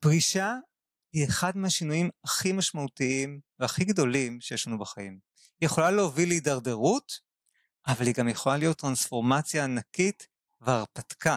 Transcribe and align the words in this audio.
פרישה 0.00 0.54
היא 1.12 1.26
אחד 1.26 1.56
מהשינויים 1.56 2.10
הכי 2.24 2.52
משמעותיים 2.52 3.40
והכי 3.58 3.84
גדולים 3.84 4.40
שיש 4.40 4.66
לנו 4.66 4.78
בחיים. 4.78 5.18
היא 5.60 5.66
יכולה 5.66 5.90
להוביל 5.90 6.28
להידרדרות, 6.28 7.12
אבל 7.86 8.06
היא 8.06 8.14
גם 8.14 8.28
יכולה 8.28 8.56
להיות 8.56 8.78
טרנספורמציה 8.78 9.64
ענקית 9.64 10.26
והרפתקה. 10.60 11.36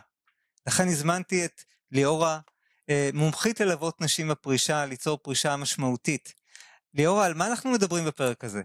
לכן 0.68 0.84
הזמנתי 0.88 1.46
את 1.46 1.62
ליאורה, 1.92 2.40
אה, 2.90 3.10
מומחית 3.14 3.60
ללוות 3.60 4.02
נשים 4.02 4.28
בפרישה, 4.28 4.86
ליצור 4.86 5.18
פרישה 5.18 5.58
משמעותית. 5.58 6.34
ליאורה, 6.94 7.26
על 7.26 7.34
מה 7.34 7.48
אנחנו 7.48 7.72
מדברים 7.72 8.06
בפרק 8.06 8.44
הזה? 8.44 8.62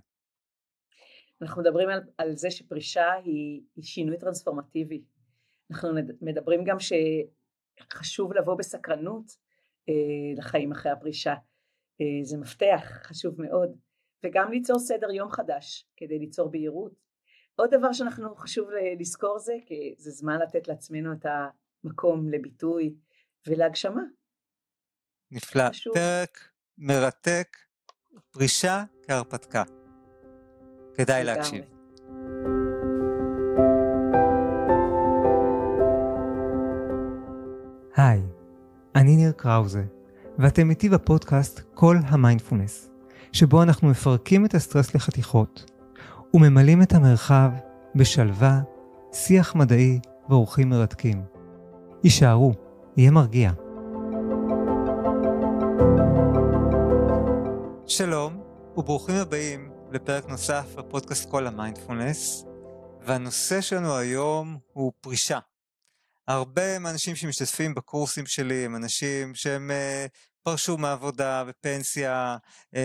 אנחנו 1.43 1.63
מדברים 1.63 1.89
על, 1.89 2.01
על 2.19 2.37
זה 2.37 2.51
שפרישה 2.51 3.13
היא, 3.13 3.63
היא 3.77 3.85
שינוי 3.85 4.19
טרנספורמטיבי. 4.19 5.05
אנחנו 5.71 5.89
מדברים 6.21 6.65
גם 6.65 6.77
שחשוב 6.81 8.33
לבוא 8.33 8.55
בסקרנות 8.55 9.46
לחיים 10.37 10.73
אחרי 10.73 10.93
הפרישה. 10.93 11.35
אה, 12.01 12.07
זה 12.23 12.39
מפתח 12.39 12.91
חשוב 13.03 13.43
מאוד. 13.43 13.77
וגם 14.25 14.51
ליצור 14.51 14.79
סדר 14.79 15.11
יום 15.11 15.31
חדש 15.31 15.87
כדי 15.97 16.19
ליצור 16.19 16.51
בהירות. 16.51 16.93
עוד 17.57 17.71
דבר 17.75 17.93
שאנחנו 17.93 18.35
חשוב 18.35 18.69
לזכור 19.01 19.39
זה 19.39 19.53
כי 19.67 19.95
זה 19.99 20.11
זמן 20.11 20.39
לתת 20.39 20.69
לעצמנו 20.69 21.13
את 21.13 21.27
המקום 21.85 22.29
לביטוי 22.29 22.95
ולהגשמה. 23.47 24.03
נפלא. 25.31 25.69
חשוב. 25.69 25.95
פרק 25.95 26.39
מרתק, 26.79 27.57
פרישה 28.31 28.85
כהרפתקה. 29.03 29.63
כדאי 30.95 31.25
להקשיב. 31.25 31.76
אני 38.97 39.17
ניר 39.17 39.33
קראוזה, 39.33 39.85
ואתם 40.39 40.71
איתי 40.71 40.89
בפודקאסט 40.89 41.61
כל 41.75 41.97
המיינדפולנס, 42.07 42.91
שבו 43.33 43.63
אנחנו 43.63 43.89
מפרקים 43.89 44.45
את 44.45 44.55
הסטרס 44.55 44.95
לחתיכות, 44.95 45.71
וממלאים 46.35 46.83
את 46.83 46.93
המרחב 46.93 47.51
בשלווה, 47.95 48.61
שיח 49.13 49.55
מדעי 49.55 50.01
ואורחים 50.29 50.69
מרתקים. 50.69 51.23
הישארו, 52.03 52.53
יהיה 52.97 53.11
מרגיע. 53.11 53.53
שלום, 57.87 58.41
וברוכים 58.77 59.15
הבאים 59.17 59.71
לפרק 59.93 60.29
נוסף 60.29 60.75
בפודקאסט 60.79 61.31
כל 61.31 61.47
המיינדפולנס, 61.47 62.45
והנושא 63.07 63.61
שלנו 63.61 63.97
היום 63.97 64.59
הוא 64.73 64.93
פרישה. 65.01 65.39
הרבה 66.29 66.79
מהאנשים 66.79 67.17
שמשתתפים 67.17 67.75
בקורסים 67.75 68.27
שלי 68.27 68.65
הם 68.65 68.77
אנשים 68.77 69.35
שהם 69.35 69.71
uh, 69.71 70.11
פרשו 70.43 70.79
מעבודה 70.79 71.45
ופנסיה, 71.47 72.37
uh, 72.75 72.79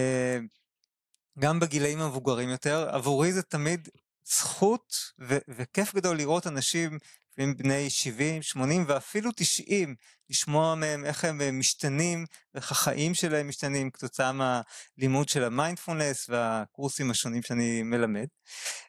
גם 1.39 1.59
בגילאים 1.59 2.02
המבוגרים 2.02 2.50
יותר. 2.50 2.89
עבורי 2.89 3.34
זה 3.34 3.42
תמיד 3.42 3.89
זכות 4.25 4.95
ו- 5.22 5.38
וכיף 5.47 5.95
גדול 5.95 6.17
לראות 6.17 6.47
אנשים 6.47 6.97
לפעמים 7.31 7.58
בני 7.58 7.89
70, 7.89 8.42
80 8.42 8.86
ואפילו 8.88 9.31
90, 9.36 9.95
לשמוע 10.30 10.75
מהם 10.75 11.06
איך 11.06 11.25
הם 11.25 11.42
אה, 11.42 11.52
משתנים, 11.52 12.25
איך 12.56 12.72
החיים 12.72 13.14
שלהם 13.14 13.47
משתנים 13.47 13.92
כתוצאה 13.92 14.31
מהלימוד 14.31 15.30
של 15.30 15.44
המיינדפולנס 15.44 16.30
והקורסים 16.30 17.12
השונים 17.12 17.42
שאני 17.42 17.84
מלמד. 17.84 18.28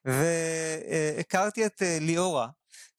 והכרתי 0.05 1.67
את 1.67 1.83
אה, 1.83 1.99
ליאורה, 2.01 2.49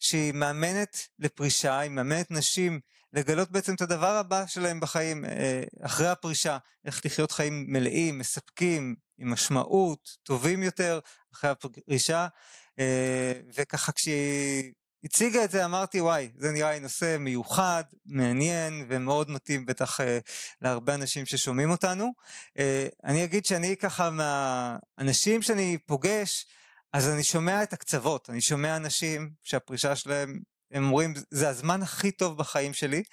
שהיא 0.04 0.34
מאמנת 0.34 0.98
לפרישה, 1.20 1.80
היא 1.80 1.92
מאמנת 1.92 2.32
נשים 2.32 2.80
לגלות 3.14 3.52
בעצם 3.52 3.76
את 3.76 3.82
הדבר 3.82 4.12
הבא 4.12 4.46
שלהם 4.48 4.80
בחיים 4.80 5.26
אה, 5.26 5.64
אחרי 5.82 6.08
הפרישה, 6.08 6.58
איך 6.86 7.06
לחיות 7.06 7.32
חיים 7.32 7.66
מלאים, 7.68 8.18
מספקים, 8.18 8.96
עם 9.18 9.34
משמעות, 9.34 10.18
טובים 10.24 10.64
יותר 10.64 11.00
אחרי 11.34 11.50
הפרישה, 11.50 12.28
וככה 13.56 13.92
כשהיא 13.92 14.74
הציגה 15.04 15.44
את 15.44 15.52
זה, 15.52 15.66
אמרתי, 15.66 16.02
וואי, 16.02 16.30
זה 16.38 16.52
נראה 16.52 16.72
לי 16.72 16.80
נושא 16.80 17.18
מיוחד, 17.20 17.84
מעניין 18.06 18.86
ומאוד 18.90 19.32
מתאים 19.32 19.66
בטח 19.66 20.02
אה, 20.02 20.20
להרבה 20.62 20.96
אנשים 20.96 21.26
ששומעים 21.26 21.72
אותנו. 21.72 22.14
אה, 22.60 22.88
אני 23.04 23.24
אגיד 23.24 23.46
שאני 23.46 23.78
ככה 23.78 24.10
מהאנשים 24.10 25.42
שאני 25.42 25.78
פוגש, 25.86 26.46
אז 26.94 27.10
אני 27.10 27.24
שומע 27.24 27.64
את 27.64 27.74
הקצוות, 27.74 28.30
אני 28.30 28.42
שומע 28.42 28.76
אנשים 28.76 29.30
שהפרישה 29.44 29.96
שלהם, 29.96 30.40
הם 30.72 30.84
אומרים, 30.84 31.14
זה 31.32 31.50
הזמן 31.50 31.82
הכי 31.82 32.12
טוב 32.12 32.38
בחיים 32.38 32.74
שלי, 32.74 33.04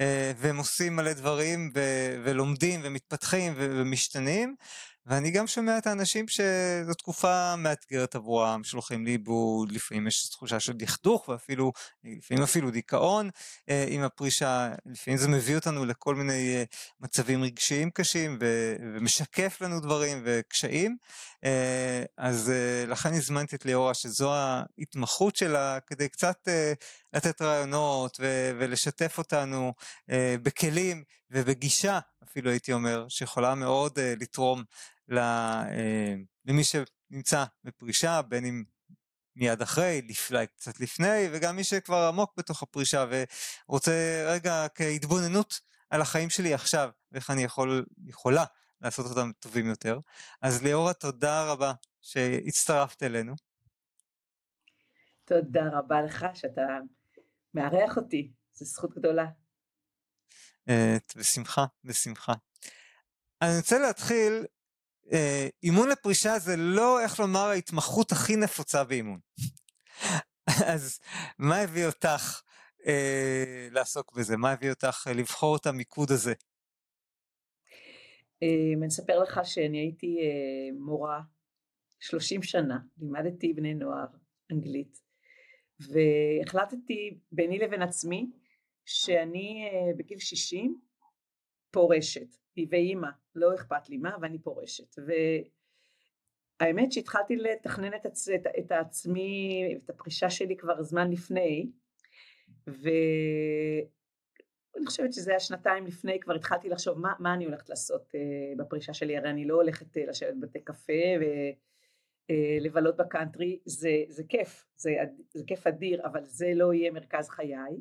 אה, 0.00 0.32
והם 0.36 0.56
עושים 0.56 0.96
מלא 0.96 1.12
דברים 1.12 1.72
ולומדים 2.24 2.80
ומתפתחים 2.84 3.54
ומשתנים. 3.56 4.56
ואני 5.06 5.30
גם 5.30 5.46
שומע 5.46 5.78
את 5.78 5.86
האנשים 5.86 6.28
שזו 6.28 6.94
תקופה 6.98 7.56
מאתגרת 7.56 8.14
עבורם, 8.14 8.64
שהולכים 8.64 9.06
לאיבוד, 9.06 9.72
לפעמים 9.72 10.06
יש 10.06 10.28
תחושה 10.28 10.60
של 10.60 10.72
דכדוך 10.72 11.28
ואפילו, 11.28 11.72
לפעמים 12.04 12.42
אפילו 12.42 12.70
דיכאון 12.70 13.30
אה, 13.68 13.84
עם 13.88 14.02
הפרישה, 14.02 14.72
לפעמים 14.86 15.18
זה 15.18 15.28
מביא 15.28 15.54
אותנו 15.54 15.84
לכל 15.84 16.14
מיני 16.14 16.56
אה, 16.56 16.64
מצבים 17.00 17.42
רגשיים 17.42 17.90
קשים 17.90 18.38
ומשקף 18.40 19.60
לנו 19.60 19.80
דברים 19.80 20.22
וקשיים. 20.24 20.96
אה, 21.44 22.02
אז 22.18 22.52
לכן 22.88 23.14
הזמנתי 23.14 23.56
את 23.56 23.64
ליאורה 23.64 23.94
שזו 23.94 24.34
ההתמחות 24.34 25.36
שלה 25.36 25.78
כדי 25.86 26.08
קצת 26.08 26.48
לתת 27.12 27.42
רעיונות 27.42 28.20
ולשתף 28.58 29.18
אותנו 29.18 29.72
בכלים 30.42 31.04
ובגישה 31.30 31.98
אפילו 32.36 32.50
הייתי 32.50 32.72
אומר 32.72 33.06
שיכולה 33.08 33.54
מאוד 33.54 33.98
אה, 33.98 34.14
לתרום 34.20 34.64
למי 35.08 36.62
שנמצא 36.64 37.44
בפרישה, 37.64 38.22
בין 38.22 38.44
אם 38.44 38.64
מיד 39.36 39.62
אחרי, 39.62 40.02
אולי 40.30 40.46
קצת 40.46 40.80
לפני, 40.80 41.28
וגם 41.32 41.56
מי 41.56 41.64
שכבר 41.64 42.08
עמוק 42.08 42.32
בתוך 42.36 42.62
הפרישה 42.62 43.04
ורוצה 43.68 44.24
רגע 44.26 44.66
כהתבוננות 44.74 45.60
על 45.90 46.00
החיים 46.00 46.30
שלי 46.30 46.54
עכשיו, 46.54 46.90
ואיך 47.12 47.30
אני 47.30 47.42
יכול, 47.42 47.86
יכולה 48.06 48.44
לעשות 48.80 49.06
אותם 49.06 49.30
טובים 49.38 49.66
יותר. 49.66 49.98
אז 50.42 50.62
ליאורה, 50.62 50.94
תודה 50.94 51.52
רבה 51.52 51.72
שהצטרפת 52.00 53.02
אלינו. 53.02 53.34
תודה 55.24 55.62
רבה 55.72 56.02
לך 56.02 56.26
שאתה 56.34 56.62
מארח 57.54 57.96
אותי, 57.96 58.32
זו 58.54 58.64
זכות 58.64 58.94
גדולה. 58.94 59.26
אה, 60.68 60.96
בשמחה, 61.16 61.64
בשמחה. 61.84 62.32
אני 63.42 63.56
רוצה 63.56 63.78
להתחיל 63.78 64.32
אה, 64.32 64.46
אימון 65.62 65.88
לפרישה 65.88 66.38
זה 66.38 66.56
לא, 66.56 67.00
איך 67.00 67.20
לומר, 67.20 67.40
ההתמחות 67.40 68.12
הכי 68.12 68.36
נפוצה 68.36 68.84
באימון. 68.84 69.18
אז 70.74 71.00
מה 71.38 71.56
הביא 71.60 71.86
אותך 71.86 72.42
אה, 72.86 73.68
לעסוק 73.70 74.12
בזה? 74.16 74.36
מה 74.36 74.52
הביא 74.52 74.70
אותך 74.70 75.04
אה, 75.08 75.12
לבחור 75.12 75.56
את 75.56 75.66
המיקוד 75.66 76.10
הזה? 76.10 76.32
אה, 78.42 78.78
אני 78.78 78.86
אספר 78.86 79.18
לך 79.18 79.40
שאני 79.44 79.78
הייתי 79.78 80.16
אה, 80.18 80.78
מורה 80.78 81.20
30 82.00 82.42
שנה, 82.42 82.78
לימדתי 82.98 83.52
בני 83.52 83.74
נוער 83.74 84.06
אנגלית, 84.52 84.98
והחלטתי 85.80 87.18
ביני 87.32 87.58
לבין 87.58 87.82
עצמי 87.82 88.30
שאני 88.84 89.68
אה, 89.72 89.94
בגיל 89.96 90.18
60 90.18 90.80
פורשת. 91.70 92.36
ואימא, 92.64 93.08
לא 93.34 93.54
אכפת 93.54 93.88
לי 93.88 93.96
מה, 93.96 94.16
ואני 94.22 94.38
פורשת. 94.38 94.96
והאמת 96.60 96.92
שהתחלתי 96.92 97.36
לתכנן 97.36 97.94
את, 97.94 98.06
עצ... 98.06 98.28
את, 98.28 98.46
את 98.58 98.72
עצמי, 98.72 99.62
את 99.76 99.90
הפרישה 99.90 100.30
שלי 100.30 100.56
כבר 100.56 100.82
זמן 100.82 101.10
לפני, 101.10 101.70
ואני 102.66 103.86
חושבת 104.86 105.12
שזה 105.12 105.30
היה 105.30 105.40
שנתיים 105.40 105.86
לפני, 105.86 106.20
כבר 106.20 106.34
התחלתי 106.34 106.68
לחשוב 106.68 106.98
מה, 106.98 107.12
מה 107.18 107.34
אני 107.34 107.44
הולכת 107.44 107.68
לעשות 107.68 108.12
uh, 108.14 108.58
בפרישה 108.58 108.94
שלי, 108.94 109.16
הרי 109.16 109.30
אני 109.30 109.44
לא 109.44 109.54
הולכת 109.54 109.96
uh, 109.96 110.00
לשבת 110.08 110.34
בבתי 110.40 110.60
קפה 110.60 110.92
ולבלות 112.30 113.00
uh, 113.00 113.02
בקאנטרי, 113.02 113.60
זה, 113.64 113.90
זה 114.08 114.22
כיף, 114.28 114.66
זה, 114.76 114.90
זה 115.34 115.44
כיף 115.46 115.66
אדיר, 115.66 116.06
אבל 116.06 116.24
זה 116.24 116.52
לא 116.54 116.74
יהיה 116.74 116.90
מרכז 116.90 117.28
חיי. 117.28 117.80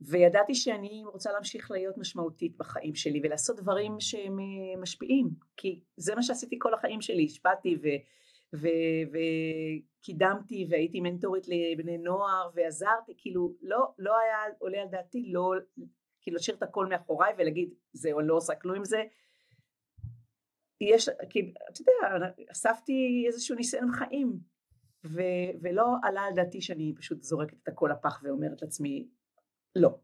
וידעתי 0.00 0.54
שאני 0.54 1.02
רוצה 1.12 1.32
להמשיך 1.32 1.70
להיות 1.70 1.98
משמעותית 1.98 2.56
בחיים 2.56 2.94
שלי 2.94 3.20
ולעשות 3.24 3.56
דברים 3.56 4.00
שהם 4.00 4.38
אה, 4.38 4.80
משפיעים 4.80 5.30
כי 5.56 5.80
זה 5.96 6.14
מה 6.14 6.22
שעשיתי 6.22 6.56
כל 6.58 6.74
החיים 6.74 7.00
שלי 7.00 7.24
השפעתי 7.24 7.76
ו, 7.82 7.88
וקידמתי 9.12 10.66
והייתי 10.70 11.00
מנטורית 11.00 11.44
לבני 11.48 11.98
נוער 11.98 12.50
ועזרתי 12.54 13.12
כאילו 13.16 13.54
לא, 13.62 13.86
לא 13.98 14.18
היה 14.18 14.38
עולה 14.58 14.82
על 14.82 14.88
דעתי 14.88 15.22
לא 15.32 15.52
כאילו 16.20 16.36
להשאיר 16.36 16.56
את 16.56 16.62
הכל 16.62 16.86
מאחוריי 16.86 17.34
ולהגיד 17.38 17.74
זהו 17.92 18.20
לא 18.20 18.34
עושה 18.34 18.54
כלום 18.54 18.76
עם 18.76 18.84
זה. 18.84 19.02
יש 20.80 21.08
כי 21.30 21.52
אתה 21.70 21.80
יודע 21.80 22.26
אספתי 22.52 23.24
איזשהו 23.26 23.56
ניסיון 23.56 23.92
חיים 23.92 24.38
ו, 25.04 25.20
ולא 25.62 25.86
עלה 26.02 26.20
על 26.20 26.34
דעתי 26.34 26.60
שאני 26.60 26.94
פשוט 26.96 27.22
זורקת 27.22 27.56
את 27.62 27.68
הכל 27.68 27.90
לפח 27.92 28.20
ואומרת 28.22 28.62
לעצמי 28.62 29.08
לא. 29.76 29.98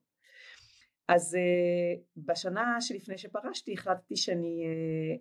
אז 1.08 1.34
uh, 1.34 2.00
בשנה 2.16 2.80
שלפני 2.80 3.18
שפרשתי 3.18 3.72
החלטתי 3.72 4.16
שאני 4.16 4.64
uh, 4.64 5.20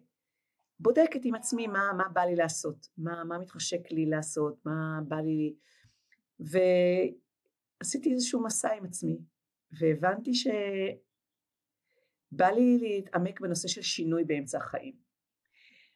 בודקת 0.80 1.20
עם 1.24 1.36
עצמי 1.36 1.68
מה, 1.68 1.92
מה 1.98 2.10
בא 2.14 2.22
לי 2.22 2.36
לעשות, 2.36 2.88
מה, 2.98 3.24
מה 3.24 3.40
מתחשק 3.40 3.92
לי 3.92 4.06
לעשות, 4.06 4.66
מה 4.66 5.00
בא 5.08 5.16
לי, 5.16 5.56
ועשיתי 6.40 8.14
איזשהו 8.14 8.44
מסע 8.44 8.74
עם 8.74 8.86
עצמי, 8.86 9.18
והבנתי 9.80 10.34
שבא 10.34 10.60
לי 12.56 12.78
להתעמק 12.82 13.42
בנושא 13.42 13.68
של 13.68 13.82
שינוי 13.82 14.24
באמצע 14.24 14.58
החיים. 14.58 14.96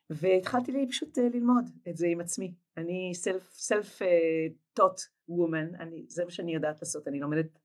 והתחלתי 0.10 0.72
לי 0.72 0.88
פשוט 0.90 1.18
אה, 1.18 1.30
ללמוד 1.34 1.70
את 1.90 1.98
זה 1.98 2.08
עם 2.08 2.22
עצמי. 2.22 2.54
אני 2.78 3.12
self, 3.24 3.56
self 3.72 4.02
woman, 5.30 5.80
אני, 5.80 6.06
זה 6.08 6.26
מה 6.26 6.32
שאני 6.32 6.54
יודעת 6.54 6.82
לעשות, 6.82 7.08
אני 7.08 7.20
לומדת 7.20 7.60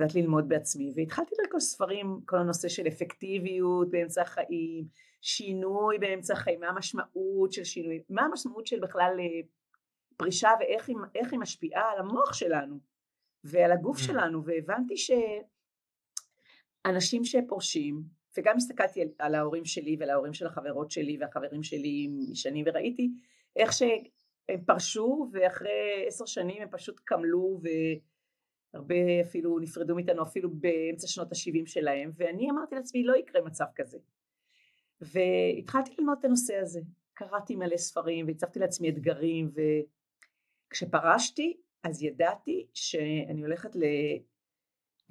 יודעת 0.00 0.14
ללמוד 0.14 0.48
בעצמי 0.48 0.92
והתחלתי 0.96 1.34
לרכוש 1.38 1.64
ספרים 1.64 2.20
כל 2.26 2.38
הנושא 2.38 2.68
של 2.68 2.88
אפקטיביות 2.88 3.90
באמצע 3.90 4.22
החיים 4.22 4.84
שינוי 5.20 5.98
באמצע 5.98 6.34
החיים 6.34 6.60
מה 6.60 6.68
המשמעות 6.68 7.52
של 7.52 7.64
שינוי 7.64 8.02
מה 8.10 8.22
המשמעות 8.22 8.66
של 8.66 8.80
בכלל 8.80 9.16
אה, 9.18 9.40
פרישה 10.16 10.50
ואיך 10.60 10.88
היא, 10.88 10.96
היא 11.30 11.38
משפיעה 11.38 11.92
על 11.92 11.98
המוח 11.98 12.32
שלנו 12.32 12.78
ועל 13.44 13.72
הגוף 13.72 13.98
mm. 13.98 14.02
שלנו 14.02 14.44
והבנתי 14.44 14.94
שאנשים 16.86 17.24
שפורשים 17.24 18.02
וגם 18.38 18.56
הסתכלתי 18.56 19.02
על, 19.02 19.08
על 19.18 19.34
ההורים 19.34 19.64
שלי 19.64 19.96
ועל 20.00 20.10
ההורים 20.10 20.34
של 20.34 20.46
החברות 20.46 20.90
שלי 20.90 21.18
והחברים 21.20 21.62
שלי 21.62 22.08
משנים 22.30 22.64
וראיתי 22.68 23.10
איך 23.56 23.72
שהם 23.72 24.64
פרשו 24.66 25.28
ואחרי 25.32 26.04
עשר 26.06 26.26
שנים 26.26 26.62
הם 26.62 26.68
פשוט 26.70 27.00
קמלו 27.04 27.60
ו... 27.62 27.68
הרבה 28.74 28.94
אפילו 29.22 29.58
נפרדו 29.58 29.94
מאיתנו 29.94 30.22
אפילו 30.22 30.50
באמצע 30.50 31.06
שנות 31.06 31.32
ה-70 31.32 31.66
שלהם 31.66 32.10
ואני 32.16 32.50
אמרתי 32.50 32.74
לעצמי 32.74 33.04
לא 33.04 33.16
יקרה 33.16 33.42
מצב 33.42 33.64
כזה 33.74 33.98
והתחלתי 35.00 35.94
ללמוד 35.98 36.16
את 36.18 36.24
הנושא 36.24 36.56
הזה 36.56 36.80
קראתי 37.14 37.56
מלא 37.56 37.76
ספרים 37.76 38.26
והצבתי 38.26 38.58
לעצמי 38.58 38.88
אתגרים 38.88 39.50
וכשפרשתי 40.68 41.56
אז 41.84 42.02
ידעתי 42.02 42.66
שאני 42.74 43.42
הולכת 43.42 43.76
ל... 43.76 43.82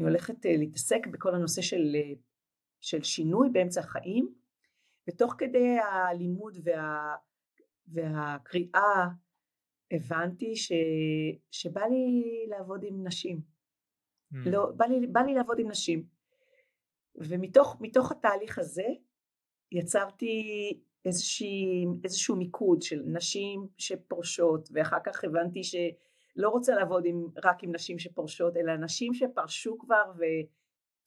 הולכת 0.04 0.46
אה, 0.46 0.58
להתעסק 0.58 1.08
בכל 1.08 1.36
הנושא 1.36 1.62
של, 1.62 1.96
אה, 1.96 2.14
של 2.82 3.04
שינוי 3.04 3.50
באמצע 3.50 3.82
החיים 3.82 4.34
ותוך 5.10 5.36
כדי 5.38 5.78
הלימוד 5.80 6.58
וה, 6.64 7.16
והקריאה 7.88 9.08
הבנתי 9.92 10.56
ש, 10.56 10.72
שבא 11.52 11.82
לי 11.82 12.46
לעבוד 12.48 12.84
עם 12.84 13.08
נשים. 13.08 13.42
Mm. 14.34 14.36
לא, 14.46 14.72
בא, 14.78 14.86
לי, 14.86 15.08
בא 15.08 15.22
לי 15.22 15.34
לעבוד 15.34 15.60
עם 15.60 15.70
נשים. 15.70 16.04
ומתוך 17.16 18.12
התהליך 18.12 18.60
הזה 18.60 18.88
יצרתי 19.72 20.34
איזושהי, 21.06 21.86
איזשהו 22.04 22.36
מיקוד 22.36 22.82
של 22.82 23.02
נשים 23.06 23.68
שפורשות 23.78 24.70
ואחר 24.72 24.98
כך 25.06 25.24
הבנתי 25.24 25.64
שלא 25.64 26.50
רוצה 26.50 26.76
לעבוד 26.76 27.06
עם, 27.06 27.28
רק 27.44 27.64
עם 27.64 27.76
נשים 27.76 28.00
שפורשות 28.00 28.58
אלא 28.58 28.76
נשים 28.76 29.14
שפרשו 29.14 29.78
כבר 29.80 30.12
ו, 30.18 30.24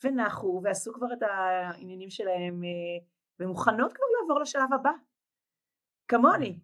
ונחו 0.05 0.61
ועשו 0.65 0.93
כבר 0.93 1.13
את 1.13 1.23
העניינים 1.23 2.11
שלהם 2.11 2.65
אה, 2.65 3.05
ומוכנות 3.41 3.93
כבר 3.93 4.07
לעבור 4.21 4.41
לשלב 4.41 4.73
הבא 4.75 4.93
כמוני 6.09 6.59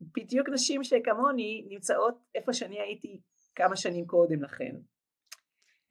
בדיוק 0.00 0.48
נשים 0.48 0.84
שכמוני 0.84 1.66
נמצאות 1.68 2.14
איפה 2.34 2.52
שאני 2.52 2.80
הייתי 2.80 3.20
כמה 3.54 3.76
שנים 3.76 4.06
קודם 4.06 4.42
לכן. 4.42 4.76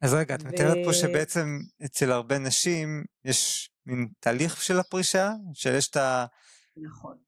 אז 0.02 0.14
רגע, 0.14 0.34
את 0.34 0.42
מתארת 0.44 0.76
ו... 0.76 0.84
פה 0.84 0.92
שבעצם 0.92 1.58
אצל 1.84 2.12
הרבה 2.12 2.38
נשים 2.38 3.04
יש 3.24 3.70
מין 3.86 4.08
תהליך 4.20 4.62
של 4.62 4.78
הפרישה, 4.78 5.32
שיש 5.54 5.88
את 5.88 5.96
ה... 5.96 6.26
נכון. 6.76 7.18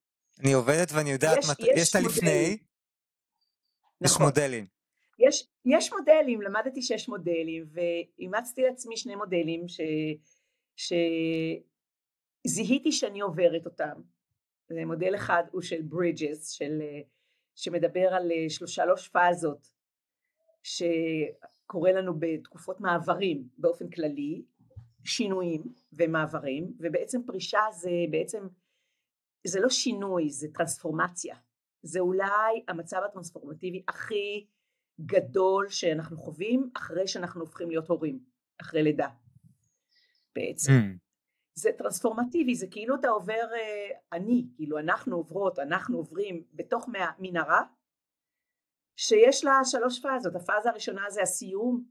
אני 0.41 0.53
עובדת 0.53 0.93
ואני 0.93 1.11
יודעת, 1.11 1.39
יש, 1.39 1.51
מת... 1.51 1.57
יש, 1.77 1.91
את 1.91 1.95
הלפני, 1.95 2.59
נכון. 4.01 4.17
יש 4.17 4.21
מודלים. 4.21 4.67
יש, 5.19 5.49
יש 5.65 5.93
מודלים, 5.93 6.43
למדתי 6.43 6.83
שיש 6.83 7.09
מודלים, 7.09 7.67
ואימצתי 7.73 8.63
לעצמי 8.63 8.97
שני 8.97 9.17
מודלים 9.17 9.69
ש... 9.69 9.81
שזיהיתי 12.47 12.93
שאני 12.93 13.21
עוברת 13.21 13.67
אותם. 13.67 14.01
מודל 14.87 15.15
אחד 15.15 15.43
הוא 15.51 15.63
של 15.63 15.83
ברידג'ס, 15.83 16.51
של, 16.51 16.81
שמדבר 17.55 18.15
על 18.15 18.31
שלוש 18.49 19.09
פאזות 19.09 19.69
שקורה 21.73 21.93
לנו 21.93 22.13
בתקופות 22.19 22.81
מעברים 22.81 23.49
באופן 23.59 23.91
כללי, 23.91 24.45
שינויים 25.05 25.63
ומעברים, 25.93 26.73
ובעצם 26.79 27.21
פרישה 27.27 27.61
זה 27.73 27.91
בעצם, 28.11 28.47
זה 29.47 29.61
לא 29.61 29.69
שינוי, 29.69 30.31
זה 30.31 30.49
טרנספורמציה. 30.55 31.37
זה 31.83 32.01
אולי 32.01 32.65
המצב 32.69 32.97
הטרנספורמטיבי 33.05 33.83
הכי 33.89 34.47
גדול 35.01 35.69
שאנחנו 35.69 36.17
חווים 36.17 36.71
אחרי 36.77 37.07
שאנחנו 37.07 37.41
הופכים 37.41 37.71
להיות 37.71 37.89
הורים, 37.89 38.19
אחרי 38.61 38.83
לידה 38.83 39.09
בעצם. 40.35 40.73
Mm. 40.73 40.99
זה 41.55 41.71
טרנספורמטיבי, 41.79 42.55
זה 42.55 42.67
כאילו 42.71 42.95
אתה 42.95 43.09
עובר, 43.09 43.33
אה, 43.55 43.91
אני, 44.13 44.47
כאילו 44.55 44.79
אנחנו 44.79 45.17
עוברות, 45.17 45.59
אנחנו 45.59 45.97
עוברים 45.97 46.45
בתוך 46.55 46.89
מנהרה 47.19 47.63
שיש 48.97 49.45
לה 49.45 49.53
שלוש 49.65 50.01
פאזות, 50.03 50.37
הפאזה 50.37 50.71
הראשונה 50.71 51.11
זה 51.11 51.23
הסיום 51.23 51.85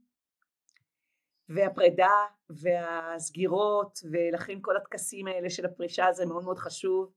והפרידה 1.49 2.11
והסגירות 2.49 3.99
ולכן 4.11 4.57
כל 4.61 4.77
הטקסים 4.77 5.27
האלה 5.27 5.49
של 5.49 5.65
הפרישה 5.65 6.11
זה 6.11 6.25
מאוד 6.25 6.43
מאוד 6.43 6.57
חשוב 6.57 7.13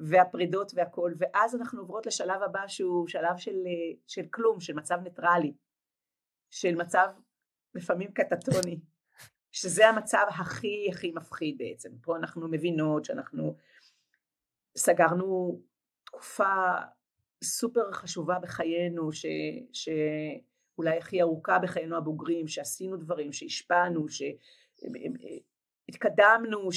והפרידות 0.00 0.72
והכל 0.74 1.12
ואז 1.18 1.54
אנחנו 1.54 1.80
עוברות 1.80 2.06
לשלב 2.06 2.42
הבא 2.42 2.68
שהוא 2.68 3.08
שלב 3.08 3.36
של, 3.36 3.50
אה, 3.50 3.98
של 4.06 4.22
כלום, 4.30 4.60
של 4.60 4.74
מצב 4.74 4.96
ניטרלי, 5.02 5.52
של 6.50 6.74
מצב 6.74 7.08
לפעמים 7.74 8.12
קטטוני 8.12 8.80
שזה 9.52 9.88
המצב 9.88 10.26
הכי 10.28 10.88
הכי 10.92 11.12
מפחיד 11.12 11.58
בעצם. 11.58 11.90
פה 12.02 12.16
אנחנו 12.16 12.48
מבינות 12.48 13.04
שאנחנו 13.04 13.56
סגרנו 14.76 15.60
תקופה 16.04 16.74
סופר 17.44 17.92
חשובה 17.92 18.38
בחיינו, 18.38 19.12
ש, 19.12 19.26
שאולי 19.72 20.98
הכי 20.98 21.22
ארוכה 21.22 21.58
בחיינו 21.58 21.96
הבוגרים, 21.96 22.48
שעשינו 22.48 22.96
דברים, 22.96 23.32
שהשפענו, 23.32 24.06
שהתקדמנו, 25.88 26.68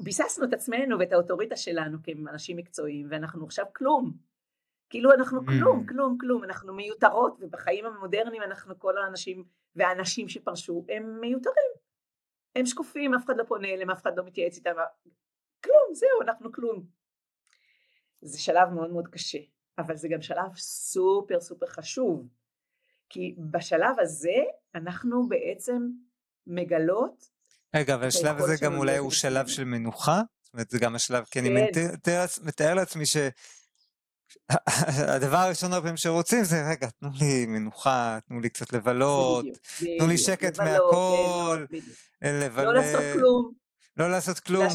שביססנו 0.00 0.44
את 0.44 0.52
עצמנו 0.52 0.98
ואת 0.98 1.12
האוטוריטה 1.12 1.56
שלנו 1.56 1.98
כאנשים 2.02 2.56
מקצועיים, 2.56 3.06
ואנחנו 3.10 3.44
עכשיו 3.44 3.66
כלום. 3.76 4.12
כאילו 4.90 5.12
אנחנו 5.12 5.40
mm. 5.40 5.46
כלום, 5.46 5.86
כלום, 5.86 6.18
כלום, 6.18 6.44
אנחנו 6.44 6.74
מיותרות, 6.74 7.36
ובחיים 7.40 7.86
המודרניים 7.86 8.42
אנחנו 8.42 8.78
כל 8.78 8.98
האנשים 8.98 9.44
והאנשים 9.76 10.28
שפרשו 10.28 10.84
הם 10.88 11.20
מיותרים. 11.20 11.72
הם 12.56 12.66
שקופים, 12.66 13.14
אף 13.14 13.24
אחד 13.24 13.36
לא 13.36 13.44
פונה 13.44 13.68
אליהם, 13.68 13.90
אף 13.90 14.02
אחד 14.02 14.16
לא 14.16 14.24
מתייעץ 14.24 14.56
איתם, 14.56 14.74
כלום, 15.64 15.94
זהו, 15.94 16.22
אנחנו 16.22 16.52
כלום. 16.52 17.03
זה 18.24 18.40
שלב 18.40 18.68
מאוד 18.68 18.90
מאוד 18.90 19.08
קשה, 19.08 19.38
אבל 19.78 19.96
זה 19.96 20.08
גם 20.08 20.22
שלב 20.22 20.56
סופר 20.56 21.40
סופר 21.40 21.66
חשוב, 21.66 22.28
כי 23.08 23.34
בשלב 23.38 24.00
הזה 24.00 24.42
אנחנו 24.74 25.28
בעצם 25.28 25.88
מגלות 26.46 27.30
רגע, 27.76 27.94
אבל 27.94 28.06
השלב 28.06 28.38
הזה 28.38 28.54
גם 28.60 28.76
אולי 28.76 28.96
הוא 28.96 29.10
שלב 29.10 29.46
של 29.46 29.64
מנוחה? 29.64 30.22
זאת 30.42 30.52
אומרת, 30.52 30.70
זה 30.70 30.78
גם 30.78 30.94
השלב, 30.94 31.24
כי 31.24 31.40
אני 31.40 31.48
כן. 31.74 32.20
מתאר 32.44 32.74
לעצמי 32.74 33.06
ש... 33.06 33.16
הדבר 35.14 35.36
הראשון 35.36 35.72
הרבה 35.72 35.96
שרוצים 35.96 36.44
זה 36.44 36.68
רגע 36.70 36.88
תנו 36.90 37.08
לי 37.20 37.46
מנוחה 37.46 38.18
תנו 38.28 38.40
לי 38.40 38.50
קצת 38.50 38.72
לבלות 38.72 39.44
תנו 39.98 40.06
לי 40.06 40.18
שקט 40.18 40.58
מהכל 40.58 41.64
לא 42.22 42.74
לעשות 42.74 43.02
כלום. 43.12 43.52
לא 43.96 44.10
לעשות 44.10 44.38
כלום 44.38 44.66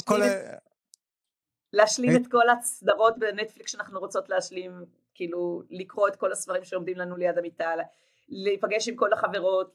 להשלים 1.73 2.11
את 2.21 2.27
כל 2.31 2.49
הסדרות 2.49 3.19
בנטפליקס 3.19 3.71
שאנחנו 3.71 3.99
רוצות 3.99 4.29
להשלים 4.29 4.71
כאילו 5.13 5.63
לקרוא 5.69 6.07
את 6.07 6.15
כל 6.15 6.31
הספרים 6.31 6.63
שעומדים 6.63 6.97
לנו 6.97 7.17
ליד 7.17 7.37
המיטה 7.37 7.71
להיפגש 8.29 8.89
עם 8.89 8.95
כל 8.95 9.13
החברות 9.13 9.73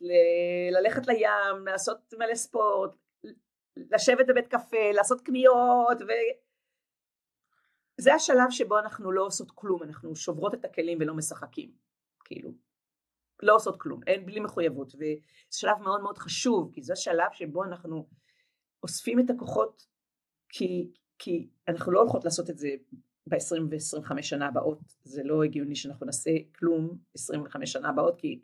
ללכת 0.70 1.06
לים 1.06 1.66
לעשות 1.66 2.14
מלא 2.18 2.34
ספורט 2.34 2.90
לשבת 3.76 4.26
בבית 4.28 4.48
קפה 4.48 4.90
לעשות 4.92 5.20
קניות 5.20 6.00
ו... 6.00 6.10
זה 7.96 8.14
השלב 8.14 8.50
שבו 8.50 8.78
אנחנו 8.78 9.12
לא 9.12 9.26
עושות 9.26 9.50
כלום, 9.50 9.82
אנחנו 9.82 10.16
שוברות 10.16 10.54
את 10.54 10.64
הכלים 10.64 10.98
ולא 11.00 11.14
משחקים, 11.14 11.70
כאילו, 12.24 12.50
לא 13.42 13.54
עושות 13.54 13.80
כלום, 13.80 14.00
אין 14.06 14.26
בלי 14.26 14.40
מחויבות, 14.40 14.94
וזה 14.94 15.14
שלב 15.50 15.78
מאוד 15.78 16.00
מאוד 16.02 16.18
חשוב, 16.18 16.70
כי 16.72 16.82
זה 16.82 16.96
שלב 16.96 17.32
שבו 17.32 17.64
אנחנו 17.64 18.08
אוספים 18.82 19.20
את 19.20 19.30
הכוחות, 19.30 19.86
כי, 20.48 20.90
כי 21.18 21.49
אנחנו 21.68 21.92
לא 21.92 22.00
הולכות 22.00 22.25
לעשות 22.25 22.50
את 22.50 22.59
זה 22.59 22.68
ב-20 23.26 23.62
ו-25 23.71 24.23
שנה 24.23 24.49
הבאות, 24.49 24.78
זה 25.04 25.23
לא 25.25 25.44
הגיוני 25.44 25.76
שאנחנו 25.76 26.06
נעשה 26.06 26.30
כלום 26.59 26.99
25 27.14 27.73
שנה 27.73 27.88
הבאות, 27.88 28.18
כי 28.18 28.40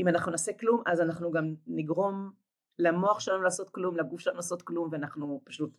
אם 0.00 0.08
אנחנו 0.08 0.30
נעשה 0.30 0.52
כלום 0.52 0.82
אז 0.86 1.00
אנחנו 1.00 1.30
גם 1.30 1.54
נגרום 1.66 2.30
למוח 2.78 3.20
שלנו 3.20 3.42
לעשות 3.42 3.70
כלום, 3.70 3.96
לגוף 3.96 4.20
שלנו 4.20 4.36
לעשות 4.36 4.62
כלום, 4.62 4.88
ואנחנו 4.92 5.40
פשוט 5.44 5.78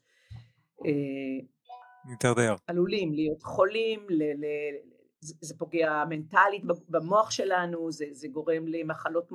נתרדר. 2.05 2.55
עלולים 2.67 3.13
להיות 3.13 3.43
חולים, 3.43 4.05
ל, 4.09 4.23
ל, 4.23 4.45
זה, 5.19 5.33
זה 5.41 5.57
פוגע 5.57 6.03
מנטלית 6.09 6.63
במוח 6.89 7.31
שלנו, 7.31 7.91
זה, 7.91 8.05
זה 8.11 8.27
גורם 8.27 8.67
למחלות 8.67 9.31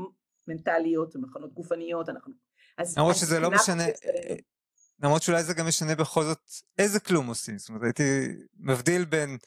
מנטליות 0.49 1.17
ומחלות 1.17 1.53
גופניות, 1.53 2.09
אנחנו... 2.09 2.33
למרות 2.97 3.17
שזה 3.17 3.41
לא 3.41 3.51
משנה, 3.51 3.85
למרות 5.03 5.23
שאולי 5.23 5.45
זה 5.45 5.55
גם 5.55 5.67
משנה 5.67 5.95
בכל 5.95 6.25
זאת 6.25 6.51
איזה 6.79 7.01
כלום 7.01 7.27
עושים, 7.27 7.59
זאת 7.59 7.69
אומרת 7.69 7.83
הייתי 7.83 8.29
מבדיל 8.61 9.05
בין 9.05 9.39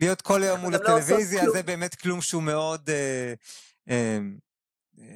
להיות 0.00 0.22
כל 0.22 0.42
היום 0.42 0.60
מול 0.60 0.72
לא 0.72 0.76
הטלוויזיה, 0.76 1.44
לא 1.44 1.52
זה 1.52 1.62
באמת 1.62 1.94
כלום 1.94 2.20
שהוא 2.20 2.42
מאוד... 2.42 2.90
אה, 2.90 3.34
אה, 3.90 4.18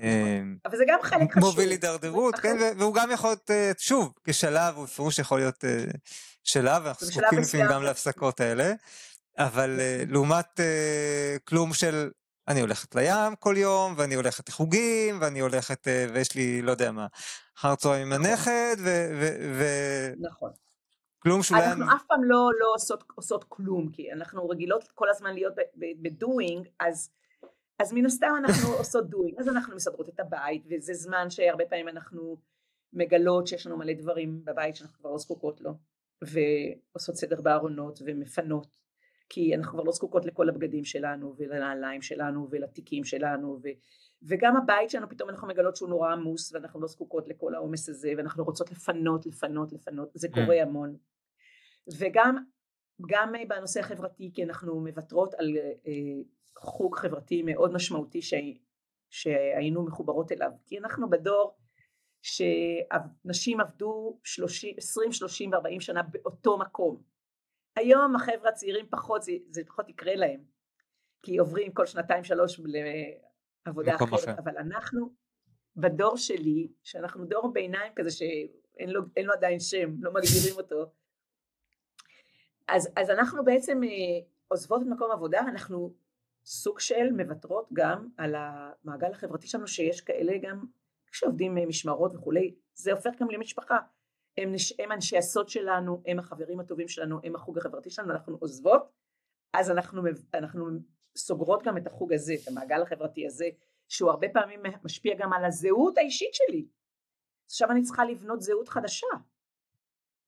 אה, 0.03 0.41
אבל 0.65 0.77
זה 0.77 0.85
גם 0.89 0.99
חלק 1.03 1.31
חשוב. 1.31 1.45
מוביל 1.45 1.69
להידרדרות, 1.69 2.35
כן, 2.35 2.57
והוא 2.79 2.95
גם 2.95 3.11
יכול 3.11 3.31
להיות, 3.31 3.51
אה, 3.51 3.73
שוב, 3.79 4.13
כשלב, 4.25 4.77
הוא 4.77 4.85
בפירוש 4.85 5.19
יכול 5.19 5.39
להיות 5.39 5.65
אה, 5.65 5.85
שלב, 6.45 6.83
ואנחנו 6.85 7.07
זקוקים 7.07 7.39
לפעמים 7.39 7.67
גם 7.71 7.83
להפסקות 7.83 8.41
האלה, 8.41 8.73
אבל 9.39 9.81
לעומת 10.09 10.61
כלום 11.45 11.75
של 11.75 12.11
אני 12.49 12.61
הולכת 12.61 12.95
לים 12.95 13.37
כל 13.39 13.55
יום, 13.59 13.95
ואני 13.97 14.15
הולכת 14.15 14.49
לחוגים, 14.49 15.19
ואני 15.21 15.41
הולכת, 15.41 15.87
ויש 16.15 16.35
לי, 16.35 16.63
לא 16.63 16.71
יודע 16.71 16.93
מה, 16.93 17.07
אחר 17.59 17.75
צהריים 17.75 18.13
עם 18.13 18.13
נכון. 18.13 18.27
הנכד, 18.27 18.77
ו... 19.59 19.65
נכון. 20.21 20.51
כלום 21.19 21.43
שאולי... 21.43 21.67
אנחנו 21.67 21.85
אף 21.85 22.03
פעם 22.09 22.25
לא, 22.25 22.51
לא 22.61 22.67
עושות, 22.75 23.05
עושות 23.15 23.45
כלום, 23.49 23.89
כי 23.93 24.13
אנחנו 24.13 24.49
רגילות 24.49 24.89
כל 24.95 25.11
הזמן 25.11 25.35
להיות 25.35 25.53
בדואינג, 26.03 26.69
אז 26.81 27.11
אז 27.79 27.93
מן 27.93 28.07
הסתם 28.07 28.35
אנחנו 28.39 28.69
עושות 28.79 29.05
doing, 29.05 29.41
אז 29.41 29.49
אנחנו 29.49 29.77
מסדרות 29.77 30.09
את 30.09 30.21
הבית, 30.21 30.63
וזה 30.71 30.95
זמן 30.95 31.31
שהרבה 31.31 31.65
פעמים 31.65 31.89
אנחנו 31.89 32.37
מגלות 32.93 33.47
שיש 33.47 33.67
לנו 33.67 33.77
מלא 33.77 33.93
דברים 33.93 34.45
בבית 34.45 34.77
שאנחנו 34.77 34.99
כבר 34.99 35.11
לא 35.11 35.19
זקוקות 35.19 35.61
לו, 35.61 35.75
ועושות 36.23 37.15
סדר 37.15 37.41
בארונות 37.41 37.99
ומפנות, 38.07 38.82
כי 39.35 39.55
אנחנו 39.55 39.73
כבר 39.73 39.83
לא 39.83 39.93
זקוקות 39.93 40.25
לכל 40.25 40.49
הבגדים 40.49 40.85
שלנו, 40.85 41.35
ולנעליים 41.39 42.03
שלנו, 42.03 42.49
ולתיקים 42.51 43.05
שלנו, 43.05 43.59
ו... 43.63 43.69
וגם 44.23 44.57
הבית 44.57 44.91
שלנו 44.91 45.09
פתאום 45.09 45.31
אנחנו 45.31 45.49
מגלות 45.49 45.77
שהוא 45.77 45.89
נורא 45.89 46.13
עמוס 46.13 46.53
ואנחנו 46.53 46.81
לא 46.81 46.87
זקוקות 46.87 47.29
לכל 47.29 47.55
העומס 47.55 47.89
הזה 47.89 48.13
ואנחנו 48.17 48.45
רוצות 48.45 48.71
לפנות 48.71 49.27
לפנות 49.27 49.73
לפנות. 49.73 50.09
זה 50.15 50.29
mm. 50.29 50.35
קורה 50.35 50.63
המון. 50.63 50.97
וגם 51.99 52.37
גם 53.07 53.33
בנושא 53.49 53.81
החברתי 53.81 54.31
כי 54.35 54.45
אנחנו 54.45 54.81
מוותרות 54.81 55.35
על 55.35 55.57
אה, 55.87 55.93
חוג 56.59 56.97
חברתי 56.97 57.43
מאוד 57.43 57.73
משמעותי 57.73 58.23
ש... 58.23 58.35
שהיינו 59.11 59.85
מחוברות 59.85 60.33
אליו. 60.33 60.51
כי 60.67 60.79
אנחנו 60.79 61.11
בדור 61.11 61.57
שנשים 62.23 63.61
עבדו 63.61 64.19
30, 64.25 64.75
20, 64.79 65.13
30 65.13 65.53
ו-40 65.53 65.81
שנה 65.81 66.03
באותו 66.03 66.59
מקום 66.59 67.12
היום 67.77 68.17
החבר'ה 68.17 68.49
הצעירים 68.49 68.87
פחות 68.91 69.23
זה, 69.23 69.33
זה 69.51 69.63
פחות 69.67 69.89
יקרה 69.89 70.15
להם. 70.15 70.41
כי 71.23 71.39
עוברים 71.39 71.73
כל 71.73 71.87
שנתיים 71.87 72.25
שלוש 72.25 72.61
לעבודה 73.67 73.95
אחרת. 73.95 74.09
אחר. 74.15 74.35
אבל 74.39 74.57
אנחנו 74.57 75.11
בדור 75.77 76.17
שלי 76.17 76.69
שאנחנו 76.83 77.25
דור 77.25 77.53
ביניים 77.53 77.93
כזה 77.97 78.11
שאין 78.11 78.91
לו, 78.91 79.01
לו 79.23 79.33
עדיין 79.33 79.61
שם 79.61 79.91
לא 80.01 80.13
מגדירים 80.13 80.57
אותו. 80.57 80.93
אז, 82.69 82.89
אז 82.97 83.11
אנחנו 83.11 83.45
בעצם 83.45 83.81
אה, 83.85 83.89
עוזבות 84.49 84.83
את 84.83 84.87
מקום 84.87 85.11
עבודה 85.11 85.41
אנחנו 85.41 85.95
סוג 86.45 86.81
של 86.81 87.13
מוותרות 87.13 87.69
גם 87.73 88.09
על 88.17 88.35
המעגל 88.39 89.11
החברתי 89.11 89.47
שלנו 89.47 89.67
שיש 89.67 90.01
כאלה 90.01 90.33
גם 90.43 90.65
שעובדים 91.13 91.69
משמרות 91.69 92.15
וכולי. 92.15 92.55
זה 92.75 92.93
הופך 92.93 93.11
גם 93.21 93.31
למשפחה 93.31 93.79
הם, 94.37 94.55
הם 94.79 94.93
אנשי 94.93 95.19
הסוד 95.19 95.49
שלנו 95.49 96.03
הם 96.07 96.19
החברים 96.19 96.61
הטובים 96.61 96.89
שלנו 96.89 97.21
הם 97.25 97.35
החוג 97.35 97.59
החברתי 97.59 97.91
שלנו 97.91 98.13
אנחנו 98.13 98.37
עוזבות 98.41 98.93
אז 99.53 99.71
אנחנו, 99.71 100.03
אנחנו 100.35 100.67
סוגרות 101.17 101.63
גם 101.63 101.77
את 101.77 101.87
החוג 101.87 102.13
הזה 102.13 102.35
את 102.43 102.49
המעגל 102.49 102.83
החברתי 102.83 103.27
הזה 103.27 103.49
שהוא 103.89 104.11
הרבה 104.11 104.29
פעמים 104.33 104.61
משפיע 104.85 105.15
גם 105.19 105.33
על 105.33 105.45
הזהות 105.45 105.99
האישית 105.99 106.35
שלי 106.35 106.67
עכשיו 107.47 107.71
אני 107.71 107.83
צריכה 107.83 108.05
לבנות 108.05 108.43
זהות 108.43 108.69
חדשה 108.69 109.07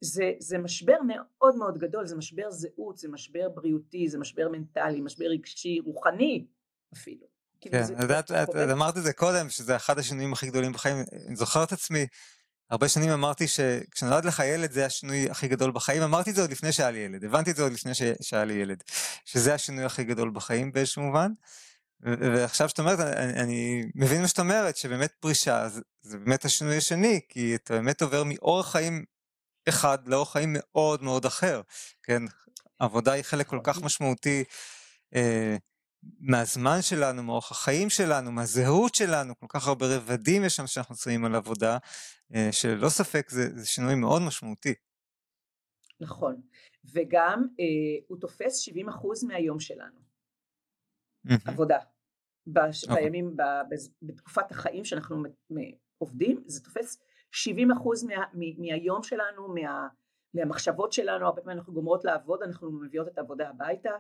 זה, 0.04 0.32
זה 0.38 0.58
משבר 0.58 0.96
מאוד 1.06 1.56
מאוד 1.56 1.78
גדול, 1.78 2.06
זה 2.06 2.16
משבר 2.16 2.50
זהות, 2.50 2.96
זה 2.96 3.08
משבר 3.08 3.49
בריאותי, 3.49 4.08
זה 4.08 4.18
משבר 4.18 4.49
מנטלי, 4.49 5.00
משבר 5.00 5.25
רגשי, 5.25 5.80
רוחני 5.80 6.46
אפילו. 6.94 7.26
כאילו 7.61 7.78
כן, 7.88 7.94
את 8.42 8.70
אמרת 8.73 8.96
את 8.96 9.02
זה 9.02 9.12
קודם, 9.12 9.49
שזה 9.49 9.76
אחד 9.76 9.99
השינויים 9.99 10.32
הכי 10.32 10.46
גדולים 10.46 10.73
בחיים. 10.73 10.96
אני 11.26 11.37
זוכר 11.37 11.64
את 11.64 11.73
עצמי, 11.73 12.06
הרבה 12.71 12.88
שנים 12.88 13.11
אמרתי 13.11 13.49
שכשנולד 13.49 14.25
לך 14.25 14.42
ילד 14.47 14.73
זה 14.73 14.87
השינוי 14.87 15.30
הכי 15.30 15.49
גדול 15.49 15.71
בחיים, 15.71 16.02
אמרתי 16.02 16.30
את 16.30 16.35
זה 16.35 16.40
עוד 16.40 16.50
לפני 16.50 16.73
שהיה 16.73 16.90
לי 16.90 16.99
ילד, 16.99 17.25
הבנתי 17.25 17.50
את 17.50 17.56
זה 17.56 17.62
עוד 17.62 17.73
לפני 17.73 17.92
שהיה 18.23 18.44
לי 18.44 18.54
ילד, 18.54 18.83
שזה 19.25 19.54
השינוי 19.54 19.85
הכי 19.85 20.04
גדול 20.04 20.30
בחיים 20.30 20.73
באיזשהו 20.73 21.02
מובן. 21.02 21.33
ועכשיו 22.00 22.68
שאת 22.68 22.78
אומרת, 22.78 22.99
אני, 23.00 23.40
אני 23.40 23.85
מבין 23.94 24.23
מה 24.23 24.28
שאת 24.28 24.38
אומרת, 24.38 24.76
שבאמת 24.76 25.12
פרישה 25.21 25.68
זה, 25.68 25.80
זה 26.02 26.18
באמת 26.18 26.44
השינוי 26.44 26.76
השני, 26.76 27.21
כי 27.28 27.54
אתה 27.54 27.75
באמת 27.75 28.02
עובר 28.02 28.23
מאורח 28.26 28.73
חיים 28.73 29.04
אחד 29.68 30.09
לאורח 30.09 30.33
חיים 30.33 30.56
מאוד 30.59 31.02
מאוד 31.02 31.26
אחר, 31.26 31.61
כן? 32.02 32.23
עבודה 32.78 33.12
היא 33.12 33.23
חלק 33.23 33.47
כל 33.47 33.61
כך 33.62 33.83
משמעותי 33.83 34.44
אה, 35.14 35.56
מהזמן 36.20 36.82
שלנו, 36.82 37.23
מאורח 37.23 37.50
החיים 37.50 37.90
שלנו, 37.90 38.32
מהזהות 38.32 38.94
שלנו, 38.94 39.38
כל 39.38 39.46
כך 39.49 39.68
הרבה 39.68 39.87
רבדים 39.96 40.44
יש 40.44 40.56
שם 40.56 40.66
שאנחנו 40.66 40.94
צריכים 40.94 41.25
על 41.25 41.34
עבודה, 41.34 41.78
אה, 42.34 42.49
שללא 42.52 42.88
ספק 42.88 43.30
זה, 43.30 43.58
זה 43.58 43.66
שינוי 43.66 43.94
מאוד 43.94 44.23
משמעותי. 44.23 44.75
נכון, 46.00 46.40
וגם 46.92 47.46
אה, 47.61 48.04
הוא 48.08 48.18
תופס 48.20 48.68
70% 48.68 48.73
מהיום 49.26 49.61
שלנו, 49.61 50.00
עבודה. 51.44 51.78
בש... 52.46 52.84
Okay. 52.84 52.90
אוקיי. 52.90 53.04
בימים, 53.04 53.37
ב... 53.37 53.42
בתקופת 54.02 54.50
החיים 54.50 54.84
שאנחנו 54.84 55.23
עובדים, 55.99 56.44
זה 56.46 56.64
תופס 56.64 56.99
70 57.32 57.70
אחוז 57.70 58.04
מה, 58.04 58.14
מהיום 58.58 59.02
שלנו, 59.02 59.54
מה, 59.54 59.88
מהמחשבות 60.34 60.92
שלנו, 60.92 61.26
הרבה 61.26 61.42
פעמים 61.42 61.58
אנחנו 61.58 61.73
גומרות 61.73 62.04
לעבוד, 62.04 62.42
אנחנו 62.42 62.73
מביאות 62.73 63.08
את 63.08 63.18
העבודה 63.18 63.49
הביתה. 63.49 63.90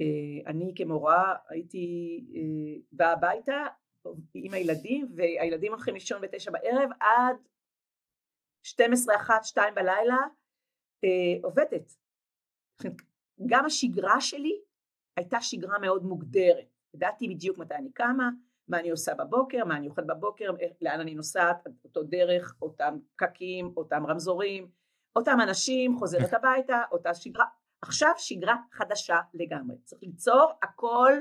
אה, 0.00 0.50
אני 0.50 0.72
כמורה 0.76 1.34
הייתי 1.48 2.20
אה, 2.34 2.80
באה 2.92 3.12
הביתה 3.12 3.66
עם 4.34 4.54
הילדים 4.54 5.08
והילדים 5.16 5.72
הולכים 5.72 5.94
לישון 5.94 6.20
בתשע 6.20 6.50
בערב 6.50 6.90
עד 7.00 7.36
12, 8.62 9.16
1, 9.16 9.44
2 9.44 9.74
בלילה 9.74 10.16
אה, 11.04 11.08
עובדת. 11.42 11.92
גם 13.46 13.64
השגרה 13.64 14.20
שלי 14.20 14.60
הייתה 15.16 15.40
שגרה 15.40 15.78
מאוד 15.78 16.04
מוגדרת, 16.04 16.66
ידעתי 16.94 17.28
בדיוק 17.28 17.58
מתי 17.58 17.74
אני 17.74 17.92
קמה, 17.92 18.30
מה 18.68 18.80
אני 18.80 18.90
עושה 18.90 19.14
בבוקר, 19.14 19.64
מה 19.64 19.76
אני 19.76 19.88
אוכלת 19.88 20.06
בבוקר, 20.06 20.50
לאן 20.80 21.00
אני 21.00 21.14
נוסעת, 21.14 21.66
אותו 21.84 22.02
דרך, 22.02 22.54
אותם 22.62 22.98
פקקים, 23.12 23.72
אותם 23.76 24.06
רמזורים, 24.06 24.68
אותם 25.16 25.38
אנשים, 25.42 25.98
חוזרת 25.98 26.32
הביתה, 26.32 26.82
אותה 26.92 27.14
שגרה, 27.14 27.44
עכשיו 27.86 28.10
שגרה 28.18 28.56
חדשה 28.72 29.16
לגמרי, 29.34 29.76
צריך 29.84 30.02
ליצור 30.02 30.52
הכל 30.62 31.12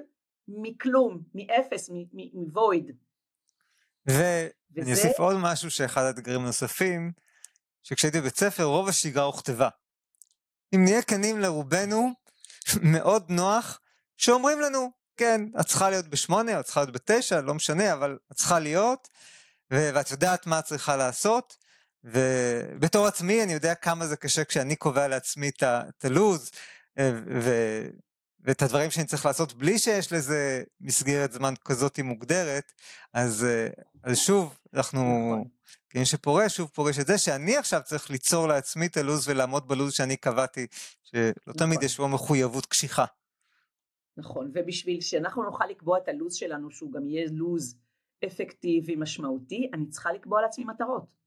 מכלום, 0.48 1.22
מאפס, 1.36 1.90
מוויד. 2.34 2.92
ואני 4.06 4.92
אוסיף 4.92 5.20
עוד 5.20 5.36
משהו 5.40 5.72
שאחד 5.72 6.02
האתגרים 6.02 6.42
הנוספים, 6.42 7.12
שכשהייתי 7.84 8.22
בבית 8.22 8.38
ספר 8.38 8.64
רוב 8.64 8.88
השגרה 8.88 9.24
הוכתבה. 9.24 9.70
אם 10.76 10.84
נהיה 10.84 11.02
כנים 11.02 11.40
לרובנו, 11.40 12.10
מאוד 12.94 13.30
נוח 13.30 13.80
שאומרים 14.18 14.60
לנו 14.60 14.92
כן, 15.18 15.42
את 15.60 15.66
צריכה 15.66 15.90
להיות 15.90 16.08
בשמונה, 16.08 16.60
את 16.60 16.66
צריכה 16.66 16.82
להיות 16.82 16.94
בתשע, 16.94 17.42
לא 17.42 17.54
משנה, 17.54 17.94
אבל 17.94 18.18
את 18.32 18.36
צריכה 18.36 18.60
להיות, 18.60 19.08
ו- 19.74 19.90
ואת 19.94 20.12
יודעת 20.12 20.48
מה 20.48 20.60
את 20.60 20.64
צריכה 20.64 20.96
לעשות, 20.96 21.58
ובתור 22.04 23.08
עצמי 23.08 23.44
אני 23.44 23.54
יודע 23.54 23.76
כמה 23.76 24.08
זה 24.08 24.18
קשה 24.18 24.44
כשאני 24.44 24.76
קובע 24.76 25.08
לעצמי 25.08 25.50
את 25.50 26.06
הלו"ז, 26.06 26.52
אה, 27.00 27.12
ו- 27.42 27.88
ואת 28.40 28.62
הדברים 28.62 28.92
שאני 28.92 29.06
צריך 29.06 29.26
לעשות 29.26 29.54
בלי 29.54 29.80
שיש 29.80 30.14
לזה 30.14 30.64
מסגרת 30.82 31.32
זמן 31.32 31.54
כזאת 31.66 32.00
מוגדרת, 32.00 32.72
אז, 33.14 33.46
אה, 33.46 33.68
אז 34.04 34.18
שוב, 34.18 34.60
אנחנו, 34.74 35.02
נכון. 35.02 35.48
כמי 35.90 36.06
שפורש, 36.06 36.56
שוב 36.56 36.70
פורש 36.74 37.00
את 37.00 37.08
זה 37.08 37.18
שאני 37.18 37.58
עכשיו 37.58 37.82
צריך 37.86 38.10
ליצור 38.10 38.48
לעצמי 38.48 38.86
את 38.86 38.98
הלו"ז 38.98 39.28
ולעמוד 39.28 39.68
בלו"ז 39.68 39.94
שאני 39.94 40.18
קבעתי, 40.18 40.68
שלא 41.04 41.54
תמיד 41.58 41.74
נכון. 41.74 41.84
יש 41.84 41.98
בו 41.98 42.08
מחויבות 42.08 42.66
קשיחה. 42.66 43.06
נכון, 44.18 44.52
ובשביל 44.54 45.02
שאנחנו 45.02 45.44
נוכל 45.44 45.66
לקבוע 45.66 45.98
את 45.98 46.08
הלו"ז 46.08 46.34
שלנו 46.34 46.72
שהוא 46.72 46.92
גם 46.92 47.08
יהיה 47.08 47.28
לו"ז 47.32 47.76
אפקטיבי 48.26 48.96
משמעותי, 48.96 49.70
אני 49.74 49.86
צריכה 49.90 50.14
לקבוע 50.14 50.42
לעצמי 50.42 50.64
מטרות. 50.64 51.23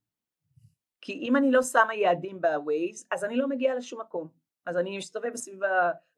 כי 1.07 1.13
אם 1.13 1.37
אני 1.37 1.51
לא 1.51 1.63
שמה 1.63 1.95
יעדים 1.95 2.41
בווייז, 2.41 3.07
אז 3.11 3.25
אני 3.25 3.37
לא 3.37 3.49
מגיעה 3.49 3.75
לשום 3.75 4.01
מקום. 4.01 4.29
אז 4.67 4.77
אני 4.77 4.99
מסתובב 4.99 5.33
בסביב 5.33 5.61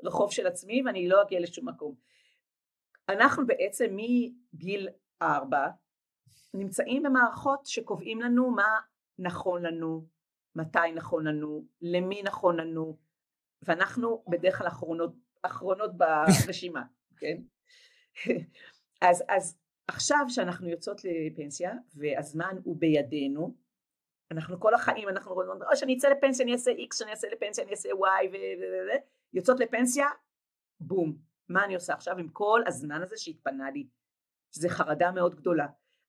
הרחוב 0.02 0.32
של 0.32 0.46
עצמי 0.46 0.82
ואני 0.86 1.08
לא 1.08 1.22
אגיע 1.22 1.40
לשום 1.40 1.68
מקום. 1.68 1.94
אנחנו 3.08 3.46
בעצם 3.46 3.96
מגיל 3.96 4.88
ארבע 5.22 5.66
נמצאים 6.54 7.02
במערכות 7.02 7.66
שקובעים 7.66 8.20
לנו 8.20 8.50
מה 8.50 8.80
נכון 9.18 9.62
לנו, 9.62 10.06
מתי 10.54 10.92
נכון 10.94 11.26
לנו, 11.26 11.64
למי 11.82 12.22
נכון 12.22 12.60
לנו, 12.60 12.98
ואנחנו 13.62 14.24
בדרך 14.28 14.58
כלל 14.58 14.68
אחרונות, 14.68 15.12
אחרונות 15.42 15.90
ברשימה, 15.96 16.82
כן? 17.20 17.36
אז, 19.00 19.24
אז 19.28 19.58
עכשיו 19.88 20.24
שאנחנו 20.28 20.68
יוצאות 20.68 21.00
לפנסיה 21.04 21.72
והזמן 21.94 22.56
הוא 22.64 22.76
בידינו, 22.78 23.67
אנחנו 24.30 24.60
כל 24.60 24.74
החיים 24.74 25.08
אנחנו 25.08 25.34
רואים, 25.34 25.50
או 25.50 25.76
שאני 25.76 25.96
אצא 25.96 26.08
לפנסיה 26.08 26.44
אני 26.44 26.52
אעשה 26.52 26.70
x, 26.70 26.96
שאני 26.98 27.10
אעשה 27.10 27.28
לפנסיה 27.32 27.64
אני 27.64 27.72
אעשה 27.72 27.88
y, 27.88 28.28
ו... 28.32 28.36
יוצאות 29.32 29.60
לפנסיה, 29.60 30.06
בום, 30.80 31.16
מה 31.48 31.64
אני 31.64 31.74
עושה 31.74 31.94
עכשיו 31.94 32.18
עם 32.18 32.28
כל 32.28 32.62
הזמן 32.66 33.02
הזה 33.02 33.16
שהתפנה 33.16 33.70
לי? 33.70 33.86
זה 34.50 34.68
חרדה 34.68 35.10
מאוד 35.10 35.34
גדולה. 35.34 35.66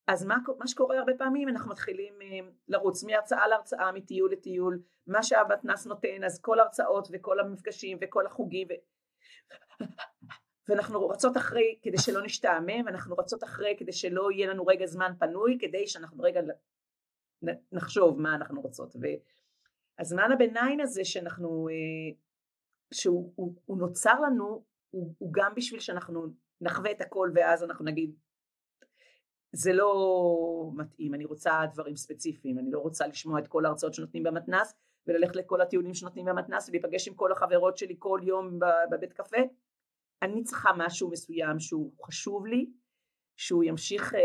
אז 0.07 0.25
מה, 0.25 0.37
מה 0.59 0.67
שקורה 0.67 0.99
הרבה 0.99 1.13
פעמים 1.17 1.49
אנחנו 1.49 1.71
מתחילים 1.71 2.13
אה, 2.21 2.49
לרוץ 2.67 3.03
מהרצאה 3.03 3.47
להרצאה 3.47 3.91
מטיול 3.91 4.31
לטיול 4.31 4.81
מה 5.07 5.23
שהמתנ"ס 5.23 5.87
נותן 5.87 6.23
אז 6.25 6.41
כל 6.41 6.59
ההרצאות 6.59 7.07
וכל 7.11 7.39
המפגשים 7.39 7.97
וכל 8.01 8.25
החוגים 8.25 8.67
ו... 8.69 8.73
ואנחנו 10.69 11.09
רצות 11.09 11.37
אחרי 11.37 11.79
כדי 11.81 11.97
שלא 11.97 12.21
נשתעמם 12.21 12.85
ואנחנו 12.85 13.15
רצות 13.15 13.43
אחרי 13.43 13.75
כדי 13.79 13.93
שלא 13.93 14.31
יהיה 14.31 14.47
לנו 14.47 14.65
רגע 14.65 14.85
זמן 14.85 15.11
פנוי 15.19 15.57
כדי 15.61 15.87
שאנחנו 15.87 16.23
רגע 16.23 16.41
נחשוב 17.71 18.21
מה 18.21 18.35
אנחנו 18.35 18.61
רוצות. 18.61 18.95
והזמן 19.97 20.31
הביניים 20.31 20.79
הזה 20.79 21.05
שאנחנו 21.05 21.67
אה, 21.69 22.15
שהוא 22.93 23.33
הוא, 23.35 23.55
הוא 23.65 23.77
נוצר 23.77 24.21
לנו 24.21 24.63
הוא, 24.89 25.13
הוא 25.17 25.33
גם 25.33 25.51
בשביל 25.55 25.79
שאנחנו 25.79 26.27
נחווה 26.61 26.91
את 26.91 27.01
הכל 27.01 27.31
ואז 27.35 27.63
אנחנו 27.63 27.85
נגיד 27.85 28.15
זה 29.51 29.73
לא 29.73 30.71
מתאים, 30.75 31.13
אני 31.13 31.25
רוצה 31.25 31.61
דברים 31.73 31.95
ספציפיים, 31.95 32.59
אני 32.59 32.71
לא 32.71 32.79
רוצה 32.79 33.07
לשמוע 33.07 33.39
את 33.39 33.47
כל 33.47 33.65
ההרצאות 33.65 33.93
שנותנים 33.93 34.23
במתנ"ס 34.23 34.73
וללכת 35.07 35.35
לכל 35.35 35.61
הטיולים 35.61 35.93
שנותנים 35.93 36.25
במתנ"ס 36.25 36.69
ולהיפגש 36.69 37.07
עם 37.07 37.13
כל 37.13 37.31
החברות 37.31 37.77
שלי 37.77 37.95
כל 37.99 38.19
יום 38.23 38.59
בבית 38.91 39.13
קפה, 39.13 39.37
אני 40.21 40.43
צריכה 40.43 40.69
משהו 40.77 41.09
מסוים 41.09 41.59
שהוא 41.59 41.91
חשוב 42.03 42.45
לי, 42.45 42.69
שהוא 43.39 43.63
ימשיך 43.63 44.13
אה, 44.13 44.19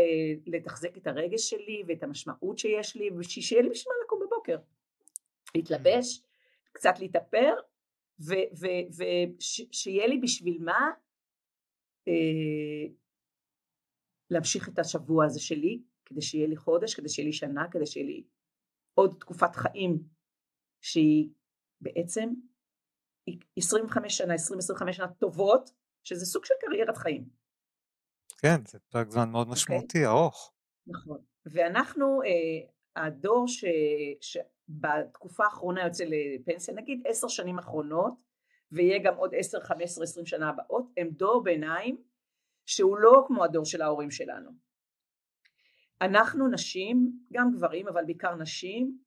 לתחזק 0.45 0.97
את 0.97 1.07
הרגש 1.07 1.49
שלי 1.49 1.83
ואת 1.87 2.03
המשמעות 2.03 2.57
שיש 2.57 2.95
לי 2.95 3.09
ושיהיה 3.11 3.61
לי 3.61 3.69
בשביל 3.69 3.93
לקום 4.05 4.19
בבוקר, 4.25 4.57
להתלבש, 5.55 6.23
קצת 6.71 6.93
להתאפר 6.99 7.53
ושיהיה 8.19 10.07
לי 10.07 10.19
בשביל 10.23 10.57
מה 10.63 10.89
אה, 12.07 12.93
להמשיך 14.29 14.69
את 14.69 14.79
השבוע 14.79 15.25
הזה 15.25 15.39
שלי, 15.39 15.81
כדי 16.05 16.21
שיהיה 16.21 16.47
לי 16.47 16.57
חודש, 16.57 16.95
כדי 16.95 17.09
שיהיה 17.09 17.25
לי 17.25 17.33
שנה, 17.33 17.71
כדי 17.71 17.85
שיהיה 17.85 18.05
לי 18.05 18.23
עוד 18.93 19.15
תקופת 19.19 19.55
חיים 19.55 20.03
שהיא 20.81 21.29
בעצם 21.81 22.29
25 23.57 24.17
שנה, 24.17 24.33
20-25 24.33 24.91
שנה 24.91 25.07
טובות, 25.13 25.69
שזה 26.03 26.25
סוג 26.25 26.45
של 26.45 26.53
קריירת 26.61 26.97
חיים. 26.97 27.44
כן, 28.37 28.65
זה 28.67 28.79
פרק 28.89 29.09
זמן 29.09 29.29
מאוד 29.29 29.47
אוקיי? 29.47 29.53
משמעותי, 29.53 30.05
okay. 30.05 30.07
ארוך. 30.07 30.53
נכון. 30.87 31.17
ואנחנו, 31.45 32.21
אה, 32.21 32.69
הדור 32.95 33.47
ש, 33.47 33.65
שבתקופה 34.21 35.43
האחרונה 35.43 35.83
יוצא 35.83 36.03
לפנסיה, 36.07 36.73
נגיד 36.73 37.03
עשר 37.07 37.27
שנים 37.27 37.59
אחרונות, 37.59 38.13
ויהיה 38.71 38.99
גם 39.03 39.15
עוד 39.15 39.31
עשר, 39.37 39.59
חמש 39.59 39.83
עשרה, 39.83 40.03
עשרים 40.03 40.25
שנה 40.25 40.49
הבאות, 40.49 40.85
הם 40.97 41.09
דור 41.09 41.43
ביניים 41.43 41.97
שהוא 42.65 42.97
לא 42.97 43.23
כמו 43.27 43.43
הדור 43.43 43.65
של 43.65 43.81
ההורים 43.81 44.11
שלנו. 44.11 44.51
אנחנו 46.01 46.47
נשים, 46.47 47.19
גם 47.33 47.51
גברים 47.51 47.87
אבל 47.87 48.05
בעיקר 48.05 48.35
נשים, 48.35 48.97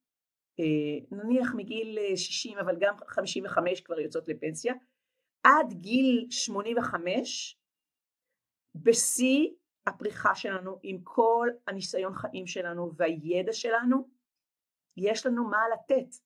אה, 0.61 1.16
נניח 1.18 1.54
מגיל 1.54 1.99
60 2.16 2.58
אבל 2.58 2.76
גם 2.80 2.94
55 3.06 3.80
כבר 3.80 4.00
יוצאות 4.00 4.28
לפנסיה, 4.28 4.74
עד 5.42 5.72
גיל 5.72 6.26
85 6.31 7.59
בשיא 8.83 9.49
הפריחה 9.87 10.35
שלנו 10.35 10.79
עם 10.83 11.01
כל 11.05 11.49
הניסיון 11.67 12.14
חיים 12.14 12.47
שלנו 12.47 12.93
והידע 12.97 13.53
שלנו, 13.53 14.09
יש 14.97 15.27
לנו 15.27 15.49
מה 15.51 15.62
לתת 15.73 16.17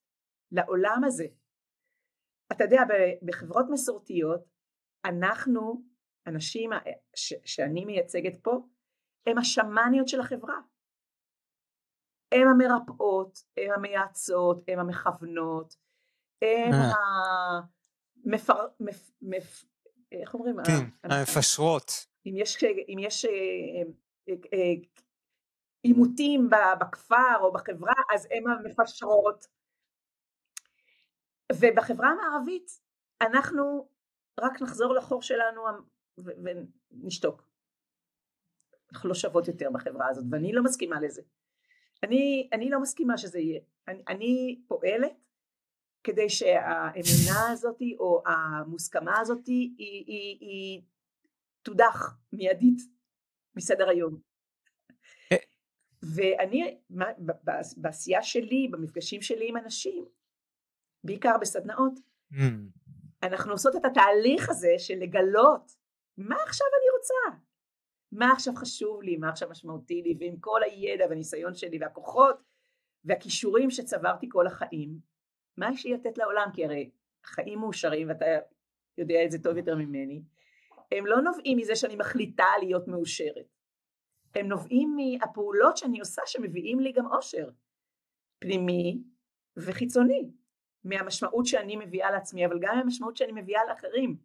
לעולם 0.53 1.03
הזה. 1.07 1.27
אתה 2.53 2.65
יודע, 2.65 2.83
בחברות 3.23 3.67
מסורתיות 3.71 4.41
אנחנו 5.05 5.83
הנשים 6.27 6.71
ש- 7.17 7.35
שאני 7.45 7.85
מייצגת 7.85 8.43
פה 8.43 8.67
הן 9.27 9.38
השמאניות 9.38 10.09
של 10.09 10.21
החברה. 10.21 10.61
הן 12.33 12.49
המרפאות, 12.49 13.38
הן 13.57 13.71
המייעצות, 13.77 14.65
הן 14.69 14.79
המכוונות, 14.79 15.75
הן 16.43 16.73
אה. 16.73 16.93
המפר... 18.27 18.69
מפ... 18.81 19.11
מפ... 19.23 19.65
איך 20.12 20.35
אומרים? 20.35 20.57
כן, 20.67 21.11
המפשרות. 21.11 22.12
אם 22.26 22.35
יש, 22.37 22.64
אם 22.64 22.98
יש 22.98 23.24
אה, 23.24 23.82
אה, 24.28 24.72
עימותים 25.82 26.50
בכפר 26.80 27.38
או 27.40 27.52
בחברה 27.52 27.94
אז 28.14 28.28
הן 28.30 28.44
המפשרות. 28.46 29.46
ובחברה 31.52 32.08
המערבית 32.08 32.80
אנחנו 33.22 33.88
רק 34.40 34.62
נחזור 34.62 34.94
לחור 34.94 35.22
שלנו 35.22 35.62
ונשתוק. 36.18 37.42
אנחנו 38.92 39.08
לא 39.08 39.14
שוות 39.14 39.48
יותר 39.48 39.70
בחברה 39.70 40.08
הזאת 40.08 40.24
ואני 40.30 40.52
לא 40.52 40.62
מסכימה 40.62 41.00
לזה. 41.00 41.22
אני, 42.02 42.48
אני 42.52 42.70
לא 42.70 42.80
מסכימה 42.80 43.18
שזה 43.18 43.38
יהיה. 43.38 43.61
אני, 43.88 44.02
אני 44.08 44.61
פועלת 44.68 45.12
כדי 46.04 46.28
שהאמונה 46.28 47.50
הזאת 47.52 47.82
או 47.98 48.22
המוסכמה 48.26 49.20
הזאת 49.20 49.46
היא, 49.46 49.74
היא, 49.78 50.04
היא, 50.06 50.38
היא 50.40 50.82
תודח 51.62 52.18
מיידית 52.33 52.79
מסדר 53.57 53.88
היום. 53.88 54.20
אה. 55.33 55.37
ואני 56.16 56.79
בעשייה 57.77 58.22
שלי, 58.22 58.68
במפגשים 58.70 59.22
שלי 59.22 59.48
עם 59.48 59.57
אנשים, 59.57 60.05
בעיקר 61.05 61.37
בסדנאות, 61.40 61.92
mm. 62.33 62.37
אנחנו 63.22 63.53
עושות 63.53 63.77
את 63.77 63.85
התהליך 63.85 64.48
הזה 64.48 64.75
של 64.79 64.94
לגלות 64.94 65.72
מה 66.16 66.37
עכשיו 66.46 66.66
אני 66.81 66.90
רוצה? 66.98 67.42
מה 68.12 68.33
עכשיו 68.33 68.55
חשוב 68.55 69.03
לי? 69.03 69.16
מה 69.16 69.29
עכשיו 69.29 69.51
משמעותי 69.51 70.03
לי? 70.03 70.16
ועם 70.20 70.37
כל 70.40 70.61
הידע 70.62 71.07
והניסיון 71.09 71.55
שלי 71.55 71.79
והכוחות 71.81 72.42
והכישורים 73.05 73.70
שצברתי 73.70 74.27
כל 74.31 74.46
החיים, 74.46 74.98
מה 75.57 75.70
יש 75.72 75.87
לי 75.87 75.92
לתת 75.92 76.18
לעולם? 76.18 76.48
כי 76.55 76.64
הרי 76.64 76.90
חיים 77.25 77.59
מאושרים, 77.59 78.09
ואתה 78.09 78.25
יודע 78.98 79.25
את 79.25 79.31
זה 79.31 79.42
טוב 79.42 79.57
יותר 79.57 79.77
ממני, 79.77 80.22
הם 80.98 81.07
לא 81.07 81.20
נובעים 81.20 81.59
מזה 81.59 81.76
שאני 81.76 81.96
מחליטה 81.96 82.46
להיות 82.61 82.88
מאושרת. 82.88 83.46
הם 84.35 84.48
נובעים 84.48 84.96
מהפעולות 84.96 85.76
שאני 85.76 86.00
עושה 86.00 86.22
שמביאים 86.26 86.81
לי 86.81 86.92
גם 86.92 87.07
אושר. 87.07 87.48
פנימי 88.38 89.02
וחיצוני. 89.57 90.31
מהמשמעות 90.85 91.46
שאני 91.46 91.76
מביאה 91.76 92.11
לעצמי, 92.11 92.46
אבל 92.46 92.59
גם 92.61 92.76
מהמשמעות 92.76 93.16
שאני 93.16 93.33
מביאה 93.33 93.61
לאחרים. 93.68 94.16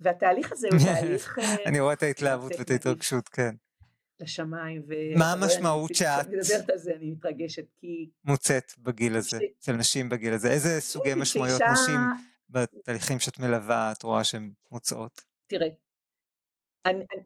והתהליך 0.00 0.52
הזה 0.52 0.68
הוא 0.72 0.78
תהליך... 0.94 1.38
אה, 1.38 1.64
אני 1.66 1.80
רואה 1.80 1.92
את 1.92 2.02
ההתלהבות 2.02 2.52
ואת 2.58 2.70
ההתרגשות, 2.70 3.28
כן. 3.28 3.54
לשמיים. 4.20 4.82
מה 5.18 5.32
המשמעות 5.32 5.94
שאת... 5.94 6.26
אני 6.26 6.36
מדברת 6.36 6.70
על 6.70 6.78
זה, 6.78 6.92
אני 6.96 7.10
מתרגשת, 7.10 7.64
כי... 7.80 8.10
מוצאת 8.24 8.72
בגיל 8.78 9.16
הזה, 9.16 9.38
אצל 9.58 9.72
נשים 9.72 10.08
בגיל 10.08 10.32
הזה? 10.32 10.50
איזה 10.50 10.80
סוגי 10.80 11.14
משמעויות 11.14 11.62
נשים 11.72 12.00
בתהליכים 12.52 13.18
שאת 13.18 13.38
מלווה, 13.38 13.92
את 13.92 14.02
רואה 14.02 14.24
שהן 14.24 14.52
מוצאות? 14.70 15.20
תראה, 15.46 15.68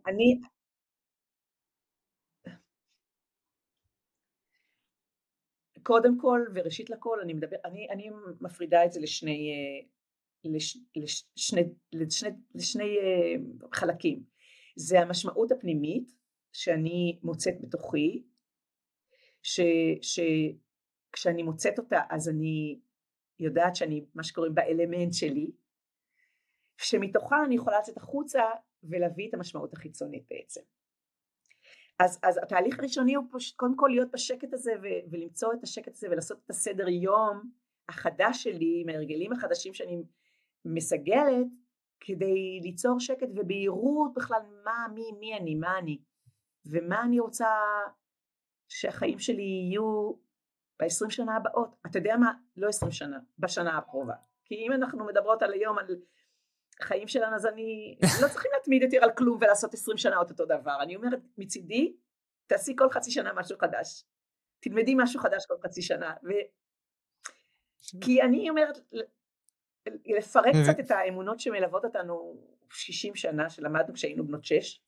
אני... 0.07 0.41
קודם 5.83 6.21
כל 6.21 6.41
וראשית 6.55 6.91
לכל 6.91 7.19
אני 7.23 7.35
מדבר, 7.35 7.57
אני, 7.65 7.87
אני 7.91 8.11
מפרידה 8.41 8.85
את 8.85 8.93
זה 8.93 9.01
לשני, 9.01 9.51
אה, 9.51 9.87
לש, 10.45 10.79
לשני, 10.97 11.63
לשני, 11.93 12.31
לשני 12.55 12.97
uh, 12.97 13.69
חלקים. 13.73 14.23
זה 14.77 15.01
המשמעות 15.01 15.53
הפנימית 15.53 16.13
שאני 16.53 17.19
מוצאת 17.23 17.55
בתוכי, 17.61 18.23
שכשאני 20.03 21.43
מוצאת 21.43 21.79
אותה 21.79 22.01
אז 22.11 22.29
אני 22.29 22.79
יודעת 23.39 23.77
שאני 23.77 24.05
מה 24.15 24.23
שקוראים 24.23 24.55
באלמנט 24.55 25.13
שלי, 25.13 25.51
שמתוכה 26.77 27.45
אני 27.45 27.55
יכולה 27.55 27.79
לצאת 27.79 27.97
החוצה 27.97 28.43
ולהביא 28.83 29.29
את 29.29 29.35
המשמעות 29.35 29.73
החיצונית 29.73 30.25
בעצם. 30.31 30.61
אז, 31.99 32.19
אז 32.23 32.39
התהליך 32.43 32.79
הראשוני 32.79 33.15
הוא 33.15 33.25
פשוט 33.33 33.57
קודם 33.57 33.77
כל 33.77 33.89
להיות 33.91 34.11
בשקט 34.13 34.53
הזה 34.53 34.73
ו, 34.83 34.87
ולמצוא 35.11 35.53
את 35.53 35.63
השקט 35.63 35.93
הזה 35.93 36.09
ולעשות 36.11 36.39
את 36.45 36.51
הסדר 36.51 36.89
יום 36.89 37.51
החדש 37.89 38.43
שלי 38.43 38.81
עם 38.83 38.89
ההרגלים 38.89 39.33
החדשים 39.33 39.75
שאני 39.75 40.03
מסגלת 40.65 41.47
כדי 42.01 42.61
ליצור 42.63 43.01
שקט 43.01 43.29
ובהירות 43.37 44.15
בכלל 44.15 44.41
מה, 44.65 44.87
מי, 44.95 45.13
מי 45.21 45.37
אני, 45.37 45.55
מה 45.55 45.79
אני. 45.79 45.99
ומה 46.67 47.03
אני 47.03 47.21
רוצה 47.21 47.49
שהחיים 48.69 49.19
שלי 49.19 49.43
יהיו 49.43 50.13
ב-20 50.81 51.11
שנה 51.11 51.37
הבאות. 51.37 51.77
אתה 51.87 51.99
יודע 51.99 52.17
מה? 52.17 52.33
לא 52.57 52.69
20 52.69 52.93
שנה, 52.93 53.19
בשנה 53.39 53.79
הקרובה. 53.79 54.15
כי 54.45 54.55
אם 54.55 54.73
אנחנו 54.73 55.07
מדברות 55.07 55.43
על 55.43 55.53
היום, 55.53 55.79
על 55.79 55.87
החיים 56.81 57.09
שלנו, 57.09 57.37
אז 57.37 57.47
אני 57.47 57.99
לא 58.23 58.29
צריכים 58.29 58.51
להתמיד 58.55 58.83
יותר 58.83 59.05
על 59.05 59.11
כלום 59.13 59.39
ולעשות 59.41 59.75
20 59.75 59.99
שנה 59.99 60.17
אותו 60.17 60.45
דבר. 60.45 60.83
אני 60.83 60.97
אומרת, 60.97 61.21
מצידי, 61.39 61.97
תעשי 62.47 62.77
כל 62.79 62.91
חצי 62.91 63.11
שנה 63.11 63.33
משהו 63.33 63.59
חדש. 63.59 64.05
תלמדי 64.61 64.95
משהו 64.97 65.21
חדש 65.21 65.47
כל 65.47 65.55
חצי 65.65 65.83
שנה. 65.83 66.15
ו... 66.25 66.29
כי 68.01 68.23
אני 68.23 68.51
אומרת, 68.51 68.79
לפרק 70.07 70.55
קצת 70.63 70.81
את 70.81 70.91
האמונות 70.91 71.41
שמלוות 71.41 71.85
אותנו 71.85 72.37
60 72.71 73.15
שנה 73.15 73.51
שלמדנו 73.51 73.95
כשהיינו 73.95 74.27
בנות 74.27 74.45
6, 74.45 74.81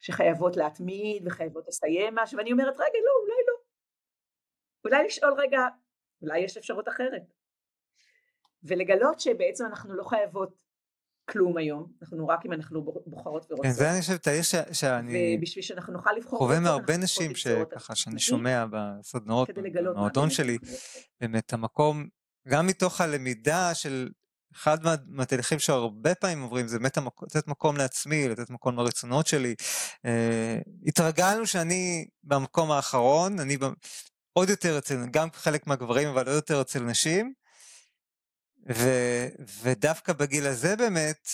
שחייבות 0.00 0.56
להתמיד 0.56 1.22
וחייבות 1.26 1.68
לסיים 1.68 2.14
משהו, 2.14 2.38
ואני 2.38 2.52
אומרת 2.52 2.74
רגע 2.74 2.98
לא, 3.04 3.12
אולי 3.22 3.42
לא. 3.48 3.53
אולי 4.84 5.04
לשאול 5.06 5.34
רגע, 5.38 5.60
אולי 6.22 6.38
יש 6.38 6.56
אפשרות 6.56 6.88
אחרת. 6.88 7.22
ולגלות 8.62 9.20
שבעצם 9.20 9.64
אנחנו 9.66 9.94
לא 9.94 10.04
חייבות 10.04 10.64
כלום 11.30 11.56
היום, 11.56 11.92
אנחנו 12.02 12.28
רק 12.28 12.46
אם 12.46 12.52
אנחנו 12.52 12.82
בוחרות 13.06 13.46
ורוצות. 13.50 13.66
כן, 13.66 13.70
זה 13.70 13.90
אני 13.90 14.00
חושב, 14.00 14.16
תאיר 14.16 14.42
שאני... 14.72 15.36
ובשביל 15.38 15.64
שאנחנו 15.64 15.92
נוכל 15.92 16.10
לבחור... 16.16 16.38
חווה 16.38 16.60
מהרבה 16.60 16.96
נשים 16.96 17.34
שככה, 17.34 17.94
שאני 17.94 18.18
שומע 18.18 18.64
בסדנאות, 18.70 19.50
במועדון 19.74 20.30
שלי, 20.30 20.58
באמת 21.20 21.52
המקום, 21.52 22.08
גם 22.48 22.66
מתוך 22.66 23.00
הלמידה 23.00 23.74
של 23.74 24.08
אחד 24.54 24.78
מהתהליכים 25.06 25.58
שהרבה 25.58 26.14
פעמים 26.14 26.42
עוברים 26.42 26.68
זה 26.68 26.78
באמת 26.78 26.98
לתת 27.22 27.48
מקום 27.48 27.76
לעצמי, 27.76 28.28
לתת 28.28 28.50
מקום 28.50 28.76
לרצונות 28.76 29.26
שלי. 29.26 29.54
Uh, 30.06 30.08
התרגלנו 30.86 31.46
שאני 31.46 32.06
במקום 32.24 32.70
האחרון, 32.70 33.40
אני 33.40 33.56
עוד 34.36 34.48
יותר 34.48 34.78
אצל, 34.78 35.06
גם 35.10 35.28
חלק 35.32 35.66
מהגברים, 35.66 36.08
אבל 36.08 36.26
עוד 36.26 36.36
יותר 36.36 36.60
אצל 36.60 36.80
נשים. 36.80 37.34
ו, 38.70 38.88
ודווקא 39.62 40.12
בגיל 40.12 40.46
הזה 40.46 40.76
באמת, 40.76 41.28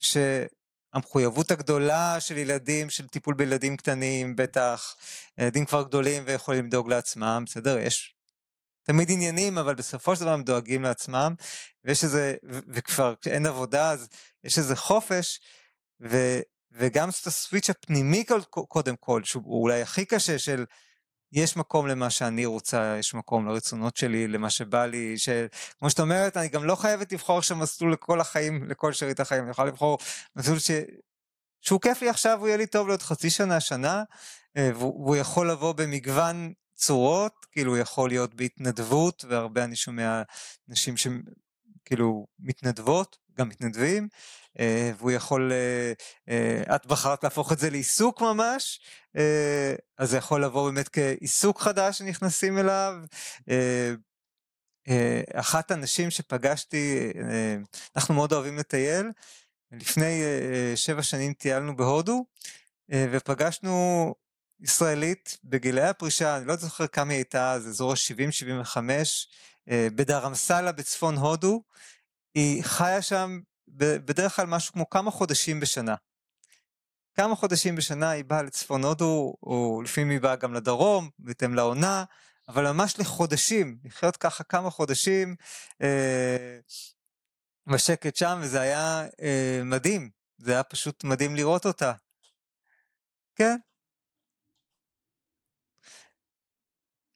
שהמחויבות 0.00 1.50
הגדולה 1.50 2.20
של 2.20 2.38
ילדים, 2.38 2.90
של 2.90 3.08
טיפול 3.08 3.34
בילדים 3.34 3.76
קטנים, 3.76 4.36
בטח, 4.36 4.96
ילדים 5.38 5.66
כבר 5.66 5.82
גדולים 5.82 6.22
ויכולים 6.26 6.66
לדאוג 6.66 6.88
לעצמם, 6.88 7.44
בסדר? 7.46 7.78
יש 7.78 8.14
תמיד 8.82 9.10
עניינים, 9.10 9.58
אבל 9.58 9.74
בסופו 9.74 10.16
של 10.16 10.20
דבר 10.20 10.32
הם 10.32 10.42
דואגים 10.42 10.82
לעצמם, 10.82 11.34
ויש 11.84 12.04
איזה, 12.04 12.34
וכבר 12.68 13.14
כשאין 13.20 13.46
עבודה 13.46 13.90
אז 13.90 14.08
יש 14.44 14.58
איזה 14.58 14.76
חופש, 14.76 15.40
ו, 16.10 16.40
וגם 16.72 17.08
את 17.08 17.26
הסוויץ' 17.26 17.70
הפנימי 17.70 18.24
קודם 18.50 18.96
כל, 18.96 19.24
שהוא 19.24 19.62
אולי 19.62 19.82
הכי 19.82 20.04
קשה 20.04 20.38
של 20.38 20.64
יש 21.32 21.56
מקום 21.56 21.86
למה 21.86 22.10
שאני 22.10 22.46
רוצה, 22.46 22.96
יש 22.98 23.14
מקום 23.14 23.48
לרצונות 23.48 23.96
שלי, 23.96 24.28
למה 24.28 24.50
שבא 24.50 24.86
לי, 24.86 25.18
שכמו 25.18 25.90
שאת 25.90 26.00
אומרת, 26.00 26.36
אני 26.36 26.48
גם 26.48 26.64
לא 26.64 26.74
חייבת 26.74 27.12
לבחור 27.12 27.38
עכשיו 27.38 27.56
מסלול 27.56 27.92
לכל 27.92 28.20
החיים, 28.20 28.64
לכל 28.64 28.92
שארית 28.92 29.20
החיים, 29.20 29.42
אני 29.42 29.50
יכולה 29.50 29.68
לבחור 29.68 29.98
מסלול 30.36 30.58
ש... 30.58 30.70
שהוא 31.60 31.80
כיף 31.80 32.02
לי 32.02 32.08
עכשיו, 32.08 32.38
הוא 32.38 32.48
יהיה 32.48 32.56
לי 32.56 32.66
טוב 32.66 32.88
לעוד 32.88 33.02
חצי 33.02 33.30
שנה, 33.30 33.60
שנה, 33.60 34.02
אה, 34.56 34.70
והוא 34.74 35.16
יכול 35.16 35.50
לבוא 35.50 35.72
במגוון 35.72 36.52
צורות, 36.74 37.32
כאילו 37.52 37.72
הוא 37.72 37.78
יכול 37.78 38.08
להיות 38.08 38.34
בהתנדבות, 38.34 39.24
והרבה 39.28 39.64
אני 39.64 39.76
שומע 39.76 40.22
נשים 40.68 40.94
שכאילו 40.96 42.26
מתנדבות, 42.38 43.16
גם 43.38 43.48
מתנדבים, 43.48 44.08
אה, 44.58 44.92
והוא 44.98 45.10
יכול, 45.10 45.52
אה, 45.52 45.92
אה, 46.28 46.76
את 46.76 46.86
בחרת 46.86 47.24
להפוך 47.24 47.52
את 47.52 47.58
זה 47.58 47.70
לעיסוק 47.70 48.20
ממש, 48.20 48.80
אז 49.98 50.10
זה 50.10 50.16
יכול 50.16 50.44
לבוא 50.44 50.70
באמת 50.70 50.88
כעיסוק 50.88 51.60
חדש 51.60 51.98
שנכנסים 51.98 52.58
אליו. 52.58 52.94
אחת 55.34 55.70
הנשים 55.70 56.10
שפגשתי, 56.10 57.12
אנחנו 57.96 58.14
מאוד 58.14 58.32
אוהבים 58.32 58.56
לטייל, 58.56 59.10
לפני 59.72 60.22
שבע 60.74 61.02
שנים 61.02 61.32
טיילנו 61.32 61.76
בהודו, 61.76 62.24
ופגשנו 62.94 64.14
ישראלית 64.60 65.38
בגילי 65.44 65.82
הפרישה, 65.82 66.36
אני 66.36 66.46
לא 66.46 66.56
זוכר 66.56 66.86
כמה 66.86 67.12
היא 67.12 67.18
הייתה, 67.18 67.56
זה 67.60 67.68
אזור 67.68 67.92
ה-70-75, 67.92 68.76
בדרמסלה 69.68 70.72
בצפון 70.72 71.16
הודו, 71.16 71.62
היא 72.34 72.64
חיה 72.64 73.02
שם 73.02 73.40
בדרך 73.68 74.36
כלל 74.36 74.46
משהו 74.46 74.72
כמו 74.72 74.90
כמה 74.90 75.10
חודשים 75.10 75.60
בשנה. 75.60 75.94
כמה 77.14 77.36
חודשים 77.36 77.76
בשנה 77.76 78.10
היא 78.10 78.24
באה 78.24 78.42
לצפון 78.42 78.84
הודו, 78.84 79.34
או 79.42 79.82
לפעמים 79.84 80.10
היא 80.10 80.20
באה 80.20 80.36
גם 80.36 80.54
לדרום, 80.54 81.10
בהתאם 81.18 81.54
לעונה, 81.54 82.04
אבל 82.48 82.72
ממש 82.72 82.98
לחודשים, 82.98 83.78
לחיות 83.84 84.16
ככה 84.16 84.44
כמה 84.44 84.70
חודשים 84.70 85.36
אה, 85.82 86.58
בשקט 87.66 88.16
שם, 88.16 88.38
וזה 88.42 88.60
היה 88.60 89.06
אה, 89.22 89.60
מדהים, 89.64 90.10
זה 90.38 90.52
היה 90.52 90.62
פשוט 90.62 91.04
מדהים 91.04 91.36
לראות 91.36 91.66
אותה. 91.66 91.92
כן, 93.34 93.56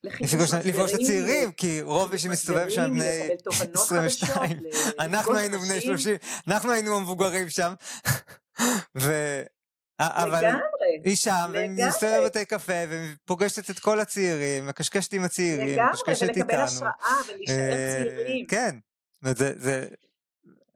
לפגוש 0.05 0.55
את 0.95 1.01
הצעירים, 1.01 1.53
כי 1.53 1.83
רוב 1.83 2.13
מי 2.13 2.19
שמסתובב 2.19 2.69
שם 2.69 2.91
בני 2.91 3.29
22, 3.75 4.61
אנחנו 4.99 5.37
היינו 5.37 5.59
בני 5.61 5.81
30, 5.81 6.17
אנחנו 6.49 6.73
היינו 6.73 6.97
המבוגרים 6.97 7.51
שם. 7.51 7.75
אבל 10.01 10.45
היא 11.05 11.17
שם, 11.17 11.51
והיא 11.53 11.71
מסתובבת 11.71 12.21
בבתי 12.21 12.45
קפה, 12.45 12.73
ופוגשת 12.91 13.71
את 13.71 13.79
כל 13.79 14.01
הצעירים, 14.01 14.67
מקשקשת 14.67 15.13
עם 15.13 15.25
הצעירים, 15.25 15.79
מקשקשת 15.91 16.29
איתנו. 16.29 16.33
לגמרי, 16.33 16.43
ולקבל 16.43 16.61
השראה 16.61 16.93
ולהישאר 17.29 17.55
אה, 17.55 18.05
צעירים. 18.05 18.47
כן, 18.47 18.77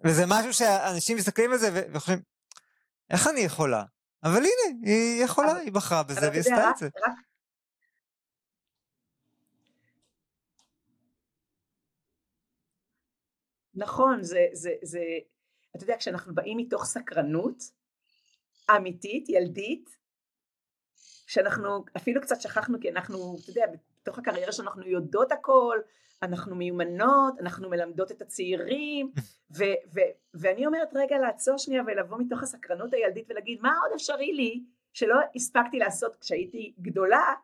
וזה 0.04 0.24
משהו 0.26 0.52
שאנשים 0.52 1.16
מסתכלים 1.16 1.52
על 1.52 1.58
זה 1.58 1.86
וחושבים, 1.92 2.20
איך 3.10 3.26
אני 3.26 3.40
יכולה? 3.40 3.82
אבל 4.24 4.36
הנה, 4.36 4.78
היא 4.82 5.24
יכולה, 5.24 5.56
היא 5.56 5.72
בחרה 5.72 6.02
בזה 6.02 6.28
והיא 6.28 6.40
עשתה 6.40 6.70
את 6.70 6.76
זה. 6.76 6.88
נכון, 13.78 14.22
זה, 14.22 14.46
זה, 14.52 14.70
זה, 14.82 15.00
אתה 15.76 15.84
יודע, 15.84 15.96
כשאנחנו 15.98 16.34
באים 16.34 16.58
מתוך 16.58 16.84
סקרנות 16.84 17.62
אמיתית, 18.76 19.28
ילדית, 19.28 19.90
שאנחנו 21.26 21.84
אפילו 21.96 22.20
קצת 22.20 22.40
שכחנו 22.40 22.80
כי 22.80 22.90
אנחנו, 22.90 23.36
אתה 23.42 23.50
יודע, 23.50 23.64
בתוך 24.02 24.18
הקריירה 24.18 24.52
שאנחנו 24.52 24.86
יודעות 24.86 25.32
הכל, 25.32 25.78
אנחנו 26.22 26.56
מיומנות, 26.56 27.40
אנחנו 27.40 27.70
מלמדות 27.70 28.12
את 28.12 28.22
הצעירים, 28.22 29.12
ו- 29.58 29.78
ו- 29.94 30.12
ואני 30.34 30.66
אומרת 30.66 30.88
רגע 30.94 31.18
לעצור 31.18 31.58
שנייה 31.58 31.82
ולבוא 31.86 32.18
מתוך 32.18 32.42
הסקרנות 32.42 32.92
הילדית 32.94 33.30
ולהגיד 33.30 33.60
מה 33.62 33.72
עוד 33.82 33.92
אפשרי 33.94 34.32
לי 34.32 34.64
שלא 34.92 35.16
הספקתי 35.36 35.78
לעשות 35.78 36.16
כשהייתי 36.16 36.74
גדולה, 36.80 37.34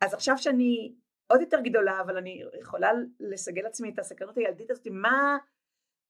אז 0.00 0.14
עכשיו 0.14 0.38
שאני 0.38 0.94
עוד 1.30 1.40
יותר 1.40 1.60
גדולה, 1.60 2.00
אבל 2.00 2.16
אני 2.16 2.42
יכולה 2.60 2.90
לסגל 3.20 3.62
לעצמי 3.62 3.90
את 3.90 3.98
הסקרנות 3.98 4.36
הילדית 4.36 4.70
הזאת, 4.70 4.86
מה 4.90 5.38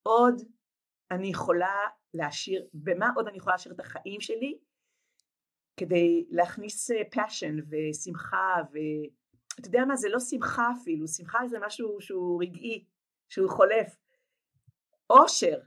עוד 0.03 0.43
אני 1.11 1.27
יכולה 1.27 1.87
להשאיר, 2.15 2.69
במה 2.75 3.11
עוד 3.17 3.29
אני 3.29 3.37
יכולה 3.37 3.55
להשאיר 3.55 3.75
את 3.75 3.81
החיים 3.81 4.21
שלי, 4.21 4.59
כדי 5.77 6.27
להכניס 6.31 6.91
אה, 6.91 7.03
ושמחה, 7.71 8.55
ואתה 8.73 9.69
יודע 9.69 9.85
מה, 9.85 9.97
זה 9.97 10.09
לא 10.09 10.21
שמחה 10.21 10.71
אפילו, 10.81 11.09
שמחה 11.09 11.39
זה 11.51 11.59
משהו 11.61 12.01
שהוא 12.01 12.43
רגעי, 12.43 12.85
שהוא 13.29 13.51
חולף. 13.51 13.97
אושר 15.11 15.61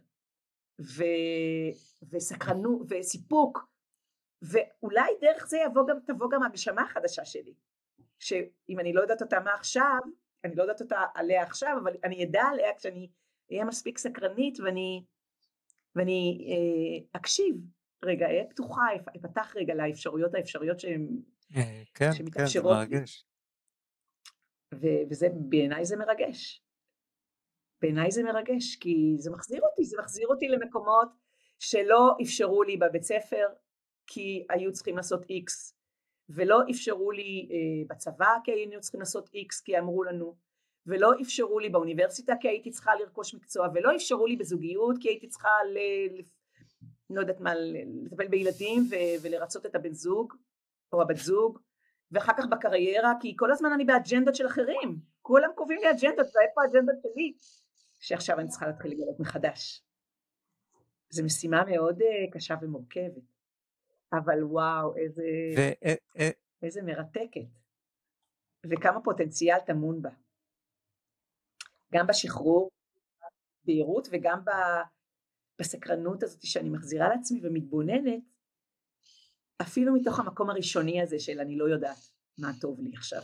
ו... 0.82 1.04
וסקרנות 2.10 2.82
וסיפוק, 2.90 3.60
ואולי 4.42 5.12
דרך 5.22 5.48
זה 5.48 5.58
יבוא 5.58 5.88
גם, 5.88 5.98
תבוא 6.08 6.30
גם 6.32 6.44
הגשמה 6.44 6.82
החדשה 6.82 7.26
שלי. 7.26 7.54
שאם 8.24 8.80
אני 8.80 8.94
לא 8.94 9.02
יודעת 9.02 9.22
אותה 9.22 9.40
מה 9.40 9.54
עכשיו, 9.54 10.00
אני 10.44 10.56
לא 10.56 10.62
יודעת 10.64 10.82
אותה 10.82 11.06
עליה 11.16 11.44
עכשיו, 11.44 11.78
אבל 11.84 11.94
אני 12.04 12.24
אדע 12.24 12.44
עליה 12.52 12.76
כשאני 12.78 13.10
אהיה 13.52 13.66
מספיק 13.66 13.98
סקרנית 13.98 14.60
ואני, 14.60 15.04
ואני 15.96 16.48
אה, 16.50 17.20
אקשיב 17.20 17.56
רגע, 18.06 18.26
אהיה 18.26 18.46
פתוחה, 18.46 18.86
אפתח 19.16 19.54
רגע 19.56 19.74
לאפשרויות 19.74 20.36
האפשריות 20.36 20.80
שהן 20.80 21.08
אה, 21.56 21.84
כן, 21.94 22.10
כן, 22.34 22.46
זה 22.46 22.62
מרגש. 22.62 23.26
ו- 24.74 25.04
וזה, 25.10 25.28
בעיניי 25.50 25.86
זה 25.86 25.98
מרגש. 25.98 26.64
בעיניי 27.82 28.12
זה 28.12 28.24
מרגש, 28.24 28.76
כי 28.76 29.16
זה 29.18 29.32
מחזיר 29.32 29.62
אותי, 29.62 29.84
זה 29.84 29.98
מחזיר 30.00 30.28
אותי 30.28 30.48
למקומות 30.48 31.10
שלא 31.60 32.16
אפשרו 32.22 32.64
לי 32.64 32.78
בבית 32.78 33.04
ספר, 33.04 33.48
כי 34.08 34.46
היו 34.50 34.72
צריכים 34.72 34.98
לעשות 34.98 35.30
איקס, 35.30 35.73
ולא 36.30 36.62
אפשרו 36.72 37.12
לי 37.12 37.50
אה, 37.52 37.96
בצבא 37.96 38.34
כי 38.44 38.52
היינו 38.52 38.82
צריכים 38.82 39.00
לעשות 39.00 39.30
איקס 39.34 39.62
כי 39.62 39.80
אמרו 39.80 40.04
לנו 40.04 40.36
ולא 40.86 41.12
אפשרו 41.22 41.60
לי 41.60 41.70
באוניברסיטה 41.70 42.34
כי 42.42 42.48
הייתי 42.48 42.72
צריכה 42.72 42.92
לרכוש 42.96 43.36
מקצוע 43.36 43.68
ולא 43.74 43.96
אפשרו 43.96 44.26
לי 44.26 44.36
בזוגיות 44.36 44.96
כי 45.02 45.10
הייתי 45.10 45.28
צריכה 45.28 45.50
ל... 45.74 45.78
לא 47.10 47.22
יודעת 47.22 47.40
מה, 47.40 47.54
לטפל 48.06 48.28
בילדים 48.28 48.82
ו... 48.92 48.96
ולרצות 49.22 49.66
את 49.66 49.76
הבן 49.76 49.94
זוג 49.94 50.34
או 50.94 51.02
הבת 51.02 51.18
זוג, 51.18 51.60
ואחר 52.12 52.34
כך 52.38 52.46
בקריירה, 52.46 53.14
כי 53.22 53.34
כל 53.38 53.52
הזמן 53.52 53.72
אני 53.72 53.86
באג'נדות 53.86 54.36
של 54.36 54.48
אחרים, 54.48 55.00
כולם 55.22 55.50
קובעים 55.56 55.80
לי 55.80 55.92
אג'נדות, 55.92 56.28
ואיפה 56.36 56.62
האג'נדות 56.62 56.96
שלי? 57.02 57.34
שעכשיו 58.00 58.40
אני 58.40 58.48
צריכה 58.48 58.68
להתחיל 58.68 58.92
לגלות 58.92 59.20
מחדש. 59.20 59.84
זו 61.10 61.24
משימה 61.24 61.64
מאוד 61.66 62.02
uh, 62.02 62.06
קשה 62.32 62.56
ומורכבת, 62.62 63.24
אבל 64.14 64.44
וואו, 64.44 64.96
איזה, 64.96 65.24
ו- 65.58 65.86
אה, 65.86 65.94
אה, 66.20 66.30
איזה 66.64 66.82
מרתקת, 66.82 67.48
וכמה 68.72 69.04
פוטנציאל 69.04 69.60
טמון 69.60 70.02
בה. 70.02 70.10
גם 71.94 72.08
בשחרור, 72.08 72.70
בהירות, 73.66 74.08
וגם 74.12 74.40
בסקרנות 75.62 76.24
הזאת 76.24 76.42
שאני 76.44 76.70
מחזירה 76.70 77.10
לעצמי 77.10 77.42
ומתבוננת, 77.44 78.24
אפילו 79.62 79.94
מתוך 79.94 80.20
המקום 80.20 80.50
הראשוני 80.50 81.02
הזה 81.02 81.20
של 81.20 81.40
אני 81.40 81.58
לא 81.58 81.66
יודעת 81.66 81.98
מה 82.38 82.48
טוב 82.62 82.80
לי 82.80 82.92
עכשיו. 82.98 83.22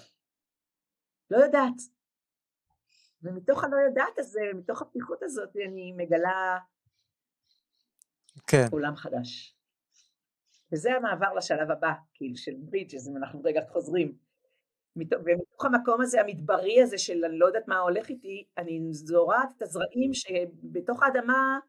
לא 1.32 1.38
יודעת. 1.38 1.76
ומתוך 3.24 3.64
הלא 3.64 3.78
יודעת 3.90 4.20
הזה, 4.20 4.40
מתוך 4.56 4.82
הפתיחות 4.82 5.24
הזאת, 5.24 5.50
אני 5.68 5.94
מגלה 5.98 6.58
כן. 8.48 8.66
עולם 8.72 8.96
חדש. 8.96 9.59
וזה 10.72 10.94
המעבר 10.94 11.34
לשלב 11.34 11.72
הבא, 11.72 11.92
כאילו 12.14 12.38
של 12.38 12.52
ברידג'ס, 12.60 13.08
אם 13.08 13.18
אנחנו 13.18 13.42
רגע 13.44 13.62
חוזרים. 13.70 14.14
ומתוך 14.96 15.66
המקום 15.66 16.02
הזה, 16.02 16.22
המדברי 16.22 16.82
הזה 16.82 16.98
של 16.98 17.26
אני 17.26 17.40
לא 17.40 17.46
יודעת 17.46 17.68
מה 17.68 17.80
הולך 17.80 18.10
איתי, 18.10 18.46
אני 18.58 18.80
זורעת 18.92 19.50
את 19.58 19.62
הזרעים 19.62 20.14
שבתוך 20.14 21.04
האדמה 21.04 21.60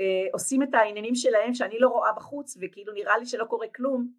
אה, 0.00 0.28
עושים 0.32 0.62
את 0.62 0.74
העניינים 0.74 1.14
שלהם 1.14 1.54
שאני 1.54 1.78
לא 1.78 1.88
רואה 1.88 2.12
בחוץ, 2.12 2.56
וכאילו 2.60 2.92
נראה 2.92 3.18
לי 3.18 3.26
שלא 3.26 3.44
קורה 3.44 3.66
כלום, 3.68 4.12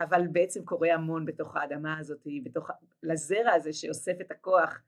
אבל 0.00 0.26
בעצם 0.32 0.64
קורה 0.64 0.94
המון 0.94 1.24
בתוך 1.24 1.56
האדמה 1.56 1.98
הזאת, 1.98 2.26
בתוך, 2.44 2.70
לזרע 3.02 3.52
הזה 3.52 3.72
שאוסף 3.72 4.20
את 4.20 4.30
הכוח 4.30 4.78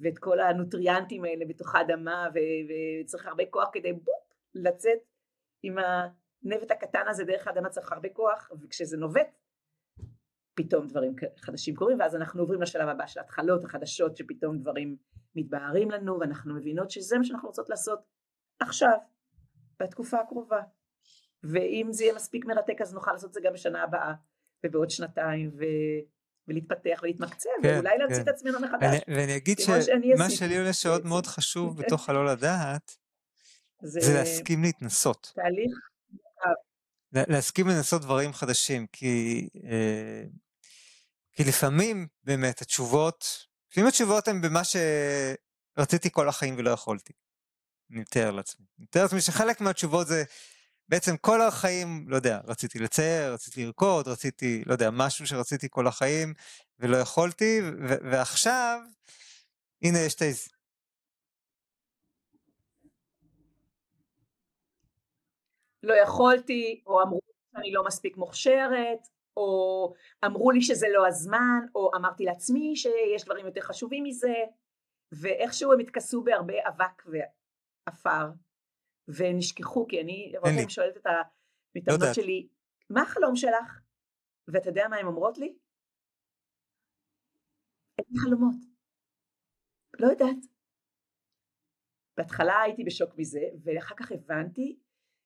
ואת 0.00 0.18
כל 0.18 0.40
הנוטריאנטים 0.40 1.24
האלה 1.24 1.44
בתוך 1.48 1.74
האדמה, 1.74 2.28
ו- 2.34 2.72
וצריך 3.02 3.26
הרבה 3.26 3.46
כוח 3.50 3.68
כדי 3.72 3.92
בופ, 3.92 4.32
לצאת 4.54 4.98
עם 5.62 5.76
הנבט 6.44 6.70
הקטן 6.70 7.08
הזה 7.08 7.24
דרך 7.24 7.46
האדמה 7.46 7.68
צריך 7.68 7.92
הרבה 7.92 8.08
כוח, 8.08 8.50
וכשזה 8.60 8.96
נובט, 8.96 9.38
פתאום 10.54 10.86
דברים 10.86 11.14
חדשים 11.36 11.74
קורים, 11.74 12.00
ואז 12.00 12.16
אנחנו 12.16 12.40
עוברים 12.40 12.62
לשלב 12.62 12.88
הבא 12.88 13.06
של 13.06 13.20
ההתחלות 13.20 13.64
החדשות, 13.64 14.16
שפתאום 14.16 14.58
דברים 14.58 14.96
מתבהרים 15.34 15.90
לנו, 15.90 16.20
ואנחנו 16.20 16.54
מבינות 16.54 16.90
שזה 16.90 17.18
מה 17.18 17.24
שאנחנו 17.24 17.48
רוצות 17.48 17.70
לעשות 17.70 18.00
עכשיו, 18.60 18.98
בתקופה 19.80 20.20
הקרובה. 20.20 20.60
ואם 21.44 21.88
זה 21.90 22.04
יהיה 22.04 22.14
מספיק 22.14 22.44
מרתק 22.44 22.80
אז 22.80 22.94
נוכל 22.94 23.12
לעשות 23.12 23.28
את 23.28 23.34
זה 23.34 23.40
גם 23.44 23.52
בשנה 23.52 23.82
הבאה, 23.82 24.12
ובעוד 24.64 24.90
שנתיים, 24.90 25.50
ו... 25.58 25.64
ולהתפתח 26.48 27.00
ולהתמקצע, 27.02 27.50
כן, 27.62 27.74
ואולי 27.74 27.98
להמציא 27.98 28.16
כן. 28.16 28.22
את 28.22 28.28
עצמנו 28.28 28.60
מחדש. 28.60 28.82
ואני, 28.82 28.98
ואני 29.08 29.36
אגיד 29.36 29.58
שמה 29.58 30.30
שלי 30.30 30.58
עולה 30.58 30.72
שעוד 30.72 31.06
מאוד 31.06 31.26
חשוב 31.26 31.78
בתוך 31.82 32.08
הלא 32.08 32.26
לדעת, 32.26 32.96
זה, 33.82 34.00
זה 34.00 34.14
להסכים 34.14 34.62
להתנסות. 34.62 35.32
תהליך. 35.34 35.91
להסכים 37.12 37.68
לנסות 37.68 38.02
דברים 38.02 38.32
חדשים, 38.32 38.86
כי, 38.92 39.48
אה, 39.64 40.24
כי 41.32 41.44
לפעמים 41.44 42.06
באמת 42.24 42.62
התשובות, 42.62 43.46
לפעמים 43.70 43.88
התשובות 43.88 44.28
הן 44.28 44.40
במה 44.40 44.62
שרציתי 44.64 46.08
כל 46.12 46.28
החיים 46.28 46.54
ולא 46.58 46.70
יכולתי. 46.70 47.12
אני 47.90 48.00
מתאר 48.00 48.30
לעצמי. 48.30 48.66
אני 48.78 48.84
מתאר 48.84 49.02
לעצמי 49.02 49.20
שחלק 49.20 49.60
מהתשובות 49.60 50.06
זה 50.06 50.24
בעצם 50.88 51.16
כל 51.16 51.42
החיים, 51.42 52.04
לא 52.08 52.16
יודע, 52.16 52.40
רציתי 52.44 52.78
לצייר, 52.78 53.32
רציתי 53.32 53.64
לרקוד, 53.64 54.08
רציתי, 54.08 54.62
לא 54.66 54.72
יודע, 54.72 54.90
משהו 54.90 55.26
שרציתי 55.26 55.66
כל 55.70 55.86
החיים 55.86 56.34
ולא 56.78 56.96
יכולתי, 56.96 57.60
ו- 57.62 58.10
ועכשיו, 58.10 58.80
הנה 59.82 59.98
יש 59.98 60.14
את 60.14 60.22
לא 65.82 65.94
יכולתי, 65.94 66.82
או 66.86 67.02
אמרו 67.02 67.20
שאני 67.52 67.72
לא 67.72 67.84
מספיק 67.86 68.16
מוכשרת, 68.16 69.08
או 69.36 69.94
אמרו 70.24 70.50
לי 70.50 70.62
שזה 70.62 70.86
לא 70.92 71.06
הזמן, 71.06 71.60
או 71.74 71.90
אמרתי 71.96 72.24
לעצמי 72.24 72.76
שיש 72.76 73.24
דברים 73.24 73.46
יותר 73.46 73.60
חשובים 73.60 74.04
מזה, 74.04 74.34
ואיכשהו 75.12 75.72
הם 75.72 75.80
התכסו 75.80 76.24
בהרבה 76.24 76.54
אבק 76.68 77.02
ועפר, 77.06 78.26
ונשכחו, 79.08 79.86
כי 79.88 80.00
אני 80.00 80.32
הרבה 80.36 80.48
פעמים 80.48 80.68
שואלת 80.68 80.96
את 80.96 81.06
המתאמנות 81.06 82.08
לא 82.08 82.14
שלי, 82.14 82.48
מה 82.90 83.02
החלום 83.02 83.36
שלך? 83.36 83.80
ואתה 84.48 84.68
יודע 84.68 84.88
מה 84.90 84.96
הן 84.96 85.06
אומרות 85.06 85.38
לי? 85.38 85.58
אין 87.98 88.06
לי 88.10 88.18
חלומות. 88.20 88.54
לא 90.00 90.06
יודעת. 90.06 90.36
בהתחלה 92.16 92.60
הייתי 92.60 92.84
בשוק 92.84 93.14
מזה, 93.18 93.40
ואחר 93.64 93.94
כך 93.94 94.12
הבנתי 94.12 94.78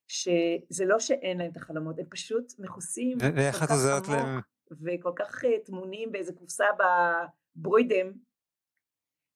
שזה 0.09 0.85
לא 0.85 0.99
שאין 0.99 1.39
להם 1.39 1.51
את 1.51 1.57
החלומות, 1.57 1.99
הם 1.99 2.05
פשוט 2.09 2.53
מכוסים 2.59 3.19
ואיך 3.21 3.63
את 3.63 3.71
עוזרת 3.71 4.09
להם? 4.09 4.41
וכל 4.71 5.13
כך 5.17 5.45
אה, 5.45 5.51
טמונים 5.65 6.13
באיזה 6.13 6.33
קופסה 6.33 6.65
בבבוידם, 7.57 8.13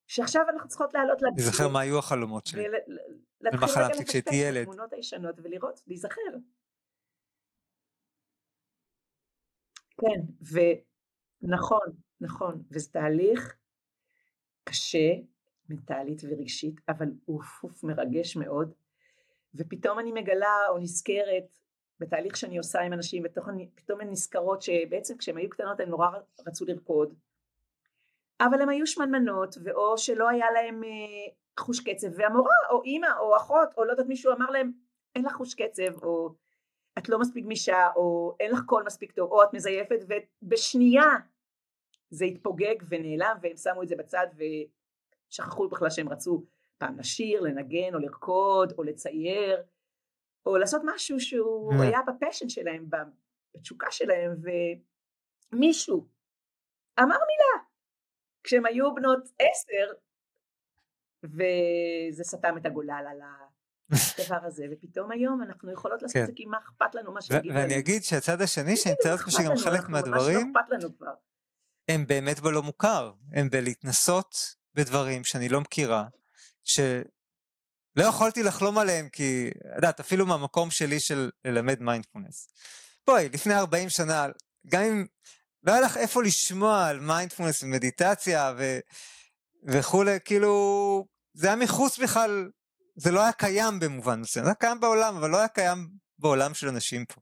שעכשיו 0.06 0.42
אנחנו 0.48 0.68
צריכות 0.68 0.94
לעלות 0.94 1.22
לגבול. 1.22 1.36
להיזכר 1.36 1.68
מה 1.68 1.80
היו 1.80 1.98
החלומות 1.98 2.46
שלי. 2.46 2.64
ולהתחיל 3.40 3.82
רגע 3.82 3.94
לפשפש 4.00 4.16
את 4.16 4.56
התמונות 4.62 4.92
הישנות 4.92 5.34
ולראות, 5.42 5.80
להיזכר. 5.86 6.20
כן, 10.00 10.48
ונכון, 11.42 11.96
נכון, 12.20 12.62
וזה 12.70 12.92
תהליך 12.92 13.56
קשה, 14.64 15.14
מנטלית 15.68 16.22
ורגשית, 16.24 16.80
אבל 16.88 17.06
אוף 17.28 17.64
אוף 17.64 17.84
מרגש 17.84 18.36
מאוד, 18.36 18.72
ופתאום 19.54 19.98
אני 19.98 20.12
מגלה 20.12 20.56
או 20.68 20.78
נזכרת 20.78 21.58
בתהליך 22.00 22.36
שאני 22.36 22.58
עושה 22.58 22.80
עם 22.80 22.92
אנשים, 22.92 23.22
ופתאום 23.26 24.00
הן 24.00 24.10
נזכרות 24.10 24.62
שבעצם 24.62 25.16
כשהן 25.16 25.36
היו 25.36 25.50
קטנות 25.50 25.80
הן 25.80 25.88
נורא 25.88 26.08
רצו 26.46 26.64
לרקוד, 26.64 27.14
אבל 28.40 28.62
הן 28.62 28.68
היו 28.68 28.86
שמנמנות, 28.86 29.56
ואו 29.64 29.98
שלא 29.98 30.28
היה 30.28 30.50
להם 30.50 30.84
אה, 30.84 31.32
חוש 31.58 31.80
קצב, 31.80 32.08
והמורה 32.16 32.54
או 32.70 32.82
אימא 32.82 33.08
או 33.20 33.36
אחות 33.36 33.68
או 33.76 33.84
לא 33.84 33.90
יודעת 33.90 34.06
מישהו 34.06 34.32
אמר 34.32 34.50
להם 34.50 34.72
אין 35.14 35.24
לך 35.24 35.32
חוש 35.32 35.54
קצב, 35.54 36.02
או 36.02 36.34
את 36.98 37.08
לא 37.08 37.18
מספיק 37.18 37.44
גמישה, 37.44 37.88
או 37.96 38.36
אין 38.40 38.50
לך 38.50 38.60
קול 38.66 38.82
מספיק 38.86 39.12
טוב, 39.12 39.32
או 39.32 39.42
את 39.42 39.48
מזייפת, 39.54 39.98
ובשנייה 40.42 41.10
זה 42.10 42.24
התפוגג 42.24 42.74
ונעלם, 42.88 43.36
והם 43.42 43.56
שמו 43.56 43.82
את 43.82 43.88
זה 43.88 43.96
בצד 43.96 44.26
ושכחו 45.30 45.68
בכלל 45.68 45.90
שהם 45.90 46.08
רצו 46.08 46.44
פעם 46.80 46.98
לשיר, 46.98 47.40
לנגן, 47.40 47.94
או 47.94 47.98
לרקוד, 47.98 48.72
או 48.78 48.82
לצייר, 48.82 49.62
או 50.46 50.56
לעשות 50.56 50.82
משהו 50.84 51.20
שהוא 51.20 51.72
mm. 51.72 51.82
היה 51.82 51.98
בפשן 52.06 52.48
שלהם, 52.48 52.88
בתשוקה 53.54 53.86
שלהם, 53.90 54.36
ומישהו 55.52 56.06
אמר 57.00 57.16
מילה, 57.16 57.64
כשהם 58.42 58.66
היו 58.66 58.94
בנות 58.94 59.28
עשר, 59.38 59.92
וזה 61.24 62.24
סתם 62.24 62.56
את 62.56 62.66
הגולל 62.66 63.04
על 63.10 63.20
הדבר 63.90 64.46
הזה, 64.46 64.66
ופתאום 64.72 65.10
היום 65.10 65.42
אנחנו 65.42 65.72
יכולות 65.72 66.02
לעשות 66.02 66.16
את 66.16 66.26
זה 66.26 66.32
כן. 66.32 66.36
כי 66.36 66.44
מה 66.46 66.58
אכפת 66.58 66.94
לנו 66.94 67.12
מה 67.12 67.22
שיגידו 67.22 67.54
ואני 67.54 67.78
אגיד 67.78 68.02
שהצד 68.02 68.40
השני, 68.40 68.76
שאני 68.76 68.94
מתאר 69.00 69.10
לעצמי 69.10 69.32
שגם 69.32 69.56
חלק 69.56 69.88
מהדברים, 69.88 70.52
הם 71.88 72.06
באמת 72.06 72.40
בלא 72.40 72.62
מוכר, 72.62 73.12
הם 73.32 73.50
בלהתנסות 73.50 74.34
בדברים 74.74 75.24
שאני 75.24 75.48
לא 75.48 75.60
מכירה, 75.60 76.08
שלא 76.64 78.04
יכולתי 78.08 78.42
לחלום 78.42 78.78
עליהם, 78.78 79.08
כי, 79.08 79.50
את 79.70 79.76
יודעת, 79.76 80.00
אפילו 80.00 80.26
מהמקום 80.26 80.70
שלי 80.70 81.00
של 81.00 81.30
ללמד 81.44 81.80
מיינדפולנס. 81.80 82.48
בואי, 83.06 83.28
לפני 83.28 83.54
40 83.54 83.88
שנה, 83.88 84.26
גם 84.66 84.82
אם 84.82 85.06
לא 85.62 85.72
היה 85.72 85.80
לך 85.80 85.96
איפה 85.96 86.22
לשמוע 86.22 86.86
על 86.86 87.00
מיינדפולנס 87.00 87.62
ומדיטציה 87.62 88.54
ו... 88.58 88.78
וכולי, 89.64 90.18
כאילו, 90.24 91.06
זה 91.34 91.46
היה 91.46 91.56
מחוץ 91.56 91.98
בכלל, 91.98 92.50
זה 92.96 93.10
לא 93.10 93.22
היה 93.22 93.32
קיים 93.32 93.80
במובן 93.80 94.20
מסוים, 94.20 94.44
זה 94.44 94.50
היה 94.50 94.54
קיים 94.54 94.80
בעולם, 94.80 95.16
אבל 95.16 95.30
לא 95.30 95.38
היה 95.38 95.48
קיים 95.48 95.88
בעולם 96.18 96.54
של 96.54 96.68
אנשים 96.68 97.04
פה. 97.04 97.20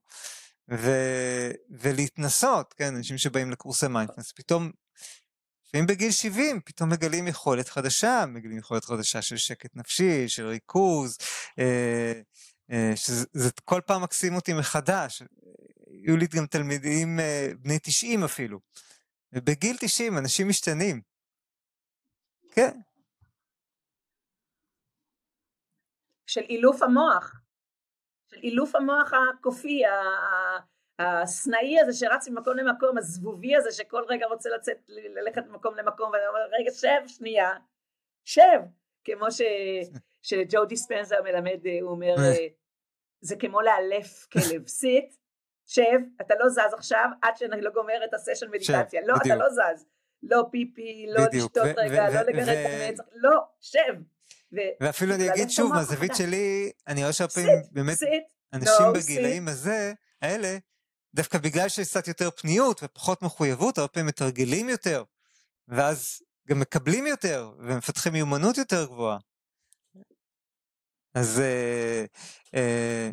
ו... 0.71 0.91
ולהתנסות, 1.71 2.75
כן, 2.75 2.97
אנשים 2.97 3.19
שבאים 3.19 3.51
לקורסי 3.51 3.89
מיינדפולנס, 3.89 4.33
פתאום, 4.33 4.71
לפעמים 5.69 5.87
בגיל 5.87 6.11
70, 6.11 6.61
פתאום 6.65 6.91
מגלים 6.91 7.29
יכולת 7.29 7.69
חדשה, 7.69 8.25
מגלים 8.29 8.59
יכולת 8.59 8.85
חדשה 8.85 9.23
של 9.23 9.37
שקט 9.37 9.77
נפשי, 9.77 10.29
של 10.29 10.47
ריכוז, 10.47 11.19
אה, 11.59 12.21
אה, 12.73 12.93
שזה 12.97 13.51
כל 13.65 13.81
פעם 13.87 14.03
מקסים 14.03 14.35
אותי 14.35 14.53
מחדש. 14.53 15.23
היו 15.87 16.17
לי 16.17 16.27
גם 16.37 16.47
תלמידים 16.47 17.21
אה, 17.21 17.49
בני 17.59 17.79
90 17.79 18.25
אפילו. 18.25 18.61
ובגיל 19.33 19.77
90 19.81 20.19
אנשים 20.19 20.49
משתנים. 20.49 21.01
כן. 22.51 22.81
של 26.27 26.41
אילוף 26.41 26.83
המוח, 26.83 27.41
של 28.31 28.37
אילוף 28.37 28.75
המוח 28.75 29.13
הקופי, 29.13 29.83
הסנאי 30.99 31.81
הזה 31.81 31.93
שרץ 31.93 32.29
ממקום 32.29 32.57
למקום, 32.57 32.99
הזבובי 32.99 33.57
הזה 33.57 33.73
שכל 33.73 34.03
רגע 34.09 34.27
רוצה 34.27 34.51
לצאת, 34.51 34.77
ללכת 34.89 35.43
ממקום 35.47 35.75
למקום, 35.75 36.11
ואני 36.11 36.27
אומר, 36.27 36.41
רגע, 36.61 36.71
שב 36.71 37.07
שנייה, 37.07 37.51
שב, 38.25 38.61
כמו 39.05 39.33
ש, 39.33 39.43
שג'ו 40.29 40.65
דיספנזה 40.65 41.17
מלמד, 41.25 41.61
הוא 41.83 41.91
אומר, 41.91 42.15
זה 43.21 43.37
כמו 43.37 43.61
לאלף 43.61 44.27
כלב, 44.33 44.67
סיט, 44.79 45.15
שב, 45.67 45.99
אתה 46.21 46.35
לא 46.39 46.49
זז 46.49 46.75
עכשיו 46.75 47.09
עד 47.23 47.37
שאני 47.37 47.61
לא 47.61 47.71
גומר 47.71 48.05
את 48.05 48.15
הסשן 48.15 48.47
מדיטציה, 48.51 49.01
לא, 49.07 49.15
אתה 49.27 49.37
לא 49.37 49.49
זז, 49.51 49.87
לא 50.23 50.45
פיפי, 50.51 51.07
לא 51.09 51.25
לשתות 51.33 51.69
רגע, 51.77 52.11
לא 52.11 52.21
לגרד 52.21 52.49
את 52.49 52.89
המצח, 52.89 53.05
לא, 53.13 53.41
שב. 53.61 53.95
ואפילו 54.81 55.15
אני 55.15 55.31
אגיד 55.31 55.51
שוב, 55.51 55.73
מהזווית 55.73 56.13
שלי, 56.17 56.73
אני 56.87 57.01
רואה 57.01 57.13
שהרבה 57.13 57.43
באמת 57.71 57.99
אנשים 58.53 58.87
בגילאים 58.95 59.49
הזה, 59.49 59.93
האלה, 60.23 60.59
דווקא 61.15 61.39
בגלל 61.39 61.69
שיש 61.69 61.89
קצת 61.89 62.09
יותר 62.09 62.31
פניות 62.31 62.81
ופחות 62.83 63.23
מחויבות, 63.23 63.79
הרבה 63.79 63.89
פעמים 63.89 64.07
מתרגלים 64.07 64.69
יותר, 64.69 65.05
ואז 65.69 66.23
גם 66.49 66.61
מקבלים 66.61 67.07
יותר, 67.07 67.53
ומפתחים 67.59 68.13
מיומנות 68.13 68.59
יותר 68.59 68.85
גבוהה. 68.85 69.19
אז... 71.15 71.41
אה, 71.41 72.05
אה, 72.55 73.11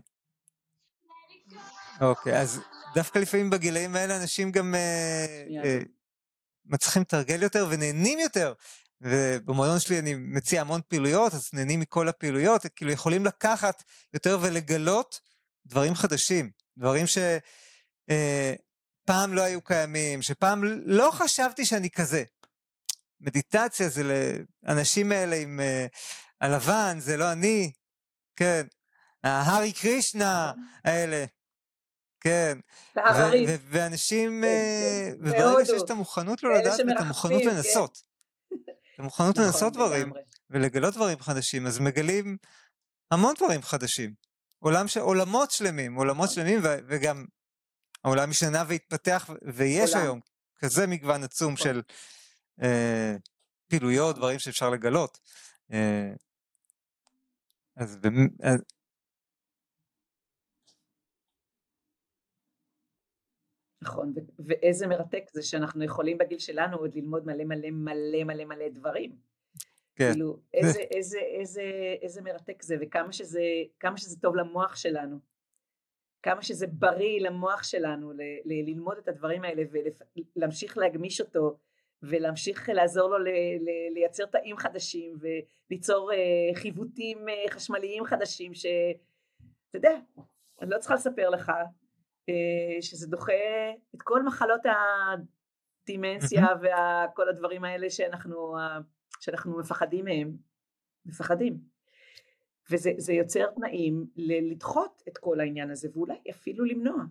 אוקיי, 2.01 2.41
אז 2.41 2.59
דווקא 2.95 3.19
לפעמים 3.19 3.49
בגילאים 3.49 3.95
האלה 3.95 4.17
אנשים 4.17 4.51
גם 4.51 4.75
אה, 4.75 5.45
אה, 5.63 5.79
מצליחים 6.65 7.01
לתרגל 7.01 7.43
יותר 7.43 7.67
ונהנים 7.69 8.19
יותר. 8.19 8.53
ובמועדון 9.01 9.79
שלי 9.79 9.99
אני 9.99 10.15
מציע 10.15 10.61
המון 10.61 10.81
פעילויות, 10.87 11.33
אז 11.33 11.49
נהנים 11.53 11.79
מכל 11.79 12.07
הפעילויות, 12.07 12.65
כאילו 12.75 12.91
יכולים 12.91 13.25
לקחת 13.25 13.83
יותר 14.13 14.39
ולגלות 14.41 15.19
דברים 15.65 15.95
חדשים, 15.95 16.51
דברים 16.77 17.05
שפעם 17.07 17.39
אה, 18.09 18.53
לא 19.27 19.41
היו 19.41 19.61
קיימים, 19.61 20.21
שפעם 20.21 20.63
לא 20.85 21.11
חשבתי 21.13 21.65
שאני 21.65 21.89
כזה. 21.89 22.23
מדיטציה 23.21 23.89
זה 23.89 24.03
לאנשים 24.63 25.11
האלה 25.11 25.35
עם 25.35 25.59
אה, 25.59 25.85
הלבן, 26.41 26.97
זה 26.99 27.17
לא 27.17 27.31
אני, 27.31 27.71
כן. 28.35 28.67
ההארי 29.23 29.73
קרישנה 29.73 30.51
האלה, 30.83 31.25
כן. 32.19 32.57
ואנשים, 33.69 34.41
כן, 34.41 34.47
אה, 34.47 35.09
כן. 35.11 35.15
וברגע 35.19 35.65
שיש 35.65 35.81
את 35.85 35.89
המוכנות 35.89 36.43
לא 36.43 36.53
לדעת, 36.53 36.79
את 36.79 36.85
המוכנות 36.97 37.41
כן. 37.41 37.49
לנסות. 37.49 38.01
את 38.93 38.99
המוכנות 38.99 39.35
נכון, 39.35 39.45
לנסות 39.45 39.73
דברים, 39.73 40.13
ולגלות 40.49 40.93
דברים 40.93 41.19
חדשים, 41.19 41.67
אז 41.67 41.79
מגלים 41.79 42.37
המון 43.11 43.33
דברים 43.37 43.61
חדשים. 43.61 44.13
עולם 44.59 44.87
ש... 44.87 44.97
עולמות 44.97 45.51
שלמים, 45.51 45.95
עולמות 45.95 46.29
שלמים, 46.29 46.59
וגם 46.63 47.25
העולם 48.05 48.29
משתנה 48.29 48.63
והתפתח, 48.67 49.29
ויש 49.41 49.95
היום 49.95 50.19
כזה 50.59 50.87
מגוון 50.87 51.23
עצום 51.23 51.53
נכון. 51.53 51.63
של 51.63 51.81
אה, 52.61 53.15
פעילויות, 53.67 54.15
דברים 54.15 54.39
שאפשר 54.39 54.69
לגלות. 54.69 55.19
אה, 55.71 56.13
אז, 57.75 57.97
אז 58.39 58.61
נכון, 63.81 64.13
ואיזה 64.39 64.87
מרתק 64.87 65.23
זה 65.33 65.41
שאנחנו 65.41 65.83
יכולים 65.83 66.17
בגיל 66.17 66.39
שלנו 66.39 66.77
עוד 66.77 66.95
ללמוד 66.95 67.25
מלא 67.25 67.43
מלא 67.43 67.69
מלא 67.71 68.23
מלא 68.23 68.45
מלא 68.45 68.69
דברים. 68.69 69.15
כן. 69.95 70.11
כאילו, 70.11 70.39
איזה, 70.53 70.79
איזה, 70.79 71.19
איזה, 71.19 71.61
איזה 72.01 72.21
מרתק 72.21 72.61
זה, 72.61 72.75
וכמה 72.81 73.13
שזה, 73.13 73.41
שזה 73.95 74.19
טוב 74.21 74.35
למוח 74.35 74.75
שלנו. 74.75 75.34
כמה 76.25 76.41
שזה 76.41 76.67
בריא 76.67 77.21
למוח 77.21 77.63
שלנו 77.63 78.11
ל, 78.11 78.21
ל, 78.45 78.69
ללמוד 78.69 78.97
את 78.97 79.07
הדברים 79.07 79.43
האלה 79.43 79.63
ולהמשיך 80.35 80.77
להגמיש 80.77 81.21
אותו 81.21 81.57
ולהמשיך 82.03 82.69
לעזור 82.69 83.09
לו 83.09 83.17
ל, 83.17 83.27
ל, 83.59 83.93
לייצר 83.93 84.25
תאים 84.25 84.57
חדשים 84.57 85.17
וליצור 85.19 86.11
uh, 86.11 86.15
חיווטים 86.59 87.17
uh, 87.27 87.51
חשמליים 87.51 88.05
חדשים 88.05 88.53
שאתה 88.53 88.97
יודע, 89.73 89.97
אני 90.61 90.69
לא 90.69 90.77
צריכה 90.79 90.95
לספר 90.95 91.29
לך 91.29 91.51
אה, 92.29 92.81
שזה 92.81 93.07
דוחה 93.07 93.33
את 93.95 94.01
כל 94.01 94.23
מחלות 94.23 94.61
הדימנציה 95.83 96.45
וכל 96.61 97.29
הדברים 97.29 97.63
האלה 97.63 97.89
שאנחנו, 97.89 98.55
שאנחנו 99.19 99.59
מפחדים 99.59 100.05
מהם, 100.05 100.37
מפחדים. 101.05 101.74
וזה 102.71 103.13
יוצר 103.13 103.45
תנאים 103.55 104.05
לדחות 104.15 105.03
את 105.07 105.17
כל 105.17 105.39
העניין 105.39 105.71
הזה 105.71 105.89
ואולי 105.93 106.17
אפילו 106.29 106.65
למנוע. 106.65 107.03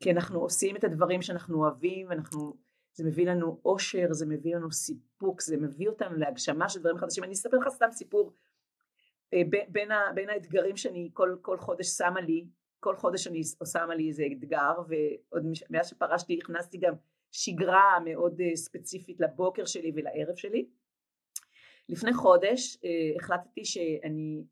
כי 0.00 0.10
אנחנו 0.10 0.40
עושים 0.40 0.76
את 0.76 0.84
הדברים 0.84 1.22
שאנחנו 1.22 1.58
אוהבים, 1.58 2.12
אנחנו, 2.12 2.56
זה 2.92 3.04
מביא 3.04 3.26
לנו 3.26 3.60
אושר, 3.64 4.12
זה 4.12 4.26
מביא 4.26 4.56
לנו 4.56 4.72
סיפוק, 4.72 5.42
זה 5.42 5.56
מביא 5.56 5.88
אותנו 5.88 6.16
להגשמה 6.16 6.68
של 6.68 6.80
דברים 6.80 6.98
חדשים. 6.98 7.24
אני 7.24 7.32
אספר 7.32 7.56
לך 7.56 7.68
סתם 7.68 7.90
סיפור 7.90 8.32
אה, 9.34 9.42
בין, 9.68 9.88
בין 10.14 10.30
האתגרים 10.30 10.76
שאני 10.76 11.10
כל, 11.12 11.36
כל 11.42 11.58
חודש 11.58 11.86
שמה 11.86 12.20
לי 12.20 12.46
כל 12.80 12.96
חודש 12.96 13.26
אני 13.26 13.40
שמה 13.72 13.94
לי 13.94 14.08
איזה 14.08 14.24
אתגר 14.32 14.72
ועוד 14.88 15.46
מאז 15.70 15.88
שפרשתי 15.88 16.38
הכנסתי 16.42 16.78
גם 16.78 16.94
שגרה 17.32 17.98
מאוד 18.04 18.40
אה, 18.40 18.56
ספציפית 18.56 19.20
לבוקר 19.20 19.64
שלי 19.64 19.92
ולערב 19.94 20.36
שלי. 20.36 20.68
לפני 21.88 22.12
חודש 22.14 22.76
אה, 22.84 23.16
החלטתי 23.16 23.64
שאני 23.64 24.44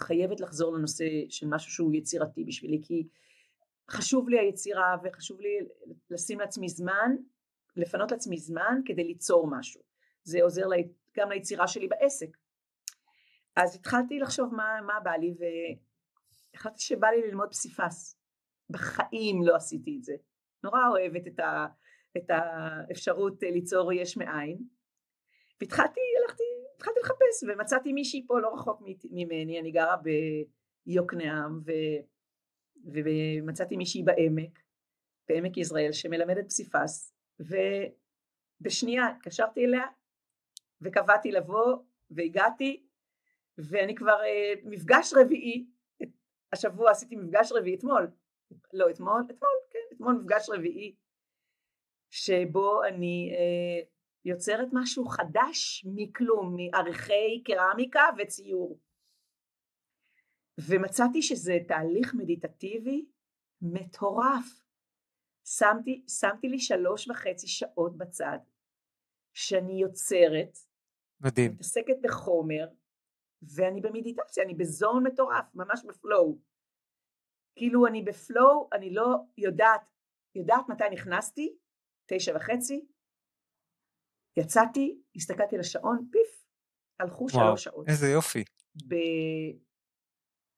חייבת 0.00 0.40
לחזור 0.40 0.74
לנושא 0.74 1.04
של 1.28 1.46
משהו 1.48 1.72
שהוא 1.72 1.94
יצירתי 1.94 2.44
בשבילי 2.44 2.80
כי 2.82 3.08
חשוב 3.90 4.28
לי 4.28 4.38
היצירה 4.38 4.96
וחשוב 5.04 5.40
לי 5.40 5.58
לשים 6.10 6.40
לעצמי 6.40 6.68
זמן, 6.68 7.16
לפנות 7.76 8.12
לעצמי 8.12 8.38
זמן 8.38 8.80
כדי 8.84 9.04
ליצור 9.04 9.50
משהו. 9.50 9.82
זה 10.24 10.42
עוזר 10.42 10.66
גם 11.16 11.30
ליצירה 11.30 11.68
שלי 11.68 11.88
בעסק. 11.88 12.36
אז 13.56 13.76
התחלתי 13.76 14.18
לחשוב 14.18 14.54
מה, 14.54 14.80
מה 14.86 15.00
בא 15.00 15.10
לי 15.10 15.34
החלטתי 16.54 16.80
שבא 16.82 17.08
לי 17.08 17.28
ללמוד 17.28 17.50
פסיפס. 17.50 18.18
בחיים 18.70 19.42
לא 19.46 19.56
עשיתי 19.56 19.96
את 19.98 20.04
זה. 20.04 20.14
נורא 20.64 20.88
אוהבת 20.88 21.26
את, 21.26 21.38
ה, 21.38 21.66
את 22.16 22.30
האפשרות 22.30 23.42
ליצור 23.42 23.92
יש 23.92 24.16
מאין. 24.16 24.58
והתחלתי, 25.60 26.00
הלכתי, 26.22 26.41
התחלתי 26.82 27.00
לחפש 27.00 27.44
ומצאתי 27.48 27.92
מישהי 27.92 28.26
פה 28.26 28.40
לא 28.40 28.54
רחוק 28.54 28.82
ממני, 29.10 29.60
אני 29.60 29.70
גרה 29.70 29.96
ביוקנעם 30.86 31.60
ו, 31.66 31.72
ומצאתי 32.92 33.76
מישהי 33.76 34.02
בעמק, 34.02 34.58
בעמק 35.28 35.56
יזרעאל 35.56 35.92
שמלמדת 35.92 36.48
פסיפס 36.48 37.14
ובשנייה 38.60 39.08
התקשרתי 39.08 39.64
אליה 39.64 39.84
וקבעתי 40.80 41.32
לבוא 41.32 41.76
והגעתי 42.10 42.82
ואני 43.58 43.94
כבר 43.94 44.20
אה, 44.24 44.54
מפגש 44.64 45.12
רביעי 45.16 45.66
השבוע 46.52 46.90
עשיתי 46.90 47.16
מפגש 47.16 47.52
רביעי 47.52 47.76
אתמול, 47.76 48.10
לא 48.72 48.90
אתמול, 48.90 49.22
אתמול, 49.26 49.50
כן, 49.70 49.94
אתמול 49.96 50.14
מפגש 50.14 50.50
רביעי 50.50 50.94
שבו 52.10 52.84
אני 52.84 53.32
אה, 53.34 53.84
יוצרת 54.24 54.68
משהו 54.72 55.04
חדש 55.04 55.86
מכלום, 55.94 56.56
מערכי 56.56 57.42
קרמיקה 57.44 58.00
וציור. 58.18 58.78
ומצאתי 60.68 61.22
שזה 61.22 61.58
תהליך 61.68 62.14
מדיטטיבי 62.14 63.06
מטורף. 63.62 64.62
שמתי, 65.44 66.04
שמתי 66.20 66.48
לי 66.48 66.58
שלוש 66.58 67.08
וחצי 67.08 67.48
שעות 67.48 67.96
בצד, 67.96 68.38
שאני 69.34 69.80
יוצרת, 69.80 70.58
מדהים, 71.20 71.52
מתעסקת 71.52 71.96
בחומר, 72.02 72.68
ואני 73.56 73.80
במדיטציה, 73.80 74.44
אני 74.44 74.54
בזון 74.54 75.06
מטורף, 75.06 75.54
ממש 75.54 75.84
בפלואו. 75.88 76.38
כאילו 77.56 77.86
אני 77.86 78.02
בפלואו, 78.02 78.68
אני 78.72 78.94
לא 78.94 79.16
יודעת, 79.38 79.80
יודעת 80.34 80.68
מתי 80.68 80.84
נכנסתי, 80.92 81.56
תשע 82.06 82.36
וחצי, 82.36 82.86
יצאתי, 84.36 85.00
הסתכלתי 85.16 85.54
על 85.54 85.60
השעון, 85.60 86.08
פיף, 86.12 86.46
הלכו 87.00 87.26
וואו, 87.32 87.46
שלוש 87.46 87.64
שעות. 87.64 87.88
איזה 87.88 88.08
יופי. 88.08 88.44
ב... 88.88 88.94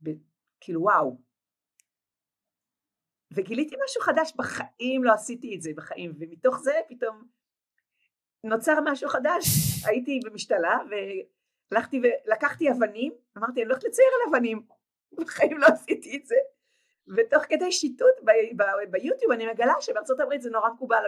ב... 0.02 0.10
כאילו 0.60 0.82
וואו. 0.82 1.18
וגיליתי 3.34 3.76
משהו 3.84 4.00
חדש, 4.00 4.32
בחיים 4.36 5.04
לא 5.04 5.12
עשיתי 5.12 5.56
את 5.56 5.62
זה, 5.62 5.70
בחיים, 5.76 6.12
ומתוך 6.18 6.58
זה 6.58 6.72
פתאום 6.88 7.28
נוצר 8.44 8.78
משהו 8.84 9.08
חדש. 9.08 9.44
הייתי 9.88 10.20
במשתלה, 10.24 10.78
הלכתי 11.72 12.00
ולקחתי 12.02 12.70
אבנים, 12.70 13.12
אמרתי 13.38 13.62
אני 13.62 13.70
הולכת 13.70 13.84
לצייר 13.84 14.08
על 14.14 14.34
אבנים, 14.34 14.66
בחיים 15.12 15.58
לא 15.58 15.66
עשיתי 15.66 16.16
את 16.16 16.26
זה, 16.26 16.36
ותוך 17.16 17.42
כדי 17.48 17.72
שיטוט 17.72 18.14
ביוטיוב 18.90 19.32
אני 19.32 19.46
מגלה 19.46 19.74
שבארצות 19.80 20.20
הברית 20.20 20.42
זה 20.42 20.50
נורא 20.50 20.70
מקובל, 20.70 21.04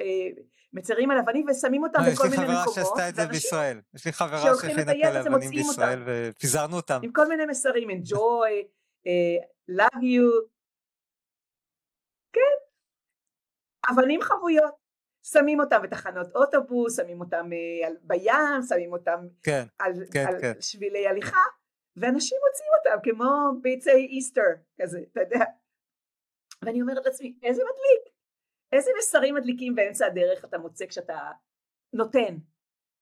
אה, 0.00 0.42
מציירים 0.72 1.10
על 1.10 1.18
אבנים 1.18 1.46
ושמים 1.48 1.82
אותם 1.82 1.98
לא, 2.06 2.12
בכל 2.12 2.28
מיני 2.28 2.42
מקומות. 2.42 2.66
יש 2.70 2.76
לי 2.76 2.84
חברה 2.84 2.84
שעשתה 2.84 3.08
את 3.08 3.14
זה 3.14 3.26
בישראל, 3.26 3.80
יש 3.94 4.06
לי 4.06 4.12
חברה 4.12 4.40
שהכינה 4.40 4.82
את 4.82 5.26
האבנים 5.26 5.50
בישראל 5.50 6.02
ופיזרנו 6.06 6.76
אותם. 6.76 7.00
עם 7.02 7.12
כל 7.12 7.28
מיני 7.28 7.46
מסרים, 7.46 7.90
enjoy, 7.90 8.52
uh, 9.06 9.44
love 9.70 9.96
you, 9.96 10.46
כן. 12.32 12.56
אבנים 13.90 14.22
חבויות. 14.22 14.80
שמים 15.22 15.60
אותם 15.60 15.82
בתחנות 15.82 16.26
אוטובוס, 16.34 16.96
שמים 16.96 17.20
אותם 17.20 17.50
אה, 17.52 17.88
בים, 18.02 18.62
שמים 18.68 18.92
אותם 18.92 19.26
כן, 19.42 19.64
על, 19.78 19.92
כן, 20.12 20.26
על 20.28 20.40
כן. 20.40 20.52
שבילי 20.60 21.06
הליכה, 21.06 21.44
ואנשים 21.96 22.38
מוצאים 22.48 22.70
אותם 22.78 23.10
כמו 23.10 23.60
ביצי 23.62 23.90
איסטר 23.90 24.50
כזה, 24.82 25.00
אתה 25.12 25.20
יודע. 25.20 25.44
ואני 26.62 26.82
אומרת 26.82 27.06
לעצמי, 27.06 27.38
איזה 27.42 27.62
מדליק, 27.62 28.14
איזה 28.72 28.90
מסרים 28.98 29.34
מדליקים 29.34 29.74
באמצע 29.74 30.06
הדרך 30.06 30.44
אתה 30.44 30.58
מוצא 30.58 30.86
כשאתה 30.86 31.30
נותן, 31.92 32.36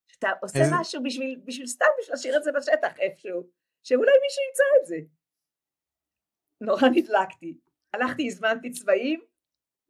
שאתה 0.09 0.29
עושה 0.43 0.59
איזה... 0.59 0.71
משהו 0.81 1.03
בשביל, 1.03 1.41
בשביל 1.45 1.67
סתם, 1.67 1.87
בשביל 2.01 2.15
להשאיר 2.15 2.37
את 2.37 2.45
זה 2.45 2.53
בשטח 2.53 2.99
איפשהו, 2.99 3.51
שאולי 3.83 4.13
מישהו 4.23 4.43
ימצא 4.49 4.65
את 4.81 4.87
זה. 4.87 4.97
נורא 6.61 6.89
נדלקתי, 6.95 7.59
הלכתי, 7.95 8.27
הזמנתי 8.27 8.71
צבעים, 8.71 9.21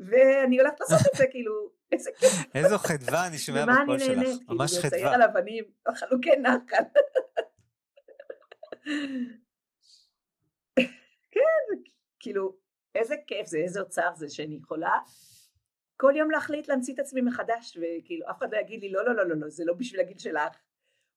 ואני 0.01 0.61
הולכת 0.61 0.81
לעשות 0.81 1.01
את 1.13 1.17
זה, 1.17 1.27
כאילו, 1.31 1.71
איזה 1.93 2.11
כיף. 2.19 2.31
איזו 2.55 2.79
חדווה 2.79 3.27
אני 3.27 3.39
שומע 3.39 3.65
בקול 3.67 3.99
שלך, 3.99 4.09
נהנית, 4.09 4.49
ממש 4.49 4.71
כאילו, 4.71 4.83
חדווה. 4.83 4.99
לצייר 4.99 5.09
על 5.09 5.23
אבנים, 5.23 5.65
חלוקי 5.95 6.37
נחל. 6.37 6.83
כן, 11.35 11.67
כאילו, 12.21 12.57
איזה 12.95 13.15
כיף 13.27 13.47
זה, 13.47 13.59
איזה 13.59 13.81
אוצר 13.81 14.15
זה 14.15 14.29
שאני 14.29 14.55
יכולה 14.55 14.99
כל 16.01 16.13
יום 16.17 16.31
להחליט 16.31 16.69
להמציא 16.69 16.95
את 16.95 16.99
עצמי 16.99 17.21
מחדש, 17.21 17.77
וכאילו 17.77 18.31
אף 18.31 18.39
אחד 18.39 18.55
לא 18.55 18.59
יגיד 18.59 18.81
לי 18.81 18.89
לא 18.93 19.05
לא 19.05 19.17
לא 19.17 19.29
לא 19.29 19.37
לא 19.37 19.49
זה 19.49 19.65
לא 19.65 19.75
בשביל 19.75 20.01
הגיל 20.01 20.19
שלך, 20.19 20.57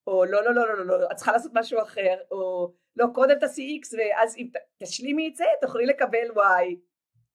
או 0.08 0.26
לא 0.26 0.44
לא 0.44 0.56
לא 0.56 0.68
לא 0.68 0.86
לא 0.86 1.00
לא 1.00 1.12
את 1.12 1.16
צריכה 1.16 1.32
לעשות 1.32 1.52
משהו 1.56 1.82
אחר, 1.82 2.18
או 2.32 2.72
לא 2.96 3.06
קודם 3.14 3.40
תעשי 3.40 3.62
איקס 3.62 3.94
ואז 3.94 4.38
אם 4.38 4.50
תשלימי 4.78 5.28
את 5.28 5.36
זה 5.36 5.44
תוכלי 5.62 5.86
לקבל 5.86 6.32
וואי 6.36 6.80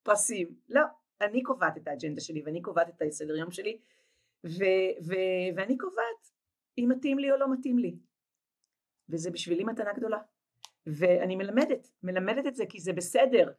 פרסים, 0.02 0.54
לא, 0.68 0.82
אני 1.20 1.42
קובעת 1.42 1.76
את 1.76 1.88
האג'נדה 1.88 2.20
שלי 2.20 2.42
ואני 2.44 2.62
קובעת 2.62 2.88
את 2.88 3.02
הסדר 3.02 3.36
יום 3.36 3.50
שלי 3.50 3.78
ו- 4.46 5.06
ו- 5.06 5.56
ואני 5.56 5.76
קובעת 5.76 6.30
אם 6.78 6.88
מתאים 6.88 7.18
לי 7.18 7.32
או 7.32 7.36
לא 7.36 7.52
מתאים 7.52 7.78
לי. 7.78 7.96
וזה 9.08 9.30
בשבילי 9.30 9.64
מתנה 9.64 9.92
גדולה. 9.92 10.18
ואני 10.86 11.36
מלמדת, 11.36 11.90
מלמדת 12.02 12.46
את 12.46 12.54
זה 12.54 12.64
כי 12.68 12.80
זה 12.80 12.92
בסדר 12.92 13.52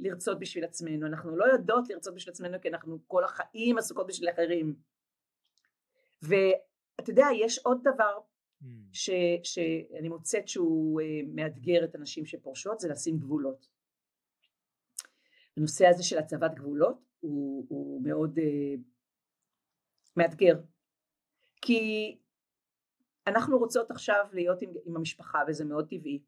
לרצות 0.00 0.38
בשביל 0.38 0.64
עצמנו, 0.64 1.06
אנחנו 1.06 1.36
לא 1.36 1.44
יודעות 1.44 1.88
לרצות 1.88 2.14
בשביל 2.14 2.32
עצמנו 2.32 2.60
כי 2.60 2.68
אנחנו 2.68 2.98
כל 3.06 3.24
החיים 3.24 3.78
עסוקות 3.78 4.06
בשביל 4.06 4.30
אחרים. 4.30 4.76
ואתה 6.22 7.10
יודע, 7.10 7.26
יש 7.40 7.58
עוד 7.58 7.80
דבר 7.80 8.18
mm. 8.62 8.66
ש, 8.92 9.10
שאני 9.42 10.08
מוצאת 10.08 10.48
שהוא 10.48 11.00
uh, 11.00 11.04
מאתגר 11.34 11.84
את 11.84 11.94
הנשים 11.94 12.26
שפורשות, 12.26 12.80
זה 12.80 12.88
לשים 12.88 13.18
גבולות. 13.18 13.68
הנושא 15.56 15.86
הזה 15.86 16.02
של 16.02 16.18
הצבת 16.18 16.54
גבולות 16.54 17.04
הוא, 17.20 17.66
הוא 17.68 18.02
מאוד 18.04 18.38
uh, 18.38 18.80
מאתגר, 20.16 20.60
כי 21.60 22.16
אנחנו 23.26 23.58
רוצות 23.58 23.90
עכשיו 23.90 24.26
להיות 24.32 24.62
עם, 24.62 24.70
עם 24.84 24.96
המשפחה 24.96 25.38
וזה 25.48 25.64
מאוד 25.64 25.88
טבעי, 25.88 26.22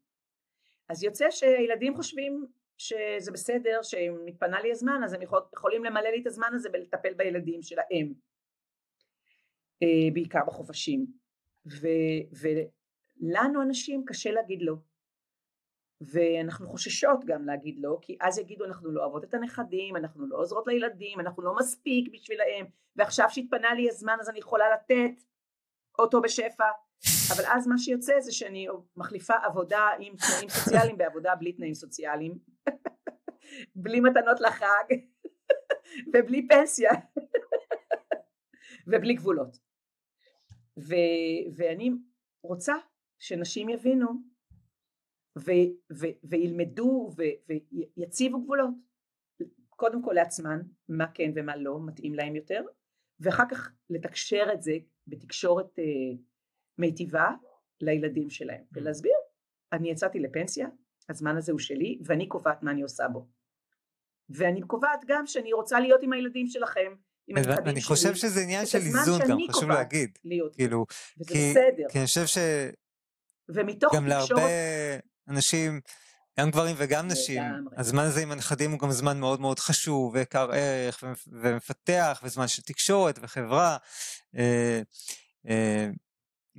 אז 0.89 1.03
יוצא 1.03 1.25
שהילדים 1.29 1.95
חושבים 1.95 2.45
שזה 2.81 3.31
בסדר 3.31 3.79
שאם 3.81 4.17
מתפנה 4.25 4.61
לי 4.61 4.71
הזמן 4.71 5.01
אז 5.03 5.13
הם 5.13 5.21
יכול, 5.21 5.41
יכולים 5.55 5.83
למלא 5.83 6.09
לי 6.09 6.21
את 6.21 6.27
הזמן 6.27 6.49
הזה 6.53 6.69
ולטפל 6.73 7.13
בילדים 7.13 7.61
שלהם. 7.61 8.13
אה, 9.83 10.13
בעיקר 10.13 10.39
בחופשים 10.47 11.05
ו, 11.67 11.87
ולנו 12.41 13.61
אנשים 13.61 14.03
קשה 14.05 14.31
להגיד 14.31 14.61
לא. 14.61 14.75
ואנחנו 16.01 16.67
חוששות 16.67 17.25
גם 17.25 17.45
להגיד 17.45 17.75
לא 17.79 17.97
כי 18.01 18.17
אז 18.21 18.39
יגידו 18.39 18.65
אנחנו 18.65 18.91
לא 18.91 19.01
אוהבות 19.01 19.23
את 19.23 19.33
הנכדים 19.33 19.95
אנחנו 19.95 20.27
לא 20.27 20.37
עוזרות 20.37 20.67
לילדים 20.67 21.19
אנחנו 21.19 21.43
לא 21.43 21.55
מספיק 21.59 22.13
בשבילהם 22.13 22.65
ועכשיו 22.95 23.25
שהתפנה 23.29 23.73
לי 23.73 23.89
הזמן 23.89 24.17
אז 24.19 24.29
אני 24.29 24.39
יכולה 24.39 24.65
לתת 24.73 25.23
אותו 25.99 26.21
בשפע. 26.21 26.65
אבל 27.35 27.43
אז 27.47 27.67
מה 27.67 27.77
שיוצא 27.77 28.19
זה 28.19 28.31
שאני 28.31 28.67
מחליפה 28.95 29.33
עבודה 29.43 29.87
עם 29.99 30.13
תנאים 30.15 30.49
סוציאליים 30.49 30.97
בעבודה 30.97 31.35
בלי 31.35 31.53
תנאים 31.53 31.73
סוציאליים 31.73 32.50
בלי 33.75 33.99
מתנות 33.99 34.39
לחג 34.39 34.95
ובלי 36.13 36.47
פנסיה 36.47 36.91
ובלי 38.87 39.13
גבולות. 39.13 39.57
ו, 40.79 40.95
ואני 41.55 41.91
רוצה 42.43 42.73
שנשים 43.19 43.69
יבינו 43.69 44.07
ו, 45.37 45.51
ו, 45.93 46.05
וילמדו 46.23 47.09
ו, 47.17 47.23
ויציבו 47.97 48.43
גבולות. 48.43 48.69
קודם 49.69 50.01
כל 50.03 50.13
לעצמן 50.13 50.61
מה 50.89 51.05
כן 51.13 51.31
ומה 51.35 51.55
לא 51.55 51.79
מתאים 51.85 52.13
להם 52.13 52.35
יותר 52.35 52.63
ואחר 53.19 53.43
כך 53.51 53.71
לתקשר 53.89 54.43
את 54.53 54.61
זה 54.61 54.71
בתקשורת 55.07 55.79
uh, 55.79 56.17
מיטיבה 56.77 57.31
לילדים 57.81 58.29
שלהם 58.29 58.63
ולהסביר 58.71 59.13
אני 59.73 59.91
יצאתי 59.91 60.19
לפנסיה 60.19 60.67
הזמן 61.09 61.37
הזה 61.37 61.51
הוא 61.51 61.59
שלי 61.59 61.99
ואני 62.05 62.27
קובעת 62.27 62.63
מה 62.63 62.71
אני 62.71 62.81
עושה 62.81 63.07
בו 63.07 63.27
ואני 64.35 64.61
קובעת 64.61 64.99
גם 65.07 65.27
שאני 65.27 65.53
רוצה 65.53 65.79
להיות 65.79 66.03
עם 66.03 66.13
הילדים 66.13 66.47
שלכם 66.47 66.93
עם. 67.27 67.37
אני 67.65 67.81
חושב 67.81 68.15
שזה 68.15 68.41
עניין 68.41 68.65
של 68.65 68.77
איזון 68.77 69.21
גם 69.27 69.37
חשוב 69.51 69.69
להגיד 69.69 70.17
להיות 70.23 70.55
כאילו 70.55 70.85
וזה 71.19 71.33
כי, 71.33 71.49
בסדר 71.51 71.89
כי 71.91 71.97
אני 71.97 72.05
חושב 72.05 72.25
ש... 72.25 72.37
ומתוך 73.49 73.95
גם 73.95 74.07
להרבה 74.07 74.41
אנשים 75.29 75.81
גם 76.39 76.51
גברים 76.51 76.75
וגם 76.79 77.07
נשים, 77.07 77.41
הזמן 77.77 78.03
הזה 78.03 78.21
עם 78.21 78.31
הנכדים 78.31 78.71
הוא 78.71 78.79
גם 78.79 78.91
זמן 78.91 79.19
מאוד 79.19 79.41
מאוד 79.41 79.59
חשוב 79.59 80.15
ויקר 80.15 80.49
ערך 80.51 81.03
ומפתח 81.31 82.21
וזמן 82.23 82.47
של 82.47 82.61
תקשורת 82.61 83.19
וחברה. 83.21 83.77
אה, 84.37 84.81
אה, 85.49 85.89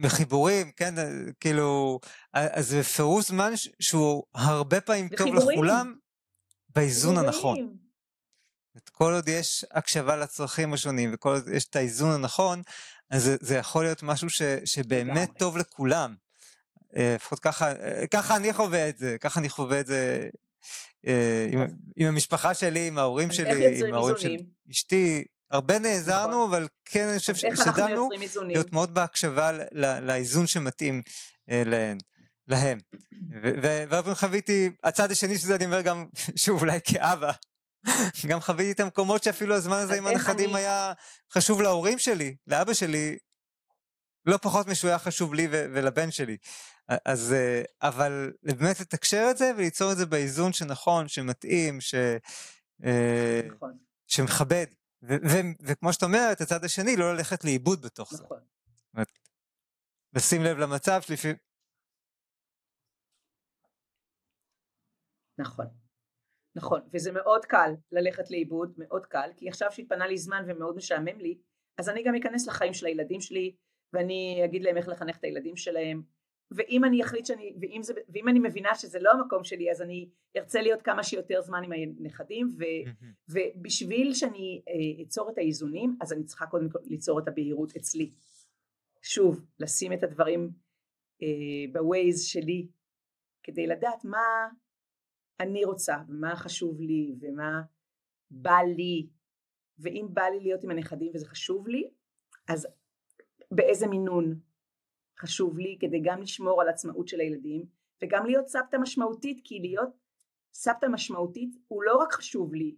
וחיבורים, 0.02 0.72
כן, 0.76 0.94
כאילו, 1.40 2.00
אז 2.32 2.74
בפירוש 2.74 3.28
זמן 3.28 3.52
שהוא 3.80 4.22
הרבה 4.34 4.80
פעמים 4.80 5.08
טוב 5.08 5.34
לכולם, 5.34 5.94
באיזון 6.74 7.18
הנכון. 7.18 7.76
כל 8.92 9.12
עוד 9.12 9.28
יש 9.28 9.64
הקשבה 9.70 10.16
לצרכים 10.16 10.72
השונים 10.72 11.10
וכל 11.14 11.32
עוד 11.32 11.48
יש 11.48 11.64
את 11.64 11.76
האיזון 11.76 12.10
הנכון, 12.10 12.62
אז 13.10 13.22
זה, 13.22 13.36
זה 13.40 13.56
יכול 13.56 13.84
להיות 13.84 14.02
משהו 14.02 14.30
ש, 14.30 14.42
שבאמת 14.64 15.30
טוב 15.38 15.56
לכולם. 15.56 16.14
לפחות 16.92 17.38
ככה, 17.38 17.72
ככה 18.10 18.36
אני 18.36 18.52
חווה 18.52 18.88
את 18.88 18.98
זה, 18.98 19.16
ככה 19.20 19.40
אני 19.40 19.48
חווה 19.48 19.80
את 19.80 19.86
זה 19.86 20.28
עם, 21.52 21.66
עם 21.96 22.08
המשפחה 22.08 22.54
שלי, 22.54 22.88
עם 22.88 22.98
ההורים 22.98 23.32
שלי, 23.32 23.88
עם 23.88 23.94
ההורים 23.94 24.16
של 24.18 24.36
אשתי, 24.70 25.24
הרבה 25.50 25.78
נעזרנו, 25.78 26.30
נכון. 26.30 26.48
אבל 26.48 26.68
כן 26.84 27.08
אני 27.08 27.18
חושב 27.18 27.34
שהשתדלנו 27.34 28.08
להיות 28.46 28.72
מאוד 28.72 28.94
בהקשבה 28.94 29.50
לאיזון 30.00 30.46
שמתאים 30.46 31.02
אה, 31.50 31.62
להן. 31.66 31.98
להם. 32.49 32.78
והרבה 33.62 34.14
חוויתי, 34.14 34.70
הצד 34.84 35.11
השני 35.11 35.38
של 35.38 35.47
זה 35.47 35.57
אני 35.57 35.64
אומר 35.64 35.80
גם, 35.80 36.07
שוב 36.45 36.61
אולי 36.61 36.78
כאבא, 36.84 37.32
גם 38.28 38.40
חוויתי 38.40 38.72
את 38.72 38.80
המקומות 38.80 39.22
שאפילו 39.22 39.55
הזמן 39.55 39.76
הזה 39.76 39.95
עם 39.95 40.07
הנכדים 40.07 40.55
היה 40.55 40.93
חשוב 41.32 41.62
להורים 41.62 41.99
שלי, 41.99 42.36
לאבא 42.47 42.74
שלי, 42.74 43.18
לא 44.26 44.36
פחות 44.36 44.66
משהוא 44.66 44.88
היה 44.88 44.99
חשוב 44.99 45.34
לי 45.34 45.49
ולבן 45.51 46.11
שלי. 46.11 46.36
אז, 47.05 47.32
אה, 47.32 47.62
אבל 47.82 48.32
באמת 48.43 48.80
לתקשר 48.80 49.28
את 49.30 49.38
זה 49.38 49.53
וליצור 49.57 49.93
את 49.93 49.97
זה 49.97 50.07
באיזון 50.07 50.53
שנכון, 50.53 51.09
שמתאים, 51.09 51.80
ש... 51.80 51.95
אה, 52.84 53.40
נכון. 53.57 53.78
שמכבד. 54.07 54.66
וכמו 55.62 55.93
שאת 55.93 56.03
אומרת, 56.03 56.40
הצד 56.40 56.64
השני, 56.64 56.97
לא 56.97 57.14
ללכת 57.14 57.45
לאיבוד 57.45 57.82
בתוך 57.82 58.12
נכון. 58.12 58.38
זה. 58.97 59.03
לשים 60.14 60.43
לב 60.43 60.59
למצב 60.59 61.03
שלפעמים... 61.03 61.36
נכון, 65.39 65.66
נכון, 66.57 66.80
וזה 66.93 67.12
מאוד 67.12 67.45
קל 67.45 67.74
ללכת 67.93 68.30
לאיבוד, 68.30 68.74
מאוד 68.78 69.07
קל, 69.07 69.30
כי 69.37 69.49
עכשיו 69.49 69.72
שהתפנה 69.72 70.07
לי 70.07 70.18
זמן 70.18 70.45
ומאוד 70.47 70.76
משעמם 70.76 71.18
לי, 71.18 71.39
אז 71.78 71.89
אני 71.89 72.03
גם 72.03 72.14
אכנס 72.14 72.47
לחיים 72.47 72.74
של 72.74 72.87
הילדים 72.87 73.20
שלי, 73.20 73.57
ואני 73.93 74.43
אגיד 74.45 74.62
להם 74.62 74.76
איך 74.76 74.89
לחנך 74.89 75.16
את 75.16 75.24
הילדים 75.24 75.57
שלהם, 75.57 76.03
ואם 76.57 76.85
אני 76.85 77.03
אחליט 77.03 77.26
שאני, 77.26 77.55
ואם, 77.61 77.83
זה, 77.83 77.95
ואם 78.09 78.28
אני 78.28 78.39
מבינה 78.39 78.74
שזה 78.74 78.99
לא 79.01 79.11
המקום 79.11 79.45
שלי 79.45 79.70
אז 79.70 79.83
אני 79.83 80.09
ארצה 80.37 80.62
להיות 80.62 80.83
כמה 80.83 81.03
שיותר 81.03 81.41
זמן 81.41 81.62
עם 81.64 81.72
הנכדים 81.72 82.57
ו, 82.59 82.62
ובשביל 83.28 84.14
שאני 84.14 84.62
אה, 84.68 85.03
אצור 85.03 85.30
את 85.30 85.39
האיזונים 85.39 85.97
אז 86.01 86.12
אני 86.12 86.24
צריכה 86.24 86.47
קודם 86.47 86.70
כל 86.70 86.78
ליצור 86.85 87.18
את 87.18 87.28
הבהירות 87.28 87.76
אצלי. 87.76 88.11
שוב, 89.03 89.45
לשים 89.61 89.93
את 89.93 90.03
הדברים 90.03 90.51
אה, 91.22 91.72
בווייז 91.72 92.24
שלי 92.24 92.68
כדי 93.43 93.66
לדעת 93.66 94.05
מה 94.05 94.49
אני 95.43 95.64
רוצה 95.64 95.97
ומה 96.09 96.36
חשוב 96.36 96.80
לי 96.80 97.14
ומה 97.20 97.62
בא 98.30 98.59
לי 98.76 99.09
ואם 99.78 100.07
בא 100.11 100.22
לי 100.22 100.40
להיות 100.40 100.64
עם 100.64 100.70
הנכדים 100.70 101.12
וזה 101.14 101.26
חשוב 101.26 101.68
לי 101.68 101.90
אז 102.49 102.66
באיזה 103.51 103.86
מינון 103.86 104.40
חשוב 105.18 105.59
לי 105.59 105.76
כדי 105.80 106.01
גם 106.05 106.22
לשמור 106.22 106.62
על 106.62 106.68
עצמאות 106.68 107.09
של 107.09 107.20
הילדים 107.20 107.66
וגם 108.03 108.26
להיות 108.26 108.49
סבתא 108.49 108.76
משמעותית 108.76 109.40
כי 109.45 109.59
להיות 109.61 109.90
סבתא 110.55 110.86
משמעותית 110.86 111.57
הוא 111.68 111.82
לא 111.82 111.97
רק 111.97 112.12
חשוב 112.12 112.55
לי 112.55 112.76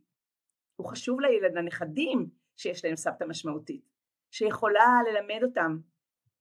הוא 0.77 0.87
חשוב 0.87 1.21
לנכדים 1.21 2.31
שיש 2.57 2.85
להם 2.85 2.97
סבתא 2.97 3.25
משמעותית, 3.25 3.89
שיכולה 4.31 5.01
ללמד 5.07 5.43
אותם 5.43 5.79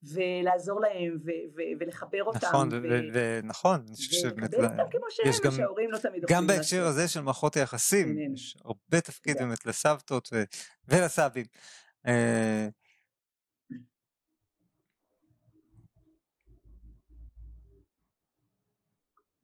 ולעזור 0.04 0.82
להם 0.82 1.18
ו- 1.26 1.56
ו- 1.56 1.80
ולחבר 1.80 2.24
אותם. 2.24 2.48
נכון, 2.48 2.70
ונכון, 2.72 3.86
ולקבל 4.36 4.66
אותם 4.66 4.84
כמו 4.92 5.06
שהם, 5.10 5.52
שההורים 5.52 5.92
לא 5.92 5.98
תמיד 5.98 6.26
גם 6.28 6.48
בהקשר 6.48 6.86
הזה 6.86 7.08
של 7.08 7.22
מערכות 7.22 7.56
היחסים, 7.56 8.34
יש 8.34 8.58
הרבה 8.66 9.02
תפקיד 9.02 9.38
באמת 9.38 9.66
לסבתות 9.66 10.30
ולסבים. 10.88 11.46
אה, 12.08 12.68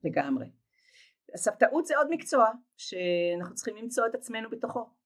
לגמרי. 0.04 0.50
הסבתאות 1.34 1.86
זה 1.86 1.96
עוד 1.96 2.06
מקצוע 2.10 2.50
שאנחנו 2.76 3.54
צריכים 3.54 3.76
למצוא 3.76 4.06
את 4.06 4.14
עצמנו 4.14 4.50
בתוכו. 4.50 4.99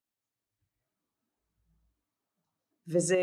וזה, 2.89 3.19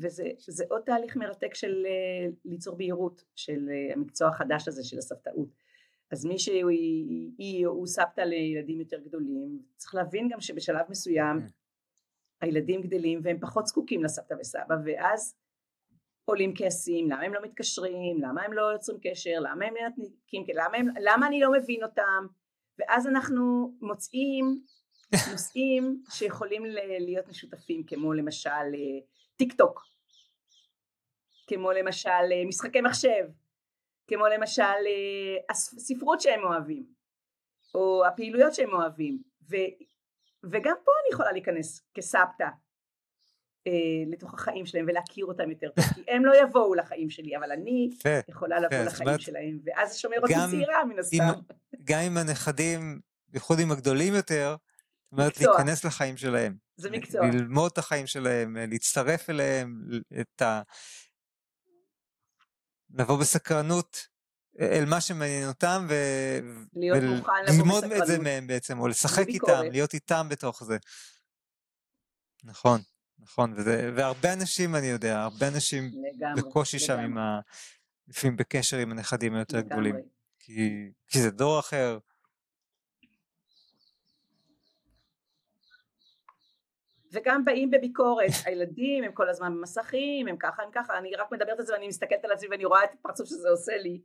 וזה 0.00 0.24
וזה 0.48 0.64
עוד 0.68 0.82
תהליך 0.86 1.16
מרתק 1.16 1.54
של 1.54 1.86
אה, 1.86 2.30
ליצור 2.44 2.76
בהירות 2.76 3.24
של 3.34 3.68
אה, 3.70 3.94
המקצוע 3.94 4.28
החדש 4.28 4.68
הזה 4.68 4.84
של 4.84 4.98
הסבתאות. 4.98 5.48
אז 6.10 6.24
מי 6.24 6.38
שהיא 6.38 7.66
או 7.66 7.70
הוא 7.70 7.86
סבתא 7.86 8.20
לילדים 8.20 8.80
יותר 8.80 8.98
גדולים, 8.98 9.62
צריך 9.76 9.94
להבין 9.94 10.28
גם 10.28 10.40
שבשלב 10.40 10.86
מסוים 10.88 11.40
כן. 11.40 11.46
הילדים 12.40 12.82
גדלים 12.82 13.20
והם 13.22 13.38
פחות 13.40 13.66
זקוקים 13.66 14.04
לסבתא 14.04 14.34
וסבא 14.40 14.74
ואז 14.84 15.36
עולים 16.24 16.52
כעסים, 16.56 17.10
למה 17.10 17.22
הם 17.22 17.34
לא 17.34 17.40
מתקשרים, 17.42 18.22
למה 18.22 18.42
הם 18.42 18.52
לא 18.52 18.62
יוצרים 18.62 18.98
קשר, 19.02 19.40
למה 19.40 19.64
הם 19.66 19.74
מנתקים, 19.96 20.44
למה, 20.54 20.76
הם, 20.76 20.86
למה 21.00 21.26
אני 21.26 21.40
לא 21.40 21.52
מבין 21.52 21.84
אותם, 21.84 22.26
ואז 22.78 23.06
אנחנו 23.06 23.74
מוצאים 23.80 24.64
נושאים 25.32 26.02
שיכולים 26.10 26.62
להיות 26.98 27.28
משותפים 27.28 27.82
כמו 27.86 28.12
למשל 28.12 28.50
אה, 28.50 29.00
טיק 29.36 29.52
טוק, 29.52 29.84
כמו 31.46 31.72
למשל 31.72 32.08
אה, 32.08 32.44
משחקי 32.48 32.80
מחשב, 32.80 33.24
כמו 34.06 34.26
למשל 34.26 34.62
אה, 34.62 35.36
הספרות 35.50 36.20
שהם 36.20 36.40
אוהבים, 36.44 36.86
או 37.74 38.06
הפעילויות 38.06 38.54
שהם 38.54 38.72
אוהבים, 38.72 39.22
ו, 39.50 39.56
וגם 40.44 40.74
פה 40.84 40.92
אני 41.02 41.12
יכולה 41.12 41.32
להיכנס 41.32 41.82
כסבתא 41.94 42.46
אה, 43.66 43.72
לתוך 44.06 44.34
החיים 44.34 44.66
שלהם 44.66 44.84
ולהכיר 44.88 45.26
אותם 45.26 45.50
יותר 45.50 45.68
טוב, 45.68 45.84
כי 45.84 46.02
הם 46.08 46.24
לא 46.24 46.32
יבואו 46.42 46.74
לחיים 46.74 47.10
שלי, 47.10 47.36
אבל 47.36 47.52
אני 47.52 47.90
יכולה 48.28 48.60
לבוא 48.60 48.78
לחיים 48.78 49.18
שלהם, 49.18 49.58
ואז 49.64 49.92
זה 49.92 49.98
שומר 49.98 50.16
אותי 50.22 50.34
צעירה 50.50 50.84
מן 50.84 50.98
הסתם. 50.98 51.16
גם 51.84 52.00
עם 52.06 52.16
הנכדים, 52.16 53.00
בייחוד 53.28 53.58
עם 53.60 53.70
הגדולים 53.70 54.14
יותר, 54.14 54.56
זאת 55.16 55.18
אומרת 55.18 55.40
להיכנס 55.40 55.84
לחיים 55.84 56.16
שלהם. 56.16 56.56
זה 56.76 56.90
מקצוע. 56.90 57.26
ללמוד 57.26 57.70
את 57.72 57.78
החיים 57.78 58.06
שלהם, 58.06 58.56
להצטרף 58.56 59.30
אליהם, 59.30 59.88
את 60.20 60.42
ה... 60.42 60.62
לבוא 62.90 63.20
בסקרנות 63.20 64.06
אל 64.60 64.84
מה 64.84 65.00
שמעניין 65.00 65.48
אותם, 65.48 65.86
ו... 65.88 65.94
וללמוד 66.74 67.84
את 67.84 68.06
זה 68.06 68.18
מהם 68.18 68.46
בעצם, 68.46 68.78
או 68.78 68.88
לשחק 68.88 69.26
איתם, 69.28 69.62
להיות 69.70 69.94
איתם 69.94 70.26
בתוך 70.30 70.64
זה. 70.64 70.76
נכון. 72.44 72.80
נכון, 73.18 73.54
וזה, 73.56 73.90
והרבה 73.96 74.32
אנשים, 74.32 74.76
אני 74.76 74.86
יודע, 74.86 75.22
הרבה 75.22 75.48
אנשים 75.48 75.84
לגמרי, 75.84 76.42
בקושי 76.42 76.76
לגמרי. 76.76 76.86
שם 76.86 76.98
עם 76.98 77.18
ה... 77.18 77.40
לפעמים 78.08 78.36
בקשר 78.36 78.76
עם 78.76 78.92
הנכדים 78.92 79.34
היותר. 79.34 79.60
גדולים. 79.60 79.96
כי, 80.38 80.90
כי 81.08 81.22
זה 81.22 81.30
דור 81.30 81.60
אחר. 81.60 81.98
וגם 87.14 87.44
באים 87.44 87.70
בביקורת, 87.70 88.30
הילדים 88.46 89.04
הם 89.04 89.12
כל 89.12 89.28
הזמן 89.28 89.54
במסכים, 89.54 90.28
הם 90.28 90.36
ככה, 90.36 90.62
הם 90.62 90.70
ככה, 90.72 90.98
אני 90.98 91.14
רק 91.16 91.32
מדברת 91.32 91.58
על 91.58 91.64
זה 91.64 91.72
ואני 91.72 91.88
מסתכלת 91.88 92.24
על 92.24 92.32
עצמי 92.32 92.48
ואני 92.48 92.64
רואה 92.64 92.84
את 92.84 92.90
הפרצוף 92.94 93.28
שזה 93.28 93.48
עושה 93.48 93.76
לי, 93.76 94.00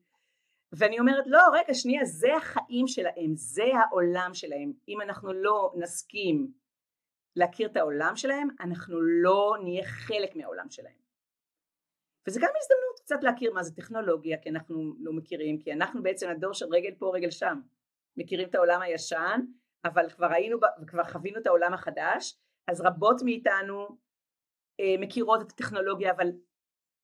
ואני 0.71 0.99
אומרת 0.99 1.23
לא 1.27 1.41
רגע 1.53 1.73
שנייה 1.73 2.05
זה 2.05 2.35
החיים 2.35 2.87
שלהם, 2.87 3.35
זה 3.35 3.63
העולם 3.75 4.31
שלהם, 4.33 4.71
אם 4.87 5.01
אנחנו 5.01 5.33
לא 5.33 5.73
נסכים 5.77 6.51
להכיר 7.35 7.69
את 7.69 7.77
העולם 7.77 8.15
שלהם, 8.15 8.47
אנחנו 8.59 9.01
לא 9.01 9.57
נהיה 9.63 9.85
חלק 9.85 10.35
מהעולם 10.35 10.69
שלהם. 10.69 10.99
וזה 12.27 12.39
גם 12.39 12.49
הזדמנות 12.61 12.99
קצת 12.99 13.23
להכיר 13.23 13.53
מה 13.53 13.63
זה 13.63 13.75
טכנולוגיה, 13.75 14.37
כי 14.37 14.49
אנחנו 14.49 14.93
לא 14.99 15.13
מכירים, 15.13 15.59
כי 15.59 15.73
אנחנו 15.73 16.03
בעצם 16.03 16.29
הדור 16.29 16.53
של 16.53 16.65
רגל 16.71 16.95
פה 16.99 17.11
רגל 17.15 17.31
שם, 17.31 17.61
מכירים 18.17 18.49
את 18.49 18.55
העולם 18.55 18.81
הישן, 18.81 19.41
אבל 19.85 20.09
כבר 20.09 20.31
היינו, 20.31 20.57
כבר 20.87 21.03
חווינו 21.03 21.39
את 21.39 21.47
העולם 21.47 21.73
החדש, 21.73 22.37
אז 22.69 22.81
רבות 22.81 23.21
מאיתנו 23.25 23.97
אה, 24.79 24.95
מכירות 24.99 25.41
את 25.41 25.51
הטכנולוגיה, 25.51 26.11
אבל 26.11 26.27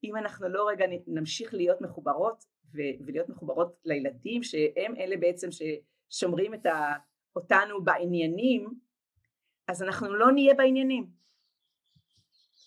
אם 0.03 0.15
אנחנו 0.15 0.49
לא 0.49 0.67
רגע 0.69 0.85
נמשיך 1.07 1.53
להיות 1.53 1.81
מחוברות, 1.81 2.43
ו- 2.73 3.03
ולהיות 3.05 3.29
מחוברות 3.29 3.81
לילדים, 3.85 4.43
שהם 4.43 4.95
אלה 4.95 5.17
בעצם 5.17 5.47
ששומרים 5.51 6.53
את 6.53 6.65
ה- 6.65 6.93
אותנו 7.35 7.83
בעניינים, 7.83 8.73
אז 9.67 9.83
אנחנו 9.83 10.13
לא 10.13 10.31
נהיה 10.31 10.53
בעניינים. 10.53 11.09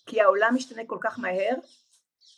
כי 0.07 0.20
העולם 0.20 0.53
משתנה 0.55 0.82
כל 0.86 0.99
כך 1.01 1.18
מהר, 1.18 1.55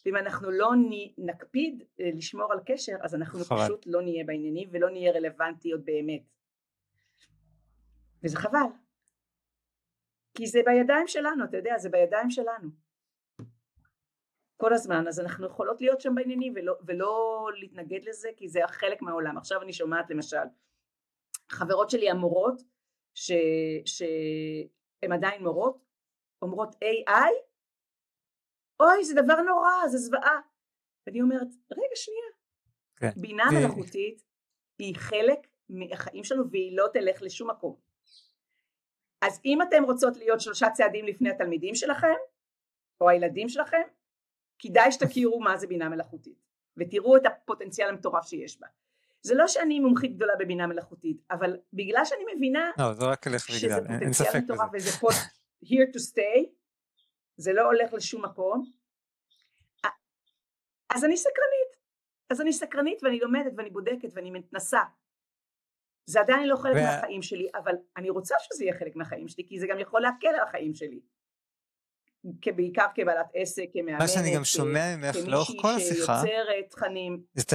ואם 0.06 0.16
אנחנו 0.16 0.50
לא 0.50 0.70
נקפיד 1.18 1.82
אה, 2.00 2.10
לשמור 2.14 2.52
על 2.52 2.60
קשר, 2.66 2.96
אז 3.02 3.14
אנחנו 3.14 3.38
חבל. 3.44 3.64
פשוט 3.64 3.86
לא 3.86 4.02
נהיה 4.02 4.24
בעניינים 4.24 4.68
ולא 4.72 4.90
נהיה 4.90 5.12
רלוונטיות 5.12 5.84
באמת. 5.84 6.22
וזה 8.24 8.36
חבל. 8.36 8.58
כי 10.34 10.46
זה 10.46 10.60
בידיים 10.64 11.06
שלנו, 11.06 11.44
אתה 11.44 11.56
יודע, 11.56 11.78
זה 11.78 11.88
בידיים 11.88 12.30
שלנו. 12.30 12.68
כל 14.56 14.74
הזמן, 14.74 15.08
אז 15.08 15.20
אנחנו 15.20 15.46
יכולות 15.46 15.80
להיות 15.80 16.00
שם 16.00 16.14
בעניינים 16.14 16.52
ולא, 16.56 16.76
ולא 16.86 17.46
להתנגד 17.54 18.04
לזה, 18.04 18.28
כי 18.36 18.48
זה 18.48 18.60
חלק 18.68 19.02
מהעולם. 19.02 19.38
עכשיו 19.38 19.62
אני 19.62 19.72
שומעת 19.72 20.10
למשל, 20.10 20.46
חברות 21.50 21.90
שלי 21.90 22.10
המורות, 22.10 22.62
שהן 23.14 25.12
עדיין 25.12 25.42
מורות, 25.42 25.84
אומרות 26.42 26.74
AI, 26.74 27.32
אוי 28.80 29.04
זה 29.04 29.22
דבר 29.22 29.40
נורא, 29.40 29.88
זה 29.88 29.98
זוועה. 29.98 30.40
ואני 31.06 31.22
אומרת, 31.22 31.48
רגע 31.72 31.94
שנייה, 31.94 32.30
כן. 32.96 33.20
בינה 33.20 33.44
מלאכותית 33.52 34.22
היא 34.78 34.96
חלק 34.96 35.46
מהחיים 35.68 36.24
שלנו 36.24 36.50
והיא 36.50 36.76
לא 36.76 36.86
תלך 36.92 37.22
לשום 37.22 37.50
מקום. 37.50 37.89
אז 39.20 39.40
אם 39.44 39.62
אתם 39.62 39.84
רוצות 39.84 40.16
להיות 40.16 40.40
שלושה 40.40 40.70
צעדים 40.70 41.06
לפני 41.06 41.30
התלמידים 41.30 41.74
שלכם, 41.74 42.14
או 43.00 43.08
הילדים 43.08 43.48
שלכם, 43.48 43.82
כדאי 44.58 44.92
שתכירו 44.92 45.40
מה 45.40 45.56
זה 45.56 45.66
בינה 45.66 45.88
מלאכותית, 45.88 46.38
ותראו 46.76 47.16
את 47.16 47.26
הפוטנציאל 47.26 47.88
המטורף 47.88 48.26
שיש 48.26 48.60
בה. 48.60 48.66
זה 49.22 49.34
לא 49.34 49.48
שאני 49.48 49.80
מומחית 49.80 50.16
גדולה 50.16 50.32
בבינה 50.38 50.66
מלאכותית, 50.66 51.22
אבל 51.30 51.56
בגלל 51.72 52.04
שאני 52.04 52.22
מבינה 52.36 52.70
לא, 52.78 52.92
זה 52.92 53.04
רק 53.04 53.26
הולך 53.26 53.46
שזה 53.46 53.76
פוטנציאל 53.76 54.42
מטורף 54.44 54.70
וזה 54.72 54.90
פה 54.90 55.08
here 55.64 55.90
to 55.94 55.98
stay, 56.12 56.48
זה 57.36 57.52
לא 57.52 57.62
הולך 57.66 57.92
לשום 57.92 58.24
מקום, 58.24 58.70
אז 60.94 61.04
אני 61.04 61.16
סקרנית, 61.16 61.76
אז 62.30 62.40
אני 62.40 62.52
סקרנית 62.52 63.02
ואני 63.02 63.18
לומדת 63.20 63.52
ואני 63.56 63.70
בודקת 63.70 64.08
ואני 64.12 64.30
מתנסה. 64.30 64.80
זה 66.10 66.20
עדיין 66.20 66.48
לא 66.48 66.56
חלק 66.56 66.76
ו... 66.76 66.82
מהחיים 66.82 67.22
שלי, 67.22 67.48
אבל 67.54 67.74
אני 67.96 68.10
רוצה 68.10 68.34
שזה 68.42 68.64
יהיה 68.64 68.78
חלק 68.78 68.96
מהחיים 68.96 69.28
שלי, 69.28 69.44
כי 69.48 69.60
זה 69.60 69.66
גם 69.66 69.78
יכול 69.78 70.02
להקל 70.02 70.28
על 70.28 70.48
החיים 70.48 70.74
שלי. 70.74 71.00
בעיקר 72.56 72.86
כבעלת 72.94 73.26
עסק, 73.34 73.64
כמאמנת, 73.72 74.00
מה 74.00 74.08
שאני 74.08 74.34
גם 74.34 74.44
שומע 74.44 74.96
ממך 74.96 75.16
לאורך 75.26 75.50
כל 75.60 75.74
השיחה, 75.74 76.20
כמישהי 76.20 76.36
שיוצרת 76.36 76.70
תכנים. 76.70 77.22
את 77.40 77.52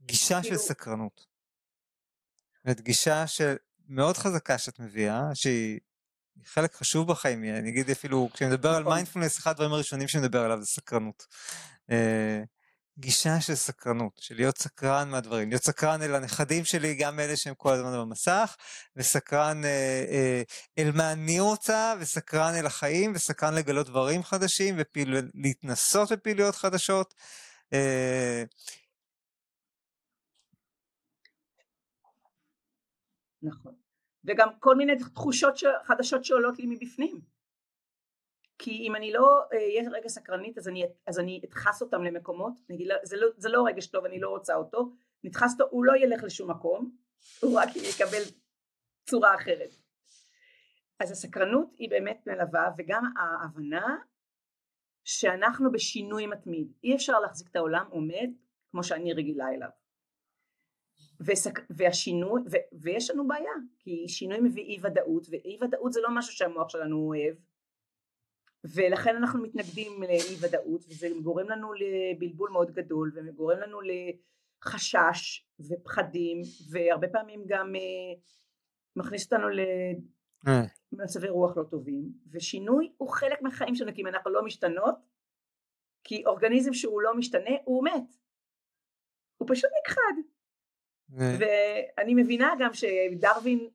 גישה 0.00 0.42
של 0.42 0.48
כאילו 0.48 0.58
סקרנות. 0.58 1.26
זאת 2.66 2.80
גישה 2.80 3.24
שמאוד 3.26 4.16
חזקה 4.16 4.58
שאת 4.58 4.80
מביאה, 4.80 5.34
שהיא 5.34 5.80
חלק 6.44 6.74
חשוב 6.74 7.08
בחיים, 7.08 7.44
אני 7.44 7.70
אגיד 7.70 7.90
אפילו, 7.90 8.28
כשאני 8.32 8.50
מדבר 8.50 8.68
על 8.68 8.84
מיינדפולנס, 8.84 9.38
נכון. 9.38 9.42
אחד 9.42 9.50
הדברים 9.50 9.72
הראשונים 9.72 10.08
שאני 10.08 10.22
מדבר 10.26 10.44
עליו 10.44 10.60
זה 10.60 10.66
סקרנות. 10.66 11.26
אה, 12.98 13.02
גישה 13.02 13.40
של 13.40 13.54
סקרנות, 13.54 14.12
של 14.20 14.34
להיות 14.34 14.58
סקרן 14.58 15.10
מהדברים, 15.10 15.48
להיות 15.48 15.62
סקרן 15.62 16.02
אל 16.02 16.14
הנכדים 16.14 16.64
שלי, 16.64 16.94
גם 16.94 17.20
אלה 17.20 17.36
שהם 17.36 17.54
כל 17.54 17.72
הזמן 17.72 17.92
במסך, 17.92 18.56
וסקרן 18.96 19.64
אה, 19.64 20.04
אה, 20.10 20.42
אל 20.78 20.90
מה 20.94 21.12
אני 21.12 21.40
רוצה, 21.40 21.94
וסקרן 22.00 22.54
אל 22.54 22.66
החיים, 22.66 23.12
וסקרן 23.14 23.54
לגלות 23.54 23.86
דברים 23.86 24.22
חדשים, 24.22 24.76
ולהתנסות 24.96 26.12
בפעילויות 26.12 26.54
חדשות. 26.54 27.14
נכון. 33.42 33.74
וגם 34.24 34.48
כל 34.60 34.76
מיני 34.76 34.92
תחושות 35.14 35.56
ש... 35.56 35.64
חדשות 35.84 36.24
שעולות 36.24 36.58
לי 36.58 36.66
מבפנים. 36.66 37.33
כי 38.58 38.70
אם 38.70 38.96
אני 38.96 39.12
לא 39.12 39.40
אהיה 39.52 39.90
רגע 39.90 40.08
סקרנית 40.08 40.58
אז 40.58 40.68
אני, 40.68 40.84
אז 41.06 41.18
אני 41.18 41.40
אדחס 41.44 41.82
אותם 41.82 42.02
למקומות, 42.02 42.52
אני 42.68 42.76
אגיד, 42.76 42.88
זה, 43.02 43.16
לא, 43.16 43.26
זה 43.36 43.48
לא 43.48 43.64
רגש 43.66 43.86
טוב, 43.86 44.04
אני 44.04 44.20
לא 44.20 44.28
רוצה 44.28 44.54
אותו, 44.54 44.92
נדחס 45.24 45.52
אותו, 45.52 45.70
הוא 45.70 45.84
לא 45.84 45.92
ילך 45.96 46.22
לשום 46.24 46.50
מקום, 46.50 46.96
הוא 47.40 47.60
רק 47.60 47.68
יקבל 47.76 48.22
צורה 49.10 49.34
אחרת. 49.34 49.70
אז 51.00 51.10
הסקרנות 51.10 51.74
היא 51.78 51.90
באמת 51.90 52.26
מלווה 52.26 52.70
וגם 52.78 53.04
ההבנה 53.16 53.96
שאנחנו 55.04 55.72
בשינוי 55.72 56.26
מתמיד. 56.26 56.72
אי 56.84 56.94
אפשר 56.94 57.20
להחזיק 57.20 57.48
את 57.50 57.56
העולם 57.56 57.86
עומד 57.90 58.30
כמו 58.70 58.84
שאני 58.84 59.12
רגילה 59.12 59.48
אליו. 59.48 59.68
וסק... 61.20 61.60
והשינוי 61.70 62.42
ו... 62.50 62.56
ויש 62.72 63.10
לנו 63.10 63.28
בעיה 63.28 63.52
כי 63.78 64.08
שינוי 64.08 64.40
מביא 64.40 64.62
אי 64.62 64.78
ודאות 64.82 65.26
ואי 65.30 65.58
ודאות 65.60 65.92
זה 65.92 66.00
לא 66.00 66.08
משהו 66.10 66.32
שהמוח 66.32 66.68
שלנו 66.68 66.96
אוהב 66.96 67.34
ולכן 68.64 69.16
אנחנו 69.16 69.42
מתנגדים 69.42 70.02
לאי 70.02 70.36
ודאות 70.40 70.84
וזה 70.88 71.08
גורם 71.22 71.48
לנו 71.48 71.72
לבלבול 71.72 72.50
מאוד 72.50 72.70
גדול 72.70 73.12
וגורם 73.14 73.58
לנו 73.58 73.78
לחשש 73.80 75.46
ופחדים 75.60 76.40
והרבה 76.70 77.08
פעמים 77.08 77.44
גם 77.46 77.74
uh, 77.74 78.18
מכניס 78.96 79.24
אותנו 79.24 79.46
למצבי 80.92 81.28
רוח 81.28 81.56
לא 81.56 81.62
טובים 81.62 82.12
ושינוי 82.30 82.92
הוא 82.96 83.08
חלק 83.08 83.42
מהחיים 83.42 83.74
שלנו 83.74 83.94
כי 83.94 84.02
אם 84.02 84.06
אנחנו 84.06 84.30
לא 84.30 84.44
משתנות 84.44 84.94
כי 86.04 86.22
אורגניזם 86.26 86.72
שהוא 86.72 87.02
לא 87.02 87.16
משתנה 87.16 87.50
הוא 87.64 87.84
מת. 87.84 88.16
הוא 89.36 89.48
פשוט 89.52 89.70
נכחד. 89.82 90.12
ואני 91.08 92.14
מבינה 92.14 92.52
גם 92.60 92.70
שדרווין 92.72 93.68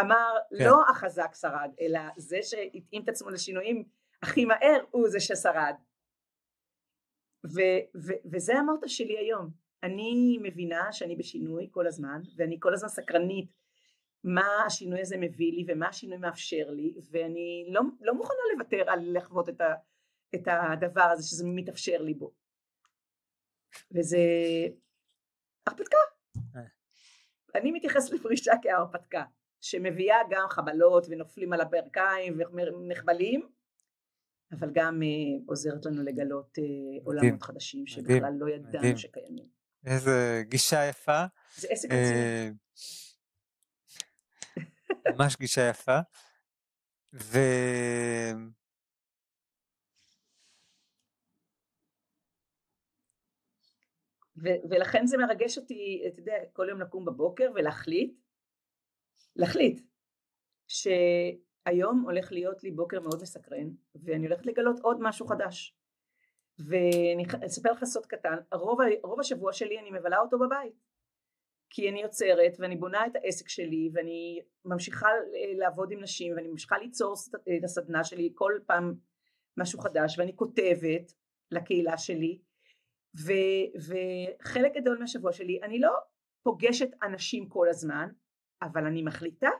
אמר 0.00 0.32
כן. 0.50 0.64
לא 0.64 0.82
החזק 0.90 1.34
שרד 1.34 1.70
אלא 1.80 2.00
זה 2.16 2.38
שהתאים 2.42 3.02
את 3.02 3.08
עצמו 3.08 3.30
לשינויים 3.30 3.84
הכי 4.24 4.44
מהר 4.44 4.84
הוא 4.90 5.08
זה 5.08 5.20
ששרד. 5.20 5.74
ו- 7.46 7.84
ו- 8.06 8.20
וזה 8.32 8.54
המוטו 8.54 8.88
שלי 8.88 9.18
היום. 9.18 9.50
אני 9.82 10.38
מבינה 10.42 10.92
שאני 10.92 11.16
בשינוי 11.16 11.68
כל 11.70 11.86
הזמן 11.86 12.20
ואני 12.36 12.56
כל 12.60 12.74
הזמן 12.74 12.88
סקרנית 12.88 13.50
מה 14.24 14.64
השינוי 14.66 15.00
הזה 15.00 15.16
מביא 15.16 15.52
לי 15.52 15.64
ומה 15.68 15.88
השינוי 15.88 16.18
מאפשר 16.18 16.70
לי 16.70 16.94
ואני 17.10 17.66
לא, 17.68 17.80
לא 18.00 18.14
מוכנה 18.14 18.38
לוותר 18.52 18.90
על 18.90 19.16
לחוות 19.16 19.48
את, 19.48 19.60
ה, 19.60 19.74
את 20.34 20.48
הדבר 20.48 21.08
הזה 21.12 21.22
שזה 21.22 21.44
מתאפשר 21.46 22.02
לי 22.02 22.14
בו. 22.14 22.32
וזה 23.94 24.18
הרפתקה. 25.66 25.96
אה. 26.56 26.60
אני 27.54 27.72
מתייחסת 27.72 28.12
לפרישה 28.12 28.52
כהרפתקה 28.62 29.24
שמביאה 29.60 30.18
גם 30.30 30.48
חבלות 30.48 31.06
ונופלים 31.10 31.52
על 31.52 31.60
הברכיים 31.60 32.38
ונחבלים 32.52 33.48
אבל 34.58 34.70
גם 34.74 35.02
uh, 35.02 35.42
עוזרת 35.46 35.86
לנו 35.86 36.02
לגלות 36.02 36.58
uh, 36.58 37.04
עולמות 37.04 37.42
חדשים 37.42 37.86
שבכלל 37.86 38.32
לא 38.38 38.48
ידענו. 38.48 38.98
שקיימים. 38.98 39.48
איזה 39.86 40.42
גישה 40.48 40.88
יפה. 40.88 41.24
זה 41.56 41.68
עסק 41.70 41.88
רציני. 41.90 42.50
ממש 45.18 45.36
גישה 45.36 45.68
יפה. 45.70 45.98
ו... 47.14 47.38
ו- 54.42 54.68
ולכן 54.70 55.06
זה 55.06 55.16
מרגש 55.18 55.58
אותי, 55.58 56.04
אתה 56.08 56.20
יודע, 56.20 56.32
כל 56.52 56.66
יום 56.70 56.80
לקום 56.80 57.04
בבוקר 57.04 57.50
ולהחליט, 57.54 58.20
להחליט, 59.36 59.80
שהיום 61.64 62.00
הולך 62.00 62.32
להיות 62.32 62.64
לי 62.64 62.70
בוקר 62.70 63.00
מאוד 63.00 63.22
מסקרן, 63.22 63.70
ואני 63.94 64.26
הולכת 64.26 64.46
לגלות 64.46 64.80
עוד 64.80 64.96
משהו 65.00 65.26
חדש. 65.26 65.76
ואני 66.58 67.24
אספר 67.46 67.72
לך 67.72 67.84
סוד 67.84 68.06
קטן, 68.06 68.36
רוב, 68.52 68.78
רוב 69.02 69.20
השבוע 69.20 69.52
שלי 69.52 69.78
אני 69.78 69.90
מבלה 69.90 70.18
אותו 70.18 70.38
בבית. 70.38 70.74
כי 71.70 71.90
אני 71.90 72.02
יוצרת 72.02 72.52
ואני 72.58 72.76
בונה 72.76 73.06
את 73.06 73.16
העסק 73.16 73.48
שלי 73.48 73.90
ואני 73.92 74.42
ממשיכה 74.64 75.08
לעבוד 75.58 75.92
עם 75.92 76.00
נשים 76.00 76.36
ואני 76.36 76.48
ממשיכה 76.48 76.78
ליצור 76.78 77.14
את 77.58 77.64
הסדנה 77.64 78.04
שלי 78.04 78.32
כל 78.34 78.52
פעם 78.66 78.94
משהו 79.56 79.78
חדש 79.78 80.18
ואני 80.18 80.36
כותבת 80.36 81.12
לקהילה 81.50 81.98
שלי 81.98 82.38
ו, 83.26 83.32
וחלק 83.88 84.72
גדול 84.76 84.98
מהשבוע 84.98 85.32
שלי 85.32 85.60
אני 85.62 85.80
לא 85.80 85.92
פוגשת 86.42 86.90
אנשים 87.02 87.48
כל 87.48 87.68
הזמן 87.68 88.08
אבל 88.62 88.86
אני 88.86 89.02
מחליטה 89.02 89.50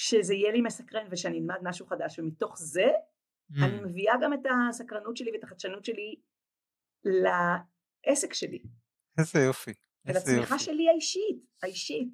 שזה 0.00 0.34
יהיה 0.34 0.52
לי 0.52 0.60
מסקרן 0.60 1.06
ושאני 1.10 1.38
אלמד 1.38 1.56
משהו 1.62 1.86
חדש 1.86 2.18
ומתוך 2.18 2.58
זה 2.58 2.86
mm. 2.86 3.64
אני 3.64 3.80
מביאה 3.80 4.14
גם 4.22 4.32
את 4.32 4.38
הסקרנות 4.68 5.16
שלי 5.16 5.30
ואת 5.32 5.44
החדשנות 5.44 5.84
שלי 5.84 6.14
לעסק 7.04 8.34
שלי. 8.34 8.62
איזה 9.18 9.38
יופי. 9.40 9.72
ולצמיחה 10.04 10.58
שלי 10.58 10.88
האישית, 10.88 11.36
האישית. 11.62 12.08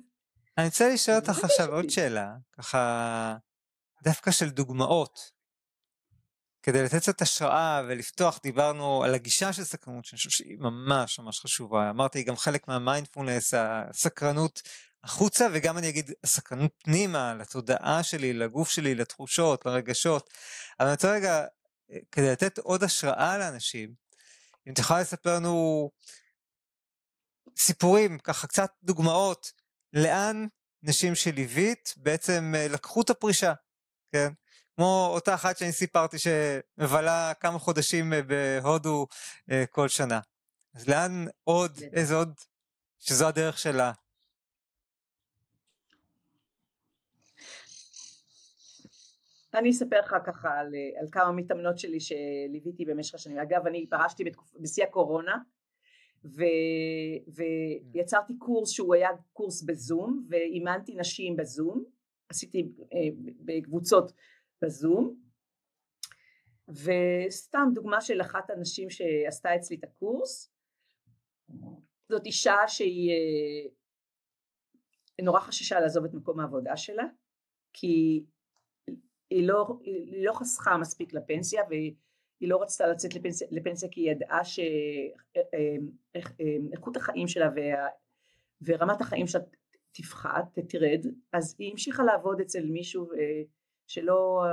אני 0.58 0.66
רוצה 0.66 0.88
לשאול 0.94 1.16
אותך 1.16 1.44
עכשיו 1.44 1.72
עוד 1.74 1.90
שאלה, 1.90 2.36
ככה 2.52 3.36
דווקא 4.04 4.30
של 4.30 4.50
דוגמאות 4.50 5.18
כדי 6.62 6.82
לתת 6.82 6.96
קצת 6.96 7.22
השראה 7.22 7.82
ולפתוח, 7.88 8.40
דיברנו 8.42 9.04
על 9.04 9.14
הגישה 9.14 9.52
של 9.52 9.64
סקרנות, 9.64 10.04
שאני 10.04 10.16
חושב 10.16 10.30
שהיא 10.30 10.58
ממש 10.58 11.18
ממש 11.18 11.40
חשובה. 11.40 11.90
אמרתי, 11.90 12.22
גם 12.22 12.36
חלק 12.36 12.68
מהמיינדפולנס, 12.68 13.54
הסקרנות 13.54 14.62
החוצה, 15.04 15.46
וגם 15.52 15.78
אני 15.78 15.88
אגיד, 15.88 16.10
הסקרנות 16.24 16.70
פנימה, 16.84 17.34
לתודעה 17.34 18.02
שלי, 18.02 18.32
לגוף 18.32 18.70
שלי, 18.70 18.94
לתחושות, 18.94 19.66
לרגשות. 19.66 20.30
אבל 20.80 20.86
אני 20.86 20.94
רוצה 20.94 21.12
רגע, 21.12 21.44
כדי 22.12 22.30
לתת 22.32 22.58
עוד 22.58 22.84
השראה 22.84 23.38
לאנשים, 23.38 23.94
אם 24.68 24.72
יכולה 24.78 25.00
לספר 25.00 25.36
לנו 25.36 25.90
סיפורים, 27.58 28.18
ככה 28.18 28.46
קצת 28.46 28.70
דוגמאות, 28.82 29.52
לאן 29.92 30.46
נשים 30.82 31.14
שליווית 31.14 31.94
בעצם 31.96 32.52
אה, 32.56 32.68
לקחו 32.68 33.02
את 33.02 33.10
הפרישה, 33.10 33.52
כן? 34.12 34.32
כמו 34.76 35.10
אותה 35.14 35.34
אחת 35.34 35.56
שאני 35.56 35.72
סיפרתי 35.72 36.16
שמבלה 36.18 37.32
כמה 37.40 37.58
חודשים 37.58 38.12
אה, 38.12 38.20
בהודו 38.22 39.06
אה, 39.50 39.64
כל 39.70 39.88
שנה. 39.88 40.20
אז 40.74 40.88
לאן 40.88 41.26
עוד, 41.44 41.78
איזה 41.92 42.14
עוד, 42.14 42.34
שזו 43.00 43.28
הדרך 43.28 43.58
שלה. 43.58 43.92
אני 49.54 49.70
אספר 49.70 50.00
לך 50.00 50.16
ככה 50.26 50.58
על, 50.58 50.74
אה, 50.74 51.00
על 51.00 51.06
כמה 51.12 51.32
מתאמנות 51.32 51.78
שלי 51.78 51.98
שליוויתי 52.00 52.84
במשך 52.84 53.14
השנים. 53.14 53.38
אגב, 53.38 53.66
אני 53.66 53.86
פרשתי 53.86 54.24
בתקופ... 54.24 54.54
בשיא 54.60 54.84
הקורונה, 54.84 55.38
ו... 56.24 56.42
ויצרתי 57.92 58.38
קורס 58.38 58.70
שהוא 58.70 58.94
היה 58.94 59.08
קורס 59.32 59.62
בזום, 59.62 60.26
ואימנתי 60.28 60.94
נשים 60.94 61.36
בזום, 61.36 61.84
עשיתי 62.28 62.72
בקבוצות 63.44 64.12
בזום. 64.62 65.24
וסתם 66.68 67.68
דוגמה 67.74 68.00
של 68.00 68.20
אחת 68.20 68.50
הנשים 68.50 68.90
שעשתה 68.90 69.56
אצלי 69.56 69.76
את 69.76 69.84
הקורס. 69.84 70.50
זאת 72.08 72.26
אישה 72.26 72.56
שהיא 72.66 73.10
אה, 73.10 73.70
נורא 75.24 75.40
חששה 75.40 75.80
לעזוב 75.80 76.04
את 76.04 76.14
מקום 76.14 76.40
העבודה 76.40 76.76
שלה 76.76 77.04
כי 77.72 78.24
היא 79.30 79.48
לא, 79.48 79.78
היא 79.82 80.26
לא 80.26 80.32
חסכה 80.32 80.76
מספיק 80.76 81.12
לפנסיה 81.12 81.62
והיא 81.68 81.94
לא 82.40 82.62
רצתה 82.62 82.86
לצאת 82.86 83.14
לפנסיה, 83.14 83.48
לפנסיה 83.50 83.88
כי 83.88 84.00
היא 84.00 84.10
ידעה 84.10 84.44
שאיכות 84.44 84.76
אה, 86.96 87.00
אה, 87.00 87.02
החיים 87.02 87.28
שלה 87.28 87.48
וה, 87.56 87.88
ורמת 88.62 89.00
החיים 89.00 89.26
שלה 89.26 89.42
תפחת, 89.92 90.58
תרד, 90.68 91.06
אז 91.32 91.56
היא 91.58 91.70
המשיכה 91.70 92.02
לעבוד 92.02 92.40
אצל 92.40 92.66
מישהו 92.66 93.08
שלא 93.86 94.44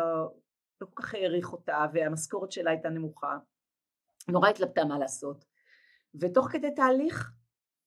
לא 0.82 0.88
כל 0.94 1.02
כך 1.04 1.14
העריך 1.14 1.54
אותה 1.54 1.86
והמשכורת 1.94 2.52
שלה 2.52 2.72
הייתה 2.72 2.90
נמוכה, 2.90 3.38
נורא 4.30 4.50
התלבטה 4.50 4.86
מה 4.86 5.00
לעשות. 5.00 5.46
ותוך 6.16 6.48
כדי 6.52 6.76
תהליך 6.76 7.32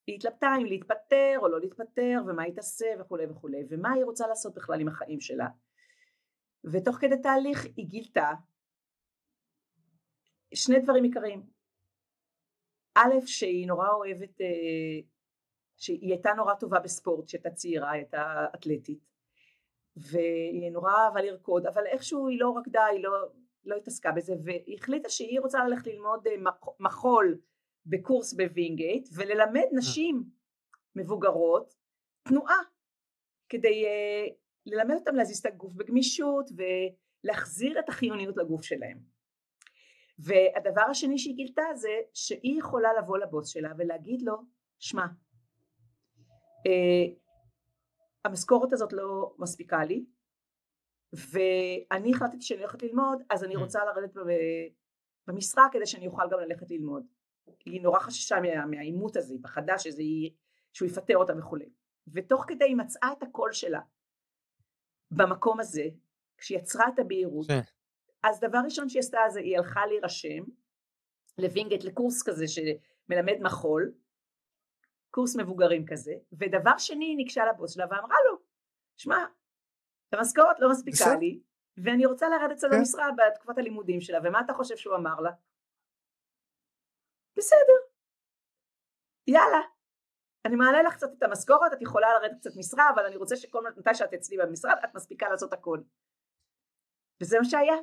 היא 0.06 0.16
התלבטה 0.16 0.54
אם 0.60 0.66
להתפטר 0.66 1.36
או 1.38 1.48
לא 1.48 1.60
להתפטר 1.60 2.22
ומה 2.26 2.42
היא 2.42 2.54
תעשה 2.54 2.86
וכולי 3.00 3.26
וכולי 3.26 3.64
ומה 3.70 3.92
היא 3.92 4.04
רוצה 4.04 4.26
לעשות 4.26 4.54
בכלל 4.54 4.80
עם 4.80 4.88
החיים 4.88 5.20
שלה 5.20 5.46
ותוך 6.72 6.96
כדי 6.96 7.22
תהליך 7.22 7.64
היא 7.76 7.86
גילתה 7.86 8.32
שני 10.54 10.80
דברים 10.80 11.04
עיקריים 11.04 11.42
א' 12.94 13.26
שהיא 13.26 13.66
נורא 13.66 13.88
אוהבת 13.88 14.40
אה, 14.40 15.00
שהיא 15.76 16.12
הייתה 16.12 16.32
נורא 16.36 16.54
טובה 16.54 16.80
בספורט 16.80 17.28
שהייתה 17.28 17.50
צעירה 17.50 17.90
הייתה 17.90 18.46
אתלטית 18.54 18.98
והיא 19.96 20.72
נורא 20.72 20.92
אהבה 20.92 21.22
לרקוד 21.22 21.66
אבל 21.66 21.86
איכשהו 21.86 22.28
היא 22.28 22.40
לא 22.40 22.54
רקדה 22.56 22.84
היא 22.84 23.02
לא, 23.02 23.10
לא 23.64 23.76
התעסקה 23.76 24.12
בזה 24.12 24.34
והיא 24.44 24.76
החליטה 24.78 25.08
שהיא 25.08 25.40
רוצה 25.40 25.64
ללכת 25.64 25.86
ללמוד 25.86 26.26
אה, 26.26 26.52
מחול 26.80 27.38
בקורס 27.86 28.32
בווינגייט 28.32 29.08
וללמד 29.16 29.68
אה. 29.72 29.78
נשים 29.78 30.24
מבוגרות 30.96 31.74
תנועה 32.28 32.58
כדי 33.48 33.84
ללמד 34.66 34.94
אותם 34.94 35.14
להזיז 35.14 35.38
את 35.38 35.46
הגוף 35.46 35.72
בגמישות 35.74 36.50
ולהחזיר 37.24 37.78
את 37.78 37.88
החיוניות 37.88 38.36
לגוף 38.36 38.62
שלהם 38.62 38.98
והדבר 40.18 40.82
השני 40.90 41.18
שהיא 41.18 41.34
גילתה 41.36 41.62
זה 41.74 41.88
שהיא 42.14 42.58
יכולה 42.58 42.88
לבוא 42.98 43.18
לבוס 43.18 43.48
שלה 43.48 43.72
ולהגיד 43.78 44.22
לו 44.22 44.36
שמע 44.78 45.04
uh, 46.66 47.18
המשכורת 48.24 48.72
הזאת 48.72 48.92
לא 48.92 49.34
מספיקה 49.38 49.84
לי 49.84 50.04
ואני 51.12 52.10
החלטתי 52.14 52.40
שאני 52.42 52.60
הולכת 52.60 52.82
ללמוד, 52.82 53.22
אז 53.30 53.44
אני 53.44 53.56
Mm. 53.56 53.58
רוצה 53.58 53.80
לרדת 53.84 54.16
במשרה 55.26 55.66
כדי 55.72 55.86
שאני 55.86 56.06
אוכל 56.06 56.22
גם 56.30 56.38
ללכת 56.40 56.70
ללמוד. 56.70 57.06
היא 57.64 57.82
נורא 57.82 57.98
חששה 57.98 58.40
מה- 58.40 58.66
מהעימות 58.66 59.16
הזה, 59.16 59.34
היא 59.34 59.40
פחדה 59.42 59.78
שזה 59.78 60.02
שהוא 60.72 60.88
יפטר 60.88 61.16
אותה 61.16 61.32
וכולי. 61.38 61.68
ותוך 62.14 62.44
כדי 62.48 62.64
היא 62.64 62.76
מצאה 62.76 63.12
את 63.18 63.22
הקול 63.22 63.52
שלה 63.52 63.80
במקום 65.16 65.60
הזה, 65.60 65.84
כשהיא 66.38 66.58
יצרה 66.58 66.84
את 66.94 66.98
הבהירות, 66.98 67.46
כן. 67.46 67.60
אז 68.22 68.40
דבר 68.40 68.58
ראשון 68.64 68.88
שהיא 68.88 69.00
עשתה 69.00 69.18
זה 69.28 69.40
היא 69.40 69.58
הלכה 69.58 69.86
להירשם 69.86 70.44
לווינגייט 71.38 71.84
לקורס 71.84 72.22
כזה 72.28 72.44
שמלמד 72.48 73.38
מחול, 73.42 73.92
קורס 75.10 75.36
מבוגרים 75.36 75.84
כזה, 75.86 76.12
ודבר 76.32 76.78
שני 76.78 77.04
היא 77.04 77.16
ניגשה 77.16 77.44
לבוס 77.46 77.74
שלה 77.74 77.84
ואמרה 77.90 78.16
לו, 78.30 78.38
שמע, 78.96 79.16
המשכורת 80.12 80.60
לא 80.60 80.70
מספיקה 80.70 80.96
בסדר. 80.96 81.18
לי, 81.18 81.40
ואני 81.76 82.06
רוצה 82.06 82.28
לרדת 82.28 82.52
אצל 82.52 82.68
כן. 82.70 82.76
המשרד 82.76 83.12
בתקופת 83.16 83.58
הלימודים 83.58 84.00
שלה, 84.00 84.18
ומה 84.24 84.40
אתה 84.40 84.52
חושב 84.52 84.76
שהוא 84.76 84.96
אמר 84.96 85.20
לה? 85.20 85.30
בסדר, 87.36 87.78
יאללה, 89.26 89.60
אני 90.46 90.56
מעלה 90.56 90.82
לך 90.82 90.94
קצת 90.94 91.08
את 91.18 91.22
המשכורת, 91.22 91.72
את 91.72 91.82
יכולה 91.82 92.06
לרדת 92.12 92.40
קצת 92.40 92.50
משרה, 92.56 92.90
אבל 92.94 93.06
אני 93.06 93.16
רוצה 93.16 93.36
שכל 93.36 93.64
מתי 93.78 93.94
שאת 93.94 94.14
אצלי 94.14 94.36
במשרד, 94.38 94.74
את 94.84 94.94
מספיקה 94.94 95.28
לעשות 95.28 95.52
הכל. 95.52 95.80
וזה 97.20 97.38
מה 97.38 97.44
שהיה. 97.44 97.74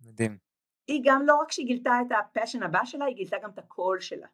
מדהים. 0.00 0.38
היא 0.86 1.02
גם 1.04 1.22
לא 1.26 1.36
רק 1.36 1.52
שהיא 1.52 1.66
גילתה 1.66 1.90
את 2.06 2.12
ה 2.20 2.25
passion 2.25 2.62
הבא 2.62 2.84
שלה, 2.84 3.04
היא 3.04 3.16
גילתה 3.16 3.36
גם 3.42 3.50
את 3.50 3.58
הקול 3.58 4.00
שלה. 4.00 4.26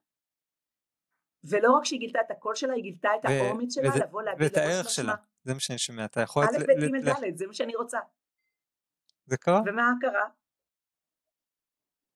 ולא 1.44 1.72
רק 1.72 1.84
שהיא 1.84 2.00
גילתה 2.00 2.20
את 2.20 2.30
הקול 2.30 2.54
שלה, 2.54 2.74
היא 2.74 2.82
גילתה 2.82 3.08
את 3.20 3.24
האומץ 3.24 3.74
שלה 3.74 3.88
וזה- 3.88 4.04
לבוא 4.04 4.22
להגיד 4.22 4.42
ואת 4.42 4.56
הערך 4.56 4.90
שלה. 4.90 5.14
זה 5.44 5.54
מה 5.54 5.60
שאני 5.60 5.78
שומע. 5.78 6.04
אתה 6.04 6.20
יכול... 6.20 6.44
א', 6.44 6.58
ב', 6.58 7.06
ג', 7.06 7.30
ד', 7.30 7.36
זה 7.36 7.46
מה 7.46 7.54
שאני 7.54 7.76
רוצה. 7.76 7.98
זה 9.26 9.36
קרה? 9.36 9.60
ומה 9.66 9.92
קרה? 10.00 10.28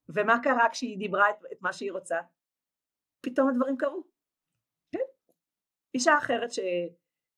ומה 0.09 0.35
קרה 0.43 0.71
כשהיא 0.73 0.99
דיברה 0.99 1.31
את, 1.31 1.37
את 1.53 1.63
מה 1.63 1.73
שהיא 1.73 1.93
רוצה? 1.93 2.17
פתאום 3.21 3.49
הדברים 3.49 3.77
קרו. 3.77 4.14
אישה 5.95 6.19
אחרת 6.19 6.53
ש, 6.53 6.59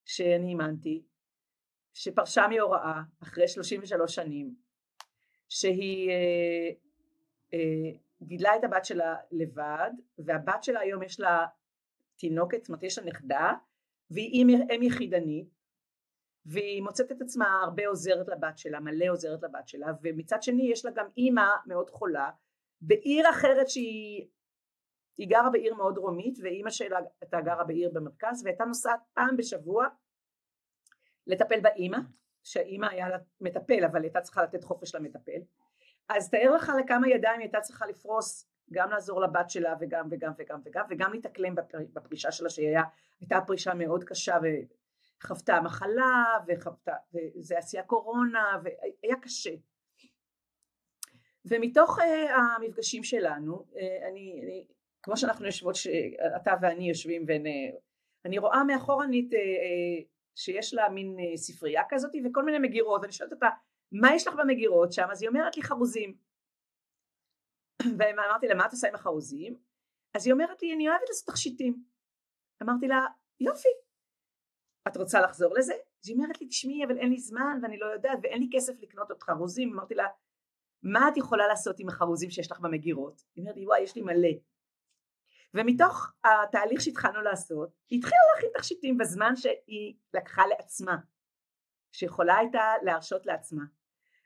שאני 0.05 0.47
אימנתי, 0.47 1.03
שפרשה 1.93 2.47
מהוראה 2.47 3.01
אחרי 3.23 3.47
33 3.47 4.15
שנים, 4.15 4.55
שהיא 5.49 6.09
אה, 6.09 6.69
אה, 7.53 7.99
גידלה 8.21 8.55
את 8.55 8.63
הבת 8.63 8.85
שלה 8.85 9.15
לבד, 9.31 9.91
והבת 10.17 10.63
שלה 10.63 10.79
היום 10.79 11.03
יש 11.03 11.19
לה 11.19 11.45
תינוקת, 12.15 12.57
זאת 12.57 12.69
אומרת 12.69 12.83
יש 12.83 12.97
לה 12.97 13.05
נכדה, 13.05 13.53
והיא 14.11 14.43
אם 14.73 14.81
יחידנית, 14.83 15.57
והיא 16.45 16.81
מוצאת 16.81 17.11
את 17.11 17.21
עצמה 17.21 17.61
הרבה 17.63 17.87
עוזרת 17.87 18.27
לבת 18.27 18.57
שלה, 18.57 18.79
מלא 18.79 19.05
עוזרת 19.09 19.43
לבת 19.43 19.67
שלה, 19.67 19.87
ומצד 20.01 20.43
שני 20.43 20.71
יש 20.71 20.85
לה 20.85 20.91
גם 20.91 21.05
אימא 21.17 21.49
מאוד 21.65 21.89
חולה, 21.89 22.29
בעיר 22.81 23.29
אחרת 23.29 23.69
שהיא 23.69 24.27
היא 25.17 25.29
גרה 25.29 25.49
בעיר 25.49 25.75
מאוד 25.75 25.95
דרומית, 25.95 26.39
ואימא 26.43 26.69
שלה 26.69 26.99
הייתה 27.21 27.41
גרה 27.41 27.63
בעיר 27.63 27.91
במרכז, 27.93 28.43
והייתה 28.45 28.65
נוסעת 28.65 28.99
פעם 29.13 29.37
בשבוע 29.37 29.87
לטפל 31.27 31.59
באימא, 31.59 31.97
שהאימא 32.43 32.85
היה 32.85 33.09
לה 33.09 33.17
מטפל, 33.41 33.85
אבל 33.85 34.03
הייתה 34.03 34.21
צריכה 34.21 34.43
לתת 34.43 34.63
חופש 34.63 34.95
למטפל. 34.95 35.41
אז 36.09 36.29
תאר 36.29 36.51
לך 36.55 36.71
לכמה 36.79 37.09
ידיים 37.09 37.39
הייתה 37.39 37.61
צריכה 37.61 37.85
לפרוס, 37.85 38.49
גם 38.71 38.89
לעזור 38.89 39.21
לבת 39.21 39.49
שלה 39.49 39.75
וגם 39.79 40.07
וגם 40.11 40.31
וגם 40.37 40.59
וגם, 40.65 40.85
וגם 40.89 41.13
להתאקלם 41.13 41.55
בפר- 41.55 41.77
בפרישה 41.93 42.31
שלה 42.31 42.49
שהייתה 42.49 43.39
פרישה 43.47 43.73
מאוד 43.73 44.03
קשה 44.03 44.37
וחוותה 45.23 45.61
מחלה 45.61 46.25
וחוותה, 46.47 46.95
וזה 47.13 47.57
עשייה 47.57 47.83
קורונה 47.83 48.61
והיה 48.63 49.15
קשה. 49.21 49.55
ומתוך 51.45 51.99
uh, 51.99 52.03
המפגשים 52.31 53.03
שלנו, 53.03 53.55
uh, 53.55 53.77
אני, 54.09 54.41
אני, 54.43 54.67
כמו 55.07 55.17
שאנחנו 55.17 55.45
יושבות, 55.45 55.75
שאתה 55.75 56.53
ואני 56.61 56.89
יושבים, 56.89 57.25
ואני 57.27 58.37
רואה 58.37 58.63
מאחורנית 58.63 59.33
uh, 59.33 59.35
uh, 59.35 60.07
שיש 60.35 60.73
לה 60.73 60.89
מין 60.89 61.17
uh, 61.19 61.37
ספרייה 61.37 61.83
כזאת 61.89 62.11
וכל 62.25 62.43
מיני 62.43 62.59
מגירות, 62.59 63.01
ואני 63.01 63.11
שואלת 63.13 63.33
אותה, 63.33 63.47
מה 63.91 64.15
יש 64.15 64.27
לך 64.27 64.33
במגירות 64.37 64.93
שם? 64.93 65.07
אז 65.11 65.21
היא 65.21 65.29
אומרת 65.29 65.57
לי 65.57 65.63
חרוזים. 65.63 66.17
ואמרתי 67.99 68.47
לה, 68.47 68.55
מה 68.55 68.65
את 68.65 68.71
עושה 68.71 68.87
עם 68.87 68.95
החרוזים? 68.95 69.57
אז 70.15 70.27
היא 70.27 70.33
אומרת 70.33 70.61
לי, 70.61 70.73
אני 70.73 70.89
אוהבת 70.89 71.09
לעשות 71.09 71.27
תכשיטים. 71.27 71.83
אמרתי 72.63 72.87
לה, 72.87 73.05
יופי, 73.39 73.69
את 74.87 74.97
רוצה 74.97 75.21
לחזור 75.21 75.53
לזה? 75.57 75.73
אז 75.73 76.09
היא 76.09 76.15
אומרת 76.15 76.41
לי, 76.41 76.47
תשמעי, 76.47 76.85
אבל 76.85 76.97
אין 76.97 77.09
לי 77.09 77.19
זמן 77.19 77.59
ואני 77.61 77.77
לא 77.77 77.85
יודעת 77.85 78.19
ואין 78.23 78.41
לי 78.41 78.49
כסף 78.53 78.81
לקנות 78.81 79.09
עוד 79.11 79.23
חרוזים. 79.23 79.73
אמרתי 79.73 79.95
לה, 79.95 80.05
מה 80.83 81.07
את 81.07 81.17
יכולה 81.17 81.47
לעשות 81.47 81.79
עם 81.79 81.89
החרוזים 81.89 82.29
שיש 82.29 82.51
לך 82.51 82.59
במגירות? 82.59 83.23
היא 83.35 83.41
אומרת 83.41 83.57
לי, 83.57 83.65
וואי, 83.65 83.81
יש 83.81 83.95
לי 83.95 84.01
מלא. 84.01 84.29
ומתוך 85.57 86.11
התהליך 86.23 86.81
שהתחלנו 86.81 87.21
לעשות, 87.21 87.69
היא 87.89 87.99
התחילה 87.99 88.17
להכין 88.35 88.49
תכשיטים 88.57 88.97
בזמן 88.97 89.35
שהיא 89.35 89.95
לקחה 90.13 90.47
לעצמה, 90.47 90.97
שיכולה 91.91 92.37
הייתה 92.37 92.73
להרשות 92.81 93.25
לעצמה. 93.25 93.63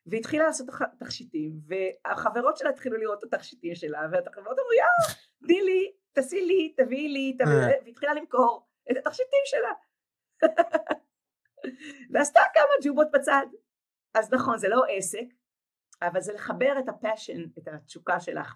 והתחילה 0.05 0.43
לעשות 0.43 0.67
תכשיטים, 0.99 1.59
והחברות 1.67 2.57
שלה 2.57 2.69
התחילו 2.69 2.97
לראות 2.97 3.23
את 3.23 3.33
התכשיטים 3.33 3.75
שלה, 3.75 3.99
והחברות 4.11 4.59
אמרו, 4.59 4.73
יאו, 4.73 5.15
תני 5.39 5.61
לי, 5.61 5.91
תעשי 6.11 6.45
לי, 6.45 6.73
תביאי 6.77 7.07
לי, 7.07 7.37
תביאי, 7.39 7.73
אה. 7.73 7.85
והתחילה 7.85 8.13
למכור 8.13 8.67
את 8.91 8.97
התכשיטים 8.97 9.39
שלה. 9.45 9.71
ועשתה 12.13 12.39
כמה 12.53 12.73
ג'ובות 12.83 13.07
בצד. 13.13 13.45
אז 14.13 14.33
נכון, 14.33 14.57
זה 14.57 14.67
לא 14.67 14.83
עסק, 14.89 15.25
אבל 16.01 16.21
זה 16.21 16.33
לחבר 16.33 16.79
את 16.79 16.89
ה 16.89 16.95
passion, 16.95 17.43
את 17.57 17.67
התשוקה 17.67 18.19
שלך 18.19 18.55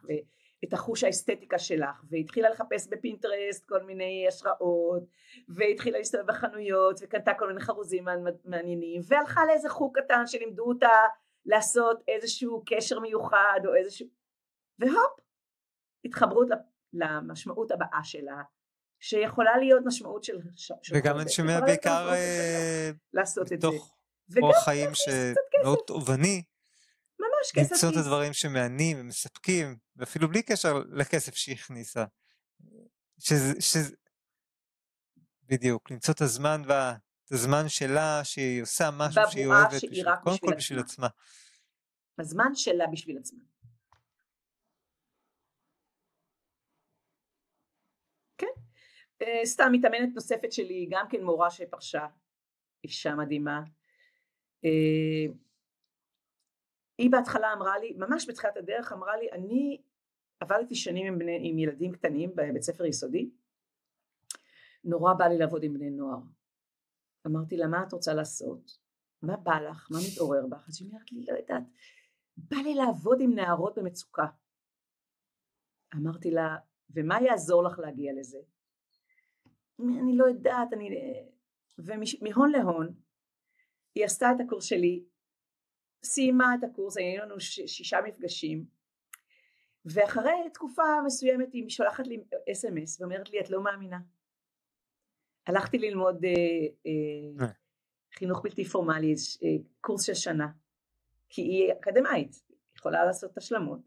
ואת 0.66 0.74
החוש 0.74 1.03
האסתטיקה 1.03 1.59
שלך, 1.59 2.03
והתחילה 2.09 2.49
לחפש 2.49 2.88
בפינטרסט 2.88 3.66
כל 3.66 3.84
מיני 3.84 4.26
השראות, 4.28 5.03
והתחילה 5.49 5.97
להסתובב 5.97 6.28
בחנויות, 6.28 6.99
וקנתה 7.01 7.32
כל 7.39 7.47
מיני 7.47 7.59
חרוזים 7.59 8.05
מעניינים, 8.45 9.01
והלכה 9.07 9.45
לאיזה 9.45 9.70
חוג 9.70 9.99
קטן 9.99 10.28
שלימדו 10.28 10.63
אותה 10.63 10.89
לעשות 11.45 12.03
איזשהו 12.07 12.63
קשר 12.66 12.99
מיוחד 12.99 13.59
או 13.66 13.76
איזשהו, 13.76 14.07
והופ, 14.80 15.20
התחברות 16.05 16.47
למשמעות 16.93 17.72
הבאה 17.72 18.03
שלה, 18.03 18.41
שיכולה 18.99 19.57
להיות 19.57 19.84
משמעות 19.86 20.24
של... 20.24 20.38
וגם 20.93 21.20
אני 21.20 21.30
שומע 21.30 21.59
בעיקר 21.61 22.09
אה, 22.09 22.91
לעשות 23.13 23.53
את 23.53 23.61
זה. 23.61 23.68
וגם 24.30 24.43
אורח 24.43 24.63
חיים. 24.66 24.89
שמאוד 24.93 25.80
תובעני, 25.88 26.43
ממש 27.20 27.51
כסף 27.53 27.72
למצוא 27.72 27.89
את. 27.89 27.95
הדברים 27.97 28.34
שמעניינים 28.34 28.97
ומספקים, 28.99 29.78
ואפילו 29.95 30.30
בלי 30.30 30.43
קשר 30.43 30.74
לכסף 30.89 31.36
שהיא 31.36 31.55
הכניסה. 31.55 32.05
שזה, 33.20 33.61
שזה, 33.61 33.95
בדיוק, 35.43 35.91
למצוא 35.91 36.13
את 36.13 36.22
הזמן 36.22 36.61
וה... 36.68 36.95
את 37.26 37.32
הזמן 37.32 37.70
שלה, 37.70 38.24
שהיא 38.24 38.61
עושה 38.61 38.89
משהו 38.97 39.22
שהיא 39.32 39.47
אוהבת, 39.47 39.80
שהיא 39.80 39.91
בשביל, 39.91 40.09
רק 40.09 40.20
קודם 40.24 40.36
בשביל 40.36 40.51
כל 40.51 40.57
בשביל 40.57 40.80
עצמה. 40.80 41.07
הזמן 42.20 42.55
שלה 42.55 42.88
בשביל 42.91 43.18
עצמה. 43.18 43.39
כן. 48.38 48.47
אה, 49.22 49.45
סתם 49.45 49.70
מתאמנת 49.72 50.09
נוספת 50.16 50.51
שלי, 50.51 50.88
גם 50.91 51.05
כן 51.09 51.24
מורה 51.24 51.51
שפרשה, 51.51 52.07
אישה 52.84 53.16
מדהימה. 53.16 53.61
אה, 57.00 57.04
היא 57.04 57.12
בהתחלה 57.12 57.54
אמרה 57.54 57.80
לי, 57.80 57.93
ממש 57.98 58.30
בתחילת 58.30 58.58
הדרך 58.58 58.91
אמרה 58.91 59.18
לי, 59.18 59.32
אני 59.32 59.82
עבדתי 60.39 60.76
שנים 60.76 61.08
עם, 61.08 61.20
בני, 61.20 61.39
עם 61.41 61.60
ילדים 61.60 61.91
קטנים 61.91 62.36
בבית 62.36 62.62
ספר 62.62 62.86
יסודי, 62.86 63.30
נורא 64.84 65.14
בא 65.14 65.26
לי 65.26 65.38
לעבוד 65.38 65.64
עם 65.64 65.74
בני 65.74 65.89
נוער. 65.89 66.20
אמרתי 67.28 67.58
לה, 67.58 67.68
מה 67.68 67.84
את 67.88 67.93
רוצה 67.93 68.14
לעשות? 68.14 68.78
מה 69.22 69.38
בא 69.38 69.60
לך? 69.60 69.88
מה 69.91 69.98
מתעורר 70.12 70.48
בך? 70.48 70.70
אז 70.70 70.82
היא 70.82 70.89
אומרת 70.89 71.12
לי, 71.12 71.26
לא 71.26 71.34
יודעת, 71.38 71.64
בא 72.38 72.58
לי 72.58 72.76
לעבוד 72.76 73.18
עם 73.22 73.36
נערות 73.36 73.78
במצוקה. 73.78 74.26
אמרתי 75.96 76.32
לה, 76.32 76.58
ומה 76.89 77.22
יעזור 77.22 77.64
לך 77.64 77.80
להגיע 77.80 78.14
לזה? 78.20 78.39
אני 79.80 80.18
לא 80.18 80.26
יודעת, 80.26 80.74
אני... 80.74 80.89
ומהון 81.78 82.52
להון, 82.52 82.93
היא 83.96 84.06
עשתה 84.06 84.32
את 84.32 84.38
הקורס 84.46 84.64
שלי, 84.64 85.06
סיימה 86.06 86.56
את 86.60 86.64
הקורס, 86.64 86.97
היו 86.97 87.22
לנו 87.24 87.39
ש- 87.39 87.66
שישה 87.66 87.99
מפגשים, 88.06 88.66
ואחרי 89.86 90.49
תקופה 90.53 90.84
מסוימת 91.06 91.53
היא 91.53 91.70
שולחת 91.70 92.08
לי 92.08 92.24
אס.אם.אס 92.51 93.01
ואומרת 93.01 93.30
לי, 93.30 93.39
את 93.39 93.49
לא 93.49 93.64
מאמינה. 93.64 93.99
הלכתי 95.47 95.78
ללמוד 95.78 96.26
אה, 96.26 96.32
אה, 96.86 97.45
אה. 97.45 97.51
חינוך 98.14 98.41
בלתי 98.43 98.66
פורמלי, 98.66 99.14
אה, 99.43 99.49
קורס 99.82 100.03
של 100.03 100.14
שנה, 100.14 100.47
כי 101.30 101.41
היא 101.41 101.74
אקדמאית, 101.74 102.41
יכולה 102.78 103.06
לעשות 103.06 103.38
השלמות, 103.38 103.80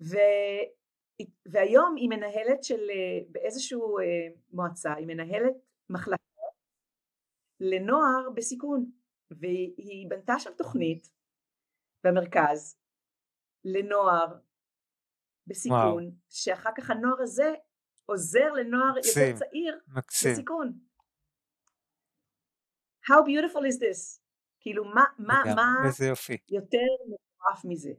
ו... 0.00 0.16
והיום 1.46 1.94
היא 1.96 2.08
מנהלת 2.08 2.64
של, 2.64 2.90
אה, 2.90 3.24
באיזשהו 3.28 3.98
אה, 3.98 4.04
מועצה, 4.52 4.94
היא 4.94 5.06
מנהלת 5.06 5.54
מחלקה 5.90 6.22
לנוער 7.60 8.30
בסיכון, 8.34 8.90
והיא 9.30 10.06
בנתה 10.08 10.38
שם 10.38 10.50
תוכנית 10.58 11.10
במרכז 12.04 12.78
לנוער 13.64 14.38
בסיכון, 15.46 16.04
וואו. 16.04 16.10
שאחר 16.28 16.70
כך 16.76 16.90
הנוער 16.90 17.22
הזה 17.22 17.54
עוזר 18.06 18.52
לנוער 18.52 18.94
מקסים, 18.98 19.22
יותר 19.22 19.38
צעיר 19.38 19.80
מקסים. 19.88 20.32
בסיכון. 20.32 20.78
How 23.04 23.20
beautiful 23.26 23.62
is 23.62 23.78
this? 23.78 24.20
כאילו 24.60 24.84
מה, 24.84 25.04
מה, 25.18 25.42
מה. 25.56 25.90
יותר 26.48 26.86
מטורף 27.04 27.64
מזה? 27.64 27.92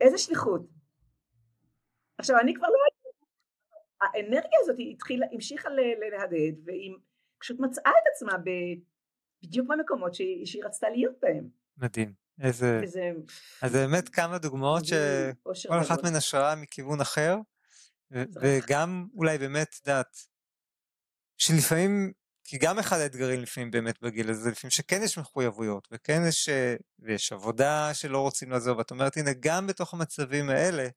איזה 0.00 0.18
שליחות. 0.18 0.62
עכשיו 2.18 2.36
אני 2.38 2.54
כבר 2.54 2.66
לא... 2.66 2.74
האנרגיה 4.00 4.58
הזאת 4.60 4.78
היא 4.78 4.92
התחילה, 4.94 5.26
המשיכה 5.32 5.68
להדהד 6.10 6.54
והיא 6.64 6.94
פשוט 7.40 7.60
מצאה 7.60 7.92
את 8.02 8.06
עצמה 8.12 8.38
ב, 8.38 8.50
בדיוק 9.42 9.68
במקומות 9.68 10.14
שהיא, 10.14 10.46
שהיא 10.46 10.64
רצתה 10.64 10.90
להיות 10.90 11.14
בהם. 11.20 11.48
מדהים. 11.76 12.23
איזה... 12.40 12.80
וזה... 12.82 13.10
אז 13.62 13.72
באמת 13.72 14.08
כמה 14.08 14.38
דוגמאות 14.38 14.84
שכל 14.84 15.80
אחת 15.80 16.02
מהן 16.02 16.16
השראה 16.16 16.54
מכיוון 16.54 17.00
אחר, 17.00 17.36
וגם 18.10 19.06
אולי 19.14 19.38
באמת, 19.38 19.76
דעת, 19.84 20.18
שלפעמים, 21.38 22.12
כי 22.44 22.58
גם 22.58 22.78
אחד 22.78 22.98
האתגרים 22.98 23.40
לפעמים 23.40 23.70
באמת 23.70 24.02
בגיל 24.02 24.30
הזה, 24.30 24.50
לפעמים 24.50 24.70
שכן 24.70 25.02
יש 25.02 25.18
מחויבויות, 25.18 25.88
וכן 25.92 26.22
יש, 26.28 26.48
ויש 26.98 27.32
עבודה 27.32 27.94
שלא 27.94 28.18
רוצים 28.20 28.50
לעזוב, 28.50 28.78
ואת 28.78 28.90
אומרת, 28.90 29.16
הנה, 29.16 29.30
גם 29.40 29.66
בתוך 29.66 29.94
המצבים 29.94 30.50
האלה, 30.50 30.88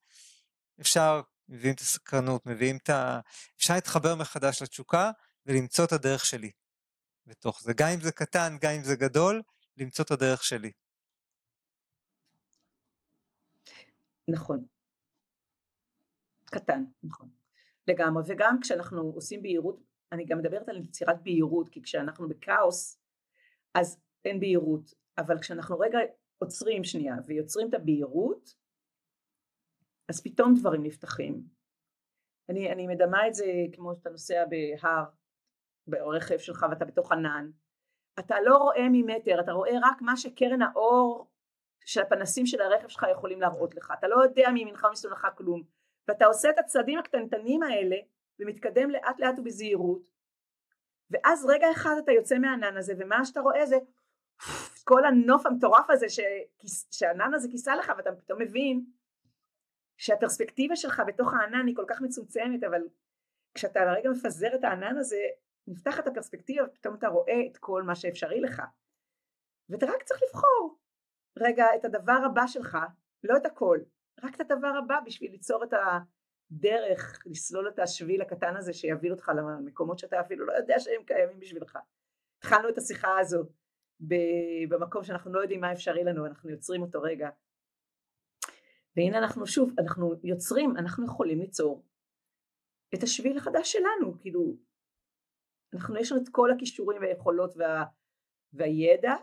אפשר, 0.82 1.22
מביאים 1.50 1.76
את 1.76 1.80
הסקרנות, 1.80 2.46
מביאים 2.46 2.78
את 2.78 2.90
ה... 2.90 3.20
אפשר 3.58 3.74
להתחבר 3.74 4.16
מחדש 4.16 4.62
לתשוקה 4.62 5.12
ולמצוא 5.46 5.86
את 5.86 5.92
הדרך 5.92 6.26
שלי 6.26 6.52
בתוך 7.28 7.62
זה. 7.64 7.74
גם 7.74 7.90
אם 7.90 8.02
זה 8.02 8.12
קטן, 8.12 8.58
גם 8.62 8.72
אם 8.72 8.84
זה 8.84 8.96
גדול, 8.96 9.42
למצוא 9.78 10.06
את 10.06 10.12
הדרך 10.12 10.44
שלי. 10.44 10.72
נכון. 14.28 14.66
קטן, 16.46 16.84
נכון. 17.04 17.30
לגמרי, 17.88 18.24
וגם 18.28 18.58
כשאנחנו 18.62 19.02
עושים 19.02 19.42
בהירות, 19.42 19.84
אני 20.12 20.26
גם 20.26 20.38
מדברת 20.38 20.70
על 20.70 20.78
יצירת 20.78 21.24
בהירות, 21.24 21.70
כי 21.70 21.82
כשאנחנו 21.82 22.30
בכאוס, 22.30 23.00
אז 23.74 24.02
אין 24.26 24.40
בהירות, 24.40 24.94
אבל 25.18 25.40
כשאנחנו 25.40 25.80
רגע 25.80 26.00
עוצרים 26.38 26.84
שנייה 26.84 27.16
ויוצרים 27.26 27.70
את 27.70 27.74
הבהירות, 27.74 28.56
אז 30.10 30.24
פתאום 30.24 30.54
דברים 30.60 30.84
נפתחים. 30.84 31.44
אני, 32.50 32.72
אני 32.72 32.88
מדמה 32.88 33.28
את 33.28 33.34
זה 33.34 33.46
כמו 33.74 33.96
שאתה 33.96 34.10
נוסע 34.10 34.46
בהר, 34.46 35.04
ברכב 35.88 36.38
שלך 36.38 36.66
ואתה 36.70 36.86
בתוך 36.86 37.12
ענן, 37.12 37.50
אתה 38.20 38.36
לא 38.46 38.58
רואה 38.58 38.90
ממטר, 38.92 39.40
אתה 39.40 39.52
רואה 39.52 39.72
רק 39.84 40.02
מה 40.02 40.18
שקרן 40.18 40.62
האור 40.62 41.32
שהפנסים 41.88 42.46
של 42.46 42.62
הרכב 42.62 42.88
שלך 42.88 43.06
יכולים 43.12 43.42
להראות 43.42 43.76
לך, 43.76 43.94
אתה 44.00 44.08
לא 44.08 44.24
יודע 44.24 44.50
מימינך 44.54 44.88
ומשמאלך 44.90 45.28
כלום, 45.38 45.64
ואתה 46.08 46.26
עושה 46.26 46.50
את 46.50 46.60
הצעדים 46.60 47.00
הקטנטנים 47.00 47.64
האלה 47.64 47.96
ומתקדם 48.40 48.90
לאט 48.90 49.20
לאט 49.20 49.40
ובזהירות, 49.40 50.02
ואז 51.12 51.46
רגע 51.46 51.72
אחד 51.72 51.96
אתה 52.04 52.12
יוצא 52.12 52.38
מהענן 52.38 52.78
הזה 52.78 52.94
ומה 52.98 53.26
שאתה 53.26 53.40
רואה 53.40 53.66
זה 53.66 53.78
כל 54.84 55.06
הנוף 55.06 55.46
המטורף 55.46 55.90
הזה 55.90 56.06
שהענן 56.92 57.34
הזה 57.34 57.48
כיסה 57.52 57.76
לך 57.76 57.92
ואתה 57.98 58.12
פתאום 58.12 58.42
מבין 58.42 58.86
שהפרספקטיבה 59.98 60.76
שלך 60.76 61.02
בתוך 61.08 61.34
הענן 61.34 61.68
היא 61.68 61.76
כל 61.76 61.86
כך 61.88 62.02
מצומצמת 62.02 62.64
אבל 62.64 62.82
כשאתה 63.54 63.86
לרגע 63.86 64.10
מפזר 64.10 64.56
את 64.56 64.64
הענן 64.64 64.98
הזה 64.98 65.22
נפתחת 65.68 66.08
הפרספקטיבה 66.08 66.64
ופתאום 66.66 66.96
אתה 66.96 67.08
רואה 67.08 67.42
את 67.52 67.58
כל 67.58 67.84
מה 67.84 67.96
שאפשרי 67.96 68.42
לך. 68.42 68.62
ואתה 69.70 69.86
רק 69.86 70.04
צריך 70.04 70.22
לבחור 70.24 70.78
רגע 71.40 71.66
את 71.76 71.86
הדבר 71.86 72.20
הבא 72.26 72.48
שלך, 72.48 72.78
לא 73.24 73.38
את 73.38 73.46
הכל, 73.46 73.78
רק 74.24 74.36
את 74.36 74.42
הדבר 74.42 74.72
הבא 74.84 75.00
בשביל 75.06 75.32
ליצור 75.32 75.64
את 75.64 75.74
הדרך, 75.74 77.24
לסלול 77.26 77.70
את 77.70 77.80
השביל 77.80 78.22
הקטן 78.22 78.56
הזה 78.56 78.74
שיביא 78.74 79.12
אותך 79.12 79.32
למקומות 79.38 80.00
שאתה 80.00 80.22
אפילו 80.22 80.46
לא 80.46 80.54
יודע 80.54 80.80
שהם 80.80 81.04
קיימים 81.06 81.40
בשבילך. 81.40 81.78
התחלנו 82.38 82.70
את 82.70 82.78
השיחה 82.78 83.20
הזו 83.20 83.44
במקום 84.70 85.04
שאנחנו 85.04 85.34
לא 85.34 85.40
יודעים 85.40 85.62
מה 85.62 85.74
אפשרי 85.74 86.04
לנו, 86.04 86.26
אנחנו 86.26 86.50
יוצרים 86.50 86.82
אותו 86.82 87.02
רגע. 87.02 87.30
והנה 88.96 89.18
אנחנו 89.18 89.48
שוב, 89.48 89.74
אנחנו 89.80 90.14
יוצרים, 90.24 90.78
אנחנו 90.78 91.06
יכולים 91.06 91.40
ליצור 91.40 91.84
את 92.96 93.04
השביל 93.04 93.38
החדש 93.38 93.72
שלנו, 93.72 94.20
כאילו, 94.20 94.56
אנחנו 95.74 95.98
יש 95.98 96.12
לנו 96.12 96.22
את 96.24 96.30
כל 96.32 96.52
הכישורים 96.52 97.02
והיכולות 97.02 97.54
וה, 97.58 97.84
והידע, 98.54 99.14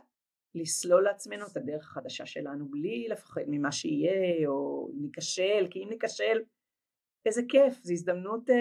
לסלול 0.55 1.05
לעצמנו 1.05 1.47
את 1.47 1.57
הדרך 1.57 1.85
החדשה 1.91 2.27
שלנו 2.27 2.71
בלי 2.71 3.09
לפחד 3.09 3.43
ממה 3.49 3.73
שיהיה 3.73 4.49
או 4.49 4.89
ניכשל 5.01 5.69
כי 5.71 5.79
אם 5.79 5.89
ניכשל 5.91 6.43
איזה 7.27 7.43
כיף 7.49 7.75
זו 7.83 7.93
הזדמנות 7.93 8.51
אה, 8.51 8.55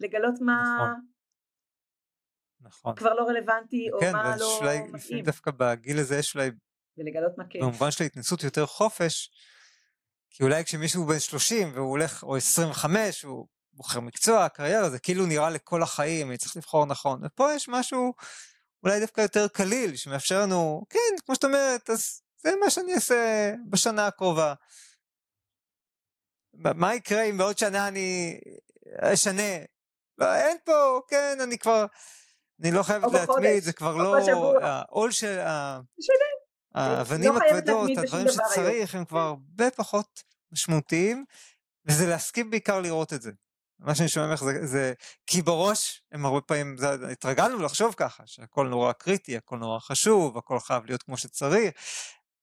לגלות 0.00 0.34
מה 0.40 0.62
נכון. 0.76 1.12
נכון. 2.60 2.94
כבר 2.94 3.14
לא 3.14 3.22
רלוונטי 3.22 3.90
או 3.92 4.00
כן, 4.00 4.12
מה 4.12 4.36
לא 4.36 4.58
אולי, 4.58 4.78
מתאים. 4.92 5.24
דווקא 5.24 5.50
בגיל 5.56 5.98
הזה 5.98 6.16
יש 6.16 6.36
אולי 6.36 6.50
ולגלות 6.96 7.38
מה 7.38 7.46
כיף. 7.46 7.62
במובן 7.62 7.90
של 7.90 8.04
ההתנסות 8.04 8.42
יותר 8.42 8.66
חופש 8.66 9.30
כי 10.30 10.42
אולי 10.42 10.64
כשמישהו 10.64 11.06
בן 11.06 11.18
30 11.18 11.68
והוא 11.74 11.90
הולך 11.90 12.22
או 12.22 12.36
25 12.36 13.24
הוא 13.24 13.46
בוחר 13.72 14.00
מקצוע 14.00 14.48
קריירה 14.48 14.90
זה 14.90 14.98
כאילו 14.98 15.26
נראה 15.26 15.50
לכל 15.50 15.82
החיים 15.82 16.28
אני 16.28 16.38
צריך 16.38 16.56
לבחור 16.56 16.86
נכון 16.86 17.20
ופה 17.24 17.52
יש 17.54 17.68
משהו 17.68 18.14
אולי 18.82 19.00
דווקא 19.00 19.20
יותר 19.20 19.48
קליל, 19.48 19.96
שמאפשר 19.96 20.42
לנו, 20.42 20.84
כן, 20.90 20.98
כמו 21.26 21.34
שאת 21.34 21.44
אומרת, 21.44 21.90
אז 21.90 22.22
זה 22.36 22.56
מה 22.60 22.70
שאני 22.70 22.94
אעשה 22.94 23.52
בשנה 23.70 24.06
הקרובה. 24.06 24.54
מה 26.54 26.94
יקרה 26.94 27.22
אם 27.22 27.38
בעוד 27.38 27.58
שנה 27.58 27.88
אני 27.88 28.40
אשנה? 28.98 29.58
לא, 30.18 30.34
אין 30.34 30.56
פה, 30.64 31.00
כן, 31.08 31.38
אני 31.42 31.58
כבר, 31.58 31.86
אני 32.60 32.70
לא 32.70 32.82
חייבת 32.82 33.12
להתמיד, 33.12 33.62
זה 33.62 33.72
כבר 33.72 33.96
לא, 33.96 34.16
העול 34.62 35.10
של, 35.10 35.38
האבנים 36.74 37.32
לא 37.32 37.38
הכבדות, 37.38 37.90
הדברים 37.98 38.26
שצריך, 38.28 38.94
הם 38.94 39.04
כבר 39.04 39.20
הרבה 39.20 39.70
פחות 39.70 40.22
משמעותיים, 40.52 41.24
וזה 41.84 42.06
להסכים 42.06 42.50
בעיקר 42.50 42.80
לראות 42.80 43.12
את 43.12 43.22
זה. 43.22 43.30
מה 43.82 43.94
שאני 43.94 44.08
שומע 44.08 44.26
ממך 44.26 44.44
זה, 44.44 44.66
זה 44.66 44.92
כי 45.26 45.42
בראש 45.42 46.02
הם 46.12 46.26
הרבה 46.26 46.40
פעמים, 46.40 46.76
זה, 46.76 47.12
התרגלנו 47.12 47.58
לחשוב 47.58 47.94
ככה, 47.96 48.26
שהכל 48.26 48.68
נורא 48.68 48.92
קריטי, 48.92 49.36
הכל 49.36 49.58
נורא 49.58 49.78
חשוב, 49.78 50.38
הכל 50.38 50.60
חייב 50.60 50.84
להיות 50.86 51.02
כמו 51.02 51.16
שצריך, 51.16 51.74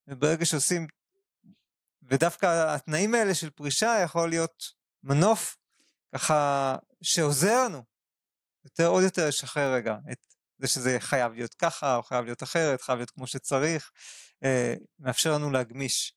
וברגע 0.07 0.45
שעושים, 0.45 0.87
ודווקא 2.03 2.75
התנאים 2.75 3.15
האלה 3.15 3.35
של 3.35 3.49
פרישה 3.49 3.99
יכול 4.03 4.29
להיות 4.29 4.63
מנוף 5.03 5.57
ככה 6.15 6.75
שעוזר 7.01 7.63
לנו 7.63 7.83
יותר 8.65 8.87
עוד 8.87 9.03
יותר 9.03 9.27
לשחרר 9.27 9.73
רגע 9.73 9.95
את 10.11 10.17
זה 10.57 10.67
שזה 10.67 10.97
חייב 10.99 11.33
להיות 11.33 11.53
ככה 11.53 11.95
או 11.95 12.03
חייב 12.03 12.25
להיות 12.25 12.43
אחרת, 12.43 12.81
חייב 12.81 12.97
להיות 12.97 13.11
כמו 13.11 13.27
שצריך, 13.27 13.91
אה, 14.43 14.73
מאפשר 14.99 15.33
לנו 15.33 15.51
להגמיש. 15.51 16.13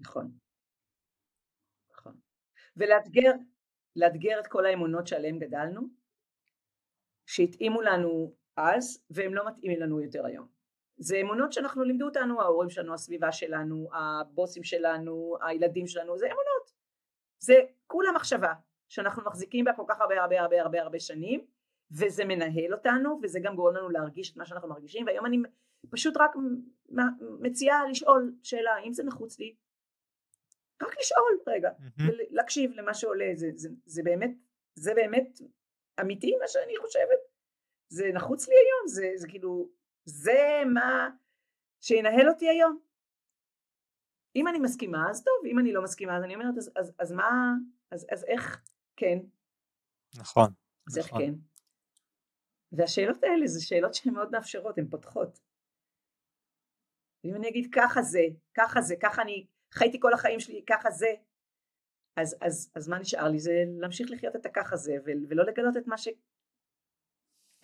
נכון. 0.00 0.41
ולאתגר 2.76 3.32
לאתגר 3.96 4.40
את 4.40 4.46
כל 4.46 4.66
האמונות 4.66 5.06
שעליהן 5.06 5.38
גדלנו, 5.38 5.80
שהתאימו 7.26 7.82
לנו 7.82 8.34
אז 8.56 9.04
והם 9.10 9.34
לא 9.34 9.46
מתאימים 9.46 9.80
לנו 9.80 10.00
יותר 10.00 10.26
היום. 10.26 10.46
זה 10.96 11.16
אמונות 11.16 11.52
שאנחנו 11.52 11.84
לימדו 11.84 12.04
אותנו, 12.04 12.40
ההורים 12.40 12.70
שלנו, 12.70 12.94
הסביבה 12.94 13.32
שלנו, 13.32 13.88
הבוסים 13.92 14.64
שלנו, 14.64 15.36
הילדים 15.46 15.86
שלנו, 15.86 16.18
זה 16.18 16.26
אמונות. 16.26 16.72
זה 17.38 17.54
כולה 17.86 18.12
מחשבה 18.12 18.52
שאנחנו 18.88 19.22
מחזיקים 19.24 19.64
בה 19.64 19.72
כל 19.72 19.84
כך 19.88 20.00
הרבה 20.00 20.20
הרבה 20.22 20.40
הרבה 20.40 20.62
הרבה 20.62 20.82
הרבה 20.82 20.98
שנים 21.00 21.46
וזה 21.90 22.24
מנהל 22.24 22.74
אותנו 22.74 23.20
וזה 23.22 23.40
גם 23.42 23.56
גורם 23.56 23.76
לנו 23.76 23.88
להרגיש 23.88 24.32
את 24.32 24.36
מה 24.36 24.46
שאנחנו 24.46 24.68
מרגישים 24.68 25.06
והיום 25.06 25.26
אני 25.26 25.38
פשוט 25.90 26.16
רק 26.16 26.30
מציעה 27.40 27.86
לשאול 27.90 28.34
שאלה 28.42 28.70
האם 28.70 28.92
זה 28.92 29.04
נחוץ 29.04 29.38
לי 29.38 29.54
רק 30.82 30.98
לשאול 31.00 31.38
רגע. 31.46 31.70
ולהקשיב 31.98 32.70
למה 32.74 32.94
שעולה, 32.94 33.30
זה, 33.34 33.50
זה, 33.54 33.68
זה 33.86 34.02
באמת, 34.02 34.30
זה 34.74 34.94
באמת 34.94 35.38
אמיתי 36.00 36.36
מה 36.40 36.48
שאני 36.48 36.76
חושבת, 36.76 37.18
זה 37.88 38.10
נחוץ 38.14 38.48
לי 38.48 38.54
היום, 38.54 38.88
זה, 38.88 39.12
זה 39.16 39.28
כאילו, 39.28 39.68
זה 40.04 40.62
מה 40.74 41.10
שינהל 41.80 42.28
אותי 42.28 42.48
היום. 42.48 42.78
אם 44.36 44.48
אני 44.48 44.58
מסכימה 44.58 45.10
אז 45.10 45.24
טוב, 45.24 45.46
אם 45.46 45.58
אני 45.58 45.72
לא 45.72 45.82
מסכימה 45.82 46.16
אז 46.16 46.22
אני 46.24 46.34
אומרת 46.34 46.54
אז, 46.56 46.70
אז, 46.76 46.92
אז 46.98 47.12
מה, 47.12 47.52
אז, 47.90 48.06
אז 48.12 48.24
איך 48.24 48.64
כן. 48.96 49.18
נכון. 50.18 50.50
אז 50.88 50.98
נכון. 50.98 51.20
איך 51.22 51.30
כן. 51.30 51.34
והשאלות 52.72 53.22
האלה 53.22 53.46
זה 53.46 53.60
שאלות 53.66 53.94
שהן 53.94 54.14
מאוד 54.14 54.30
מאפשרות, 54.30 54.78
הן 54.78 54.88
פותחות. 54.90 55.38
אם 57.24 57.34
אני 57.34 57.48
אגיד 57.48 57.68
ככה 57.74 58.02
זה, 58.02 58.20
ככה 58.54 58.80
זה, 58.80 58.94
ככה 59.02 59.22
אני 59.22 59.46
חייתי 59.72 60.00
כל 60.00 60.12
החיים 60.14 60.40
שלי 60.40 60.64
ככה 60.68 60.90
זה, 60.90 61.06
אז, 62.16 62.36
אז, 62.40 62.72
אז 62.74 62.88
מה 62.88 62.98
נשאר 62.98 63.28
לי 63.28 63.38
זה 63.38 63.52
להמשיך 63.80 64.10
לחיות 64.10 64.36
את 64.36 64.46
הככה 64.46 64.76
זה 64.76 64.92
ולא 65.04 65.44
לגלות 65.44 65.76
את 65.76 65.86
מה 65.86 65.96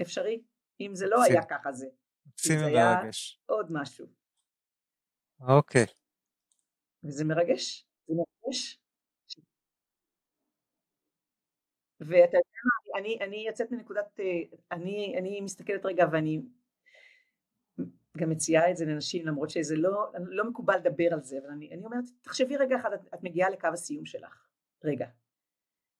שאפשרי 0.00 0.42
אם 0.80 0.90
זה 0.94 1.06
לא 1.06 1.22
היה 1.22 1.44
ככה 1.50 1.72
זה. 1.72 1.86
מקסים 2.26 2.59
זה 2.59 2.66
היה 2.66 2.98
ומרגש. 3.00 3.42
עוד 3.46 3.66
משהו. 3.70 4.06
אוקיי. 5.40 5.86
וזה 7.04 7.24
מרגש, 7.24 7.86
זה 8.06 8.14
מרגש. 8.14 8.80
ואתה 12.00 12.36
יודע 12.36 12.61
מה, 12.64 13.00
אני, 13.00 13.18
אני 13.20 13.46
יוצאת 13.46 13.70
מנקודת, 13.70 14.20
אה, 14.20 14.24
אני, 14.72 15.14
אני 15.18 15.40
מסתכלת 15.40 15.86
רגע 15.86 16.04
ואני 16.12 16.42
גם 18.16 18.30
מציעה 18.30 18.70
את 18.70 18.76
זה 18.76 18.84
לנשים 18.84 19.26
למרות 19.26 19.50
שזה 19.50 19.76
לא, 19.76 20.12
לא 20.28 20.50
מקובל 20.50 20.76
לדבר 20.76 21.09
על 21.12 21.22
זה 21.22 21.38
אבל 21.38 21.50
אני, 21.50 21.70
אני 21.74 21.84
אומרת 21.84 22.04
תחשבי 22.22 22.56
רגע 22.56 22.76
אחד 22.76 22.92
את, 22.92 23.00
את 23.14 23.22
מגיעה 23.22 23.50
לקו 23.50 23.68
הסיום 23.72 24.06
שלך 24.06 24.48
רגע. 24.84 25.06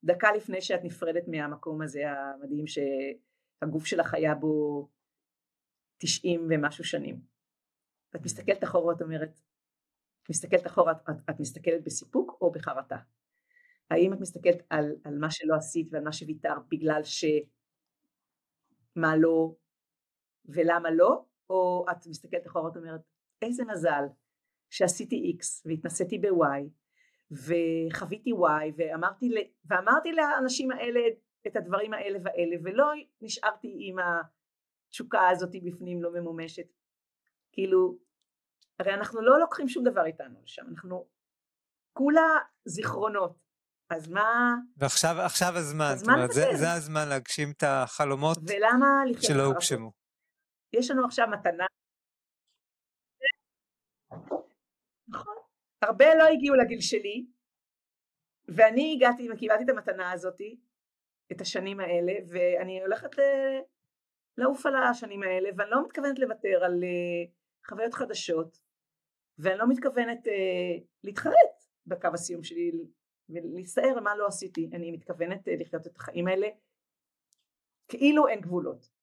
דקה 0.05 0.33
לפני 0.33 0.61
שאת 0.61 0.85
נפרדת 0.85 1.29
מהמקום 1.29 1.83
הזה 1.83 2.03
המדהים 2.11 2.65
שהגוף 2.67 3.87
שלך 3.87 4.15
היה 4.15 4.35
בו 4.35 4.89
תשעים 5.99 6.49
ומשהו 6.51 6.85
שנים. 6.85 7.21
ואת 8.15 8.25
מסתכלת 8.25 8.65
אחורה 8.65 8.87
ואת 8.87 9.03
אומרת 9.03 9.41
מסתכלת 10.31 10.67
אחורה 10.67 10.93
את, 10.93 10.97
את, 11.11 11.17
את 11.31 11.41
מסתכלת 11.41 11.85
בסיפוק 11.85 12.39
או 12.41 12.53
בחרטה? 12.53 12.97
האם 13.91 14.13
את 14.13 14.21
מסתכלת 14.21 14.63
על, 14.71 14.97
על 15.05 15.19
מה 15.19 15.31
שלא 15.31 15.55
עשית 15.55 15.89
ועל 15.93 16.05
מה 16.05 16.13
שוויתרת 16.13 16.69
בגלל 16.71 17.01
שמה 17.05 17.37
לא 19.17 19.55
ולמה 20.45 20.91
לא 20.91 21.25
או 21.51 21.87
את 21.91 22.07
מסתכלת 22.07 22.47
אחורה 22.47 22.65
ואת 22.65 22.77
אומרת 22.77 23.01
איזה 23.43 23.65
מזל 23.65 24.05
שעשיתי 24.71 25.37
X 25.41 25.69
והתנסיתי 25.69 26.19
ב-Y 26.19 26.69
וחוויתי 27.31 28.31
Y 28.31 28.73
ואמרתי, 28.77 29.31
ואמרתי 29.65 30.13
לאנשים 30.13 30.71
האלה 30.71 31.01
את 31.47 31.57
הדברים 31.57 31.95
האלה 31.95 32.19
והאלה 32.25 32.57
ולא 32.65 32.93
נשארתי 33.21 33.77
עם 33.81 33.97
התשוקה 34.89 35.29
הזאת 35.29 35.51
בפנים 35.65 36.03
לא 36.03 36.13
ממומשת 36.13 36.67
כאילו 37.53 37.99
הרי 38.79 38.95
אנחנו 38.95 39.21
לא 39.21 39.41
לוקחים 39.41 39.69
שום 39.69 39.85
דבר 39.85 40.07
איתנו 40.07 40.41
לשם 40.43 40.63
אנחנו 40.69 41.07
כולה 41.93 42.29
זיכרונות 42.65 43.39
אז 43.91 44.09
מה 44.09 44.55
ועכשיו 44.77 45.17
עכשיו 45.21 45.57
הזמן, 45.57 45.85
הזמן 45.85 46.15
אומרת, 46.15 46.33
זה. 46.33 46.45
זה 46.55 46.73
הזמן 46.73 47.09
להגשים 47.09 47.51
את 47.51 47.63
החלומות 47.63 48.39
ולמה 48.49 48.87
לחיות 49.11 49.23
שלא? 49.23 49.43
הוגשמו. 49.43 49.98
יש 50.73 50.91
לנו 50.91 51.05
עכשיו 51.05 51.27
מתנה. 51.33 51.67
נכון. 55.09 55.37
הרבה 55.83 56.15
לא 56.19 56.25
הגיעו 56.25 56.57
לגיל 56.57 56.81
שלי, 56.81 57.27
ואני 58.49 58.95
הגעתי 58.97 59.29
וקיבלתי 59.33 59.65
את 59.65 59.69
המתנה 59.69 60.13
הזאתי, 60.13 60.61
את 61.33 61.41
השנים 61.41 61.81
האלה, 61.81 62.13
ואני 62.29 62.81
הולכת 62.81 63.19
ל- 63.19 63.61
לעוף 64.39 64.67
על 64.67 64.75
השנים 64.77 65.23
האלה, 65.23 65.49
ואני 65.57 65.71
לא 65.71 65.85
מתכוונת 65.85 66.19
לוותר 66.19 66.65
על 66.65 66.85
אה, 66.85 67.33
חוויות 67.69 67.95
חדשות, 67.95 68.59
ואני 69.39 69.59
לא 69.59 69.65
מתכוונת 69.69 70.29
אה, 70.29 70.85
להתחרט 71.05 71.65
בקו 71.87 72.09
הסיום 72.15 72.43
שלי 72.43 72.73
ולהצטער 73.29 73.95
על 73.97 74.01
מה 74.01 74.17
לא 74.17 74.27
עשיתי, 74.27 74.71
אני 74.73 74.93
מתכוונת 74.93 75.49
אה, 75.49 75.55
לחיות 75.61 75.87
את 75.87 75.97
החיים 75.97 76.29
האלה 76.29 76.49
כאילו 77.89 78.29
אין 78.29 78.41
גבולות. 78.41 78.98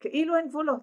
כאילו 0.00 0.36
אין 0.36 0.48
גבולות. 0.48 0.82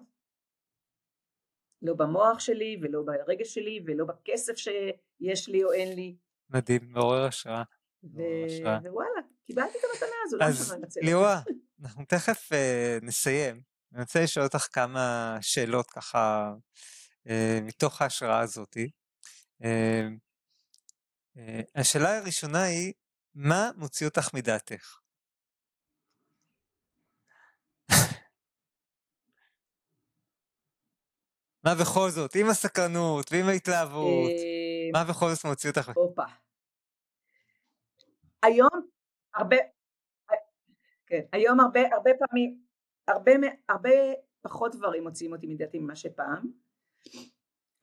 לא 1.82 1.94
במוח 1.94 2.40
שלי 2.40 2.80
ולא 2.82 3.02
ברגש 3.02 3.54
שלי 3.54 3.84
ולא 3.86 4.04
בכסף 4.04 4.56
שיש 4.56 5.48
לי 5.48 5.64
או 5.64 5.72
אין 5.72 5.96
לי. 5.96 6.16
מדהים, 6.50 6.80
מעורר 6.92 7.24
השראה. 7.24 7.62
ווואלה, 8.04 9.20
קיבלתי 9.46 9.78
את 9.78 9.84
המתנה 9.90 10.16
הזו, 10.24 10.36
לא 10.36 10.76
אנצל 10.76 11.00
ליאורה, 11.00 11.40
אנחנו 11.82 12.04
תכף 12.04 12.52
uh, 12.52 13.04
נסיים. 13.04 13.62
אני 13.92 14.00
רוצה 14.00 14.22
לשאול 14.22 14.44
אותך 14.44 14.66
כמה 14.72 15.36
שאלות 15.40 15.90
ככה 15.90 16.52
uh, 17.26 17.30
מתוך 17.62 18.02
ההשראה 18.02 18.40
הזאתי. 18.40 18.90
Uh, 19.62 19.66
uh, 21.36 21.40
השאלה 21.74 22.18
הראשונה 22.18 22.62
היא, 22.62 22.92
מה 23.34 23.70
מוציא 23.76 24.06
אותך 24.06 24.34
מדעתך? 24.34 24.98
מה 31.64 31.74
בכל 31.80 32.10
זאת, 32.10 32.34
עם 32.34 32.46
הסקרנות 32.50 33.32
ועם 33.32 33.48
ההתלהבות, 33.48 34.30
אה, 34.30 34.90
מה 34.92 35.04
בכל 35.04 35.26
זאת 35.34 35.44
מוציא 35.44 35.70
אותך? 35.70 35.92
הופה. 35.94 36.22
היום 38.42 38.88
הרבה, 39.34 39.56
כן, 41.06 41.20
היום 41.32 41.60
הרבה, 41.60 41.80
הרבה 41.94 42.10
פעמים, 42.18 42.62
הרבה, 43.08 43.32
הרבה 43.68 43.90
פחות 44.42 44.74
דברים 44.74 45.02
מוציאים 45.02 45.32
אותי 45.32 45.46
מדעתי 45.46 45.78
ממה 45.78 45.96
שפעם, 45.96 46.50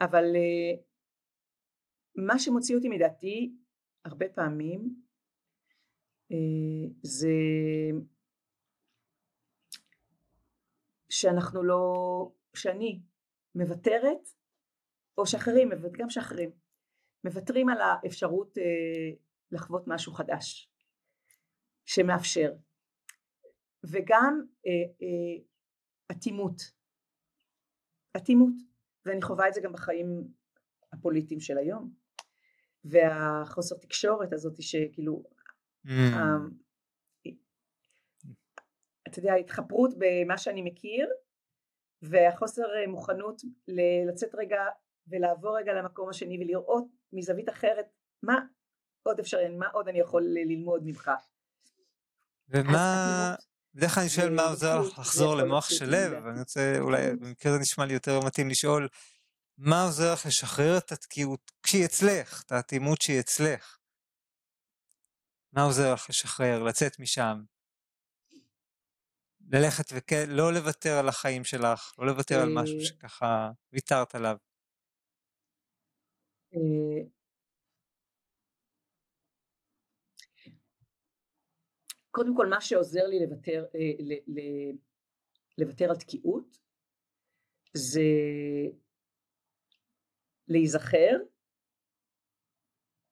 אבל 0.01 0.23
אה, 0.35 0.81
מה 2.15 2.39
שמוציא 2.39 2.75
אותי 2.75 2.89
מדעתי 2.89 3.55
הרבה 4.05 4.25
פעמים 4.29 4.95
אה, 6.31 6.87
זה 7.01 7.29
שאנחנו 11.09 11.63
לא, 11.63 11.83
שאני 12.55 12.99
מוותרת, 13.55 14.29
או 15.17 15.25
שאחרים, 15.27 15.69
גם 15.99 16.09
שאחרים, 16.09 16.51
מוותרים 17.23 17.69
על 17.69 17.77
האפשרות 17.81 18.57
אה, 18.57 18.63
לחוות 19.51 19.83
משהו 19.87 20.13
חדש, 20.13 20.71
שמאפשר, 21.85 22.53
וגם 23.83 24.41
אה, 24.67 24.71
אה, 25.01 25.43
אטימות, 26.11 26.61
אטימות, 28.17 28.53
ואני 29.05 29.21
חווה 29.21 29.47
את 29.47 29.53
זה 29.53 29.61
גם 29.61 29.73
בחיים 29.73 30.27
הפוליטיים 30.93 31.39
של 31.39 31.57
היום, 31.57 31.93
והחוסר 32.85 33.75
תקשורת 33.77 34.33
הזאת 34.33 34.61
שכאילו, 34.61 35.23
Mm, 35.87 35.89
ה- 36.15 36.47
אתה 39.07 39.19
יודע, 39.19 39.33
ההתחפרות 39.33 39.93
במה 39.97 40.37
שאני 40.37 40.61
מכיר, 40.61 41.09
והחוסר 42.09 42.63
אה, 42.75 42.87
מוכנות 42.87 43.41
ל- 43.67 44.09
לצאת 44.09 44.35
רגע 44.35 44.57
ולעבור 45.07 45.57
רגע 45.57 45.73
למקום 45.73 46.09
השני 46.09 46.37
ולראות 46.39 46.85
מזווית 47.13 47.49
אחרת 47.49 47.85
מה 48.23 48.39
עוד 49.03 49.19
אפשר, 49.19 49.37
מה 49.59 49.67
עוד 49.67 49.87
אני 49.87 49.99
יכול 49.99 50.23
ללמוד 50.23 50.81
ממך. 50.85 51.11
ומה... 52.49 53.35
בדרך 53.73 53.93
כלל 53.93 54.01
אני 54.01 54.09
שואל 54.09 54.29
מה 54.29 54.41
עוזר 54.41 54.79
לך 54.79 54.95
זה 54.95 55.01
לחזור 55.01 55.35
למוח 55.35 55.69
של 55.69 55.85
לב. 55.85 56.13
אבל 56.13 56.29
אני 56.29 56.39
רוצה, 56.39 56.75
אולי 56.79 57.01
אטימות. 57.07 57.21
במקרה 57.21 57.51
זה 57.51 57.59
נשמע 57.59 57.85
לי 57.85 57.93
יותר 57.93 58.19
מתאים 58.25 58.49
לשאול, 58.49 58.87
מה 59.57 59.83
עוזר 59.83 60.13
לך 60.13 60.25
לשחרר 60.25 60.77
את 60.77 60.91
התקיעות 60.91 61.51
כשהיא 61.63 61.85
אצלך, 61.85 62.43
את 62.45 62.51
האטימות 62.51 63.01
שהיא 63.01 63.19
אצלך? 63.19 63.77
מה 65.53 65.63
עוזר 65.63 65.93
לך 65.93 66.09
לשחרר, 66.09 66.63
לצאת 66.63 66.99
משם? 66.99 67.41
ללכת 69.51 69.85
וכן, 69.97 70.25
לא 70.29 70.53
לוותר 70.53 70.93
על 70.99 71.07
החיים 71.07 71.43
שלך, 71.43 71.93
לא 71.99 72.05
לוותר 72.07 72.35
על 72.35 72.49
משהו 72.53 72.79
אה, 72.79 72.85
שככה 72.85 73.51
ויתרת 73.73 74.15
עליו. 74.15 74.37
אה, 76.53 77.07
קודם 82.11 82.35
כל 82.37 82.47
מה 82.49 82.61
שעוזר 82.61 83.07
לי 83.07 83.19
לוותר, 83.25 83.65
אה, 83.75 84.15
לוותר 85.57 85.85
על 85.89 85.95
תקיעות 85.95 86.57
זה 87.73 88.01
להיזכר 90.47 91.17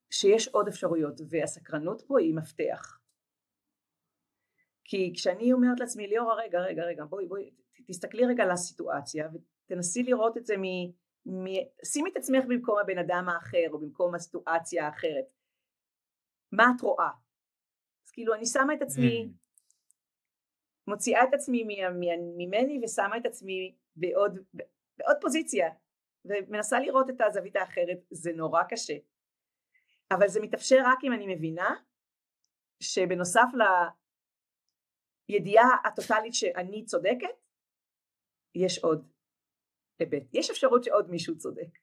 שיש 0.10 0.48
עוד 0.48 0.68
אפשרויות 0.68 1.22
והסקרנות 1.30 2.02
פה 2.08 2.20
היא 2.20 2.36
מפתח. 2.36 3.03
כי 4.94 5.12
כשאני 5.16 5.54
אומרת 5.54 5.80
לעצמי 5.80 6.08
ליאורה 6.08 6.36
רגע 6.36 6.60
רגע 6.60 6.84
רגע 6.84 7.06
בואי 7.06 7.28
בואי 7.28 7.52
תסתכלי 7.88 8.26
רגע 8.26 8.44
על 8.44 8.52
הסיטואציה 8.52 9.30
ותנסי 9.34 10.04
לראות 10.04 10.38
את 10.38 10.46
זה 10.46 10.58
מ... 10.58 10.64
מ... 11.26 11.46
שימי 11.86 12.10
את 12.12 12.18
עצמך 12.18 12.44
במקום 12.48 12.80
הבן 12.80 12.98
אדם 12.98 13.30
האחר 13.30 13.70
או 13.72 13.80
במקום 13.80 14.16
הסיטואציה 14.16 14.86
האחרת. 14.86 15.26
מה 16.52 16.64
את 16.76 16.82
רואה? 16.82 17.10
אז 18.06 18.12
כאילו 18.12 18.34
אני 18.34 18.46
שמה 18.46 18.74
את 18.74 18.82
עצמי 18.82 19.26
Mm, 19.26 19.30
מוציאה 20.88 21.24
את 21.24 21.34
עצמי 21.34 21.64
מ- 21.64 22.00
מ- 22.00 22.38
ממני 22.38 22.80
ושמה 22.84 23.18
את 23.18 23.26
עצמי 23.26 23.76
בעוד, 23.96 24.40
בעוד 24.98 25.18
פוזיציה 25.22 25.70
ומנסה 26.26 26.80
לראות 26.80 27.10
את 27.10 27.22
הזווית 27.22 27.56
האחרת 27.56 28.00
זה 28.12 28.32
נורא 28.34 28.64
קשה 28.70 28.98
אבל 30.12 30.28
זה 30.28 30.42
מתאפשר 30.42 30.78
רק 30.86 31.00
אם 31.04 31.14
אני 31.14 31.36
מבינה 31.36 31.76
שבנוסף 32.80 33.48
לידיעה 35.30 35.68
הטוטלית 35.86 36.34
שאני 36.34 36.86
צודקת 36.86 37.36
יש 38.56 38.80
עוד 38.80 39.12
היבט 40.00 40.24
יש 40.34 40.50
אפשרות 40.50 40.84
שעוד 40.84 41.10
מישהו 41.10 41.38
צודק 41.38 41.78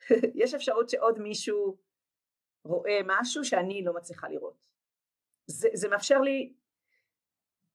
יש 0.42 0.54
אפשרות 0.54 0.90
שעוד 0.90 1.18
מישהו 1.18 1.76
רואה 2.64 3.00
משהו 3.06 3.44
שאני 3.44 3.84
לא 3.84 3.94
מצליחה 3.94 4.28
לראות 4.28 4.66
זה, 5.46 5.68
זה 5.74 5.88
מאפשר 5.88 6.20
לי 6.20 6.54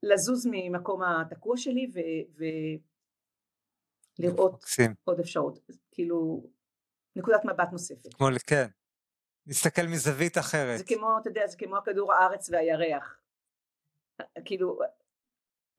לזוז 0.03 0.47
ממקום 0.51 1.01
התקוע 1.03 1.57
שלי 1.57 1.87
ו, 1.93 1.99
ו, 2.37 2.43
לראות 4.19 4.53
מקסים. 4.53 4.93
עוד 5.03 5.19
אפשרות, 5.19 5.59
כאילו 5.91 6.43
נקודת 7.15 7.45
מבט 7.45 7.67
נוספת. 7.71 8.13
כמו, 8.13 8.27
כן, 8.47 8.65
להסתכל 9.47 9.81
מזווית 9.91 10.37
אחרת. 10.37 10.77
זה 10.77 10.83
כמו, 10.87 11.17
אתה 11.21 11.29
יודע, 11.29 11.47
זה 11.47 11.57
כמו 11.57 11.77
הכדור 11.77 12.13
הארץ 12.13 12.49
והירח. 12.49 13.20
כאילו, 14.45 14.79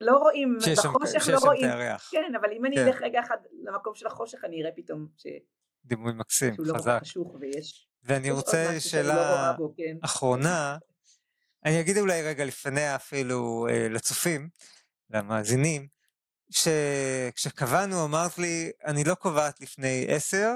לא 0.01 0.17
רואים, 0.17 0.57
שיש 0.61 0.79
בחושך 0.79 1.21
שיש 1.21 1.29
לא 1.29 1.41
שם 1.41 1.47
רואים, 1.47 1.65
את 1.65 1.75
הירח. 1.75 2.09
כן, 2.11 2.33
אבל 2.41 2.53
אם 2.53 2.65
אני 2.65 2.77
כן. 2.77 2.87
אלך 2.87 3.03
רגע 3.03 3.21
אחד 3.21 3.37
למקום 3.63 3.95
של 3.95 4.07
החושך, 4.07 4.45
אני 4.45 4.63
אראה 4.63 4.73
פתאום 4.77 5.07
ש- 5.17 5.27
דימוי 5.85 6.13
מקסים, 6.13 6.55
שהוא 6.55 6.67
לא 6.67 6.75
חזק. 6.75 6.99
חשוך 7.01 7.37
ויש 7.41 7.89
ואני 8.03 8.31
רוצה 8.31 8.73
לא 8.73 8.79
שאלה 8.79 9.53
בו, 9.53 9.75
כן. 9.77 9.97
אחרונה, 10.05 10.79
אני 11.65 11.81
אגיד 11.81 11.99
אולי 11.99 12.23
רגע 12.23 12.45
לפניה 12.45 12.97
אפילו 12.97 13.67
אה, 13.71 13.89
לצופים, 13.89 14.49
למאזינים, 15.11 15.89
שכשקבענו 16.51 18.05
אמרת 18.05 18.39
לי, 18.39 18.71
אני 18.85 19.05
לא 19.05 19.15
קובעת 19.15 19.61
לפני 19.61 20.07
עשר, 20.09 20.53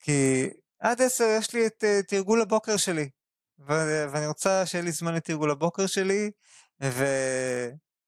כי 0.00 0.50
עד 0.78 1.02
עשר 1.02 1.24
יש 1.38 1.54
לי 1.54 1.66
את 1.66 1.84
אה, 1.84 2.00
תרגול 2.08 2.40
הבוקר 2.40 2.76
שלי, 2.76 3.10
ואני 3.58 4.26
רוצה 4.26 4.66
שיהיה 4.66 4.84
לי 4.84 4.92
זמן 4.92 5.14
לתרגול 5.14 5.50
הבוקר 5.50 5.86
שלי, 5.86 6.30
ו... 6.82 7.04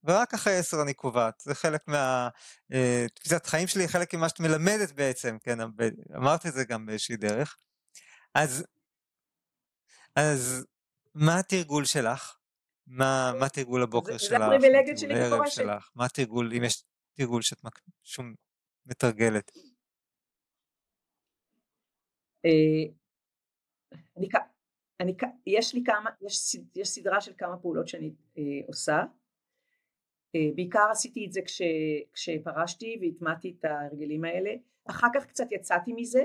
ורק 0.04 0.34
אחרי 0.34 0.56
עשר 0.56 0.76
אני 0.82 0.94
קובעת, 0.94 1.40
זה 1.40 1.54
חלק 1.54 1.80
מהתפיסת 1.88 3.46
חיים 3.46 3.66
שלי, 3.68 3.88
חלק 3.88 4.14
ממה 4.14 4.28
שאת 4.28 4.40
מלמדת 4.40 4.92
בעצם, 4.92 5.36
כן, 5.42 5.58
אמרת 6.16 6.46
את 6.46 6.52
זה 6.52 6.64
גם 6.64 6.86
באיזושהי 6.86 7.16
דרך. 7.16 7.56
אז, 8.34 8.64
אז 10.16 10.66
מה 11.14 11.38
התרגול 11.38 11.84
שלך? 11.84 12.36
מה, 12.86 13.32
מה 13.40 13.48
תרגול 13.48 13.82
הבוקר 13.82 14.12
זה- 14.12 14.18
זה 14.18 14.24
שלך? 14.24 14.40
הפריבילגיות 14.40 14.90
מה 14.94 14.96
שלי 14.98 15.08
תרגול 15.08 15.22
הערב 15.22 15.34
כפורשת. 15.34 15.54
שלך? 15.56 15.90
מה 15.94 16.04
התרגול, 16.04 16.52
אם 16.56 16.64
יש 16.64 16.84
תרגול 17.14 17.42
שאת 17.42 17.64
מק- 17.64 17.80
שום 18.02 18.34
מתרגלת? 18.86 19.50
אה, 22.44 22.50
אני, 24.16 24.28
אני, 25.00 25.16
יש 25.46 25.74
לי 25.74 25.82
כמה, 25.84 26.10
יש, 26.20 26.56
יש 26.74 26.88
סדרה 26.88 27.20
של 27.20 27.32
כמה 27.38 27.56
פעולות 27.56 27.88
שאני 27.88 28.14
אה, 28.38 28.42
עושה. 28.66 29.02
אה, 30.34 30.48
בעיקר 30.54 30.88
עשיתי 30.90 31.26
את 31.26 31.32
זה 31.32 31.40
כש, 31.42 31.62
כשפרשתי 32.12 32.98
והטמעתי 33.00 33.56
את 33.58 33.64
ההרגלים 33.64 34.24
האלה. 34.24 34.50
אחר 34.90 35.08
כך 35.14 35.26
קצת 35.26 35.46
יצאתי 35.50 35.92
מזה, 35.92 36.24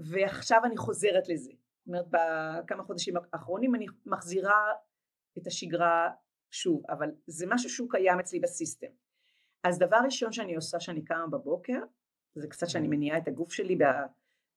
ועכשיו 0.00 0.60
אני 0.64 0.76
חוזרת 0.76 1.28
לזה. 1.28 1.50
זאת 1.50 1.86
אומרת, 1.86 2.06
בכמה 2.08 2.82
חודשים 2.82 3.14
האחרונים 3.32 3.74
אני 3.74 3.86
מחזירה 4.06 4.72
את 5.38 5.46
השגרה 5.46 6.10
שוב, 6.50 6.82
אבל 6.88 7.10
זה 7.26 7.46
משהו 7.48 7.70
שהוא 7.70 7.90
קיים 7.90 8.20
אצלי 8.20 8.40
בסיסטם. 8.40 8.86
אז 9.64 9.78
דבר 9.78 9.96
ראשון 10.04 10.32
שאני 10.32 10.54
עושה 10.54 10.80
שאני 10.80 11.04
קמה 11.04 11.26
בבוקר, 11.26 11.78
זה 12.34 12.48
קצת 12.48 12.68
שאני 12.68 12.88
מניעה 12.88 13.18
את 13.18 13.28
הגוף 13.28 13.52
שלי 13.52 13.78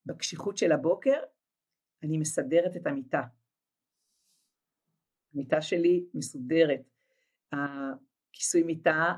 בקשיחות 0.06 0.58
של 0.58 0.72
הבוקר, 0.72 1.20
אני 2.06 2.18
מסדרת 2.18 2.76
את 2.76 2.88
המיטה. 2.88 3.22
המיטה 5.34 5.62
שלי 5.62 6.06
מסודרת. 6.14 6.82
הכיסוי 7.52 8.64
מיטה 8.64 9.14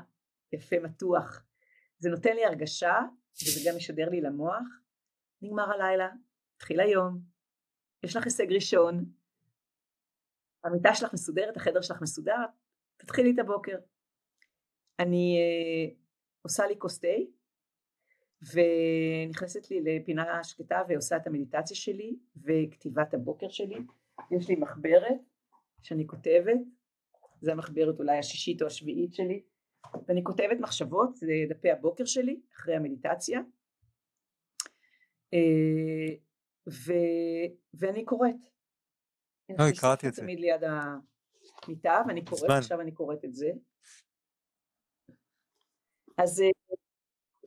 יפה 0.52 0.76
מתוח. 0.82 1.44
זה 1.98 2.10
נותן 2.10 2.32
לי 2.34 2.44
הרגשה, 2.44 2.94
וזה 3.42 3.70
גם 3.70 3.76
משדר 3.76 4.08
לי 4.08 4.20
למוח, 4.20 4.62
נגמר 5.42 5.72
הלילה, 5.72 6.08
התחיל 6.56 6.80
היום, 6.80 7.20
יש 8.02 8.16
לך 8.16 8.24
הישג 8.24 8.52
ראשון, 8.52 9.12
המיטה 10.64 10.94
שלך 10.94 11.14
מסודרת, 11.14 11.56
החדר 11.56 11.80
שלך 11.80 12.02
מסודר, 12.02 12.46
תתחילי 12.96 13.32
את 13.34 13.38
הבוקר. 13.38 13.78
אני 14.98 15.38
אה, 15.38 15.94
עושה 16.42 16.66
לי 16.66 16.74
כוס 16.78 16.98
תה, 16.98 17.08
ונכנסת 18.42 19.70
לי 19.70 19.80
לפינה 19.80 20.44
שקטה 20.44 20.82
ועושה 20.88 21.16
את 21.16 21.26
המדיטציה 21.26 21.76
שלי 21.76 22.16
וכתיבת 22.36 23.14
הבוקר 23.14 23.48
שלי. 23.48 23.78
יש 24.30 24.48
לי 24.48 24.56
מחברת 24.56 25.18
שאני 25.82 26.06
כותבת, 26.06 26.58
זה 27.40 27.52
המחברת 27.52 27.98
אולי 27.98 28.18
השישית 28.18 28.62
או 28.62 28.66
השביעית 28.66 29.14
שלי, 29.14 29.42
ואני 30.08 30.24
כותבת 30.24 30.56
מחשבות, 30.60 31.16
זה 31.16 31.26
דפי 31.48 31.70
הבוקר 31.70 32.04
שלי 32.04 32.40
אחרי 32.54 32.76
המדיטציה, 32.76 33.40
אה, 35.34 36.14
ו, 36.68 36.92
ואני 37.74 38.04
קוראת. 38.04 38.34
אוי, 39.60 39.72
קראתי 39.80 40.08
את 40.08 40.14
זה. 40.14 40.22
תמיד 40.22 40.40
ליד 40.40 40.60
המיטה 40.64 42.02
ואני 42.08 42.24
קוראת. 42.24 42.50
עכשיו 42.50 42.80
אני 42.80 42.92
קוראת 42.92 43.24
את 43.24 43.34
זה. 43.34 43.50
אז 46.18 46.40
אה, 46.40 46.57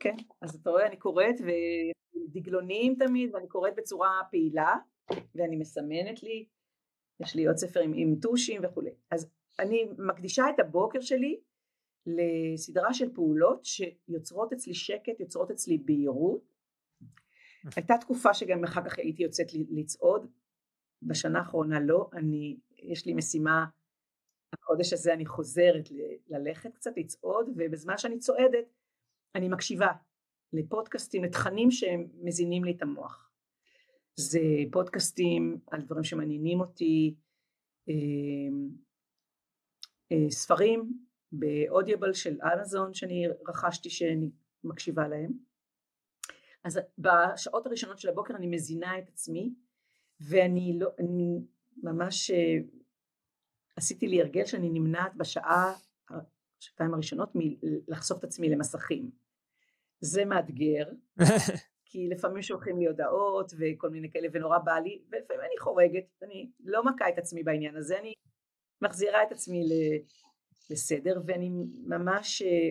כן, 0.02 0.16
אז 0.40 0.54
אתה 0.54 0.70
רואה, 0.70 0.86
אני 0.86 0.96
קוראת 0.96 1.34
ודגלונים 1.40 2.94
תמיד, 2.98 3.34
ואני 3.34 3.48
קוראת 3.48 3.72
בצורה 3.76 4.20
פעילה, 4.30 4.76
ואני 5.34 5.56
מסמנת 5.56 6.22
לי, 6.22 6.46
יש 7.20 7.34
לי 7.34 7.46
עוד 7.46 7.56
ספר 7.56 7.80
עם, 7.80 7.92
עם 7.96 8.14
טושים 8.22 8.60
וכולי. 8.64 8.90
אז 9.10 9.30
אני 9.58 9.88
מקדישה 9.98 10.44
את 10.54 10.60
הבוקר 10.60 11.00
שלי 11.00 11.40
לסדרה 12.06 12.94
של 12.94 13.14
פעולות 13.14 13.64
שיוצרות 13.64 14.52
אצלי 14.52 14.74
שקט, 14.74 15.20
יוצרות 15.20 15.50
אצלי 15.50 15.78
בהירות. 15.78 16.52
הייתה 17.76 17.94
תקופה 18.00 18.34
שגם 18.34 18.64
אחר 18.64 18.84
כך 18.84 18.98
הייתי 18.98 19.22
יוצאת 19.22 19.46
לצעוד, 19.70 20.26
בשנה 21.02 21.38
האחרונה 21.38 21.80
לא, 21.80 22.10
אני, 22.12 22.56
יש 22.76 23.06
לי 23.06 23.14
משימה, 23.14 23.64
החודש 24.52 24.92
הזה 24.92 25.12
אני 25.12 25.26
חוזרת 25.26 25.88
ללכת 26.28 26.74
קצת 26.74 26.92
לצעוד, 26.96 27.48
ובזמן 27.56 27.98
שאני 27.98 28.18
צועדת 28.18 28.81
אני 29.34 29.48
מקשיבה 29.48 29.92
לפודקאסטים, 30.52 31.24
לתכנים 31.24 31.70
שהם 31.70 32.06
מזינים 32.22 32.64
לי 32.64 32.72
את 32.76 32.82
המוח. 32.82 33.30
זה 34.16 34.40
פודקאסטים 34.72 35.58
על 35.70 35.82
דברים 35.82 36.04
שמעניינים 36.04 36.60
אותי, 36.60 37.14
אה, 37.88 37.94
אה, 40.12 40.30
ספרים 40.30 40.92
באודיובל 41.32 42.12
של 42.12 42.38
אמזון 42.42 42.94
שאני 42.94 43.26
רכשתי 43.48 43.90
שאני 43.90 44.30
מקשיבה 44.64 45.08
להם. 45.08 45.32
אז 46.64 46.80
בשעות 46.98 47.66
הראשונות 47.66 47.98
של 47.98 48.08
הבוקר 48.08 48.36
אני 48.36 48.46
מזינה 48.46 48.98
את 48.98 49.08
עצמי 49.08 49.54
ואני 50.20 50.78
לא, 50.80 50.88
אני 50.98 51.40
ממש 51.76 52.30
אה, 52.30 52.58
עשיתי 53.76 54.06
לי 54.06 54.20
הרגל 54.20 54.44
שאני 54.44 54.70
נמנעת 54.70 55.16
בשעה, 55.16 55.74
השעתיים 56.58 56.94
הראשונות 56.94 57.32
מלחשוף 57.34 58.18
את 58.18 58.24
עצמי 58.24 58.48
למסכים. 58.48 59.21
זה 60.04 60.24
מאתגר, 60.24 60.84
כי 61.86 62.08
לפעמים 62.08 62.42
שולחים 62.42 62.78
לי 62.78 62.86
הודעות 62.86 63.52
וכל 63.58 63.90
מיני 63.90 64.10
כאלה 64.10 64.28
ונורא 64.32 64.58
בא 64.58 64.78
לי, 64.78 65.02
ולפעמים 65.10 65.42
אני 65.42 65.58
חורגת, 65.58 66.04
אני 66.22 66.50
לא 66.60 66.84
מכה 66.84 67.08
את 67.08 67.18
עצמי 67.18 67.42
בעניין 67.42 67.76
הזה, 67.76 67.98
אני 67.98 68.12
מחזירה 68.82 69.22
את 69.22 69.32
עצמי 69.32 69.62
לסדר 70.70 71.20
ואני 71.26 71.50
ממש 71.86 72.42
אה, 72.42 72.70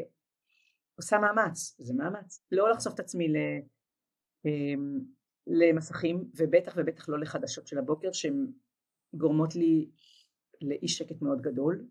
עושה 0.96 1.20
מאמץ, 1.20 1.76
זה 1.80 1.94
מאמץ, 1.94 2.46
לא 2.52 2.72
לחשוף 2.72 2.94
את 2.94 3.00
עצמי 3.00 3.28
ל, 3.28 3.36
אה, 4.46 4.74
למסכים 5.48 6.30
ובטח 6.38 6.74
ובטח 6.78 7.10
לא 7.10 7.20
לחדשות 7.20 7.68
של 7.68 7.78
הבוקר 7.78 8.12
שהן 8.12 8.48
גורמות 9.14 9.56
לי 9.56 9.90
לאי 10.62 10.88
שקט 10.88 11.22
מאוד 11.22 11.42
גדול 11.42 11.88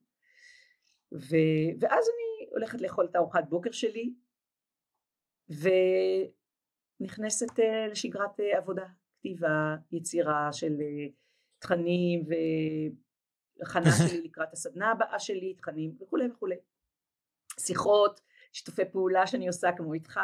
ו, 1.12 1.36
ואז 1.80 2.04
אני 2.08 2.50
הולכת 2.50 2.80
לאכול 2.80 3.06
את 3.10 3.14
הארוחת 3.14 3.44
בוקר 3.48 3.70
שלי 3.70 4.14
ונכנסת 7.00 7.60
אה, 7.60 7.86
לשגרת 7.86 8.40
אה, 8.40 8.58
עבודה, 8.58 8.86
כתיבה, 9.18 9.76
יצירה 9.92 10.52
של 10.52 10.76
אה, 10.80 11.06
תכנים 11.58 12.24
והכנה 13.58 13.90
שלי 14.08 14.20
לקראת 14.22 14.52
הסדנה 14.52 14.90
הבאה 14.90 15.18
שלי, 15.18 15.54
תכנים 15.54 15.96
וכולי 16.00 16.30
וכולי. 16.30 16.56
שיחות, 17.60 18.20
שיתופי 18.52 18.82
פעולה 18.92 19.26
שאני 19.26 19.46
עושה 19.46 19.68
כמו 19.76 19.94
איתך, 19.94 20.20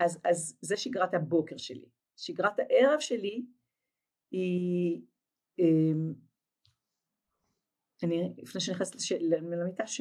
אז, 0.00 0.18
אז 0.24 0.58
זה 0.60 0.76
שגרת 0.76 1.14
הבוקר 1.14 1.56
שלי. 1.56 1.88
שגרת 2.16 2.58
הערב 2.58 3.00
שלי 3.00 3.44
היא, 4.30 5.02
אה, 5.60 5.64
אני 8.02 8.34
לפני 8.38 8.60
שאני 8.60 8.74
נכנסת 8.74 8.94
לש- 8.94 9.22
למיטה 9.22 9.86
ש... 9.86 10.00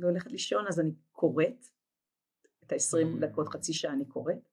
והולכת 0.00 0.32
לישון 0.32 0.64
אז 0.68 0.80
אני 0.80 0.90
קוראת 1.12 1.66
את 2.72 2.80
ה-20 2.94 3.20
דקות 3.20 3.48
חצי 3.48 3.72
שעה 3.72 3.92
אני 3.92 4.04
קוראת. 4.04 4.48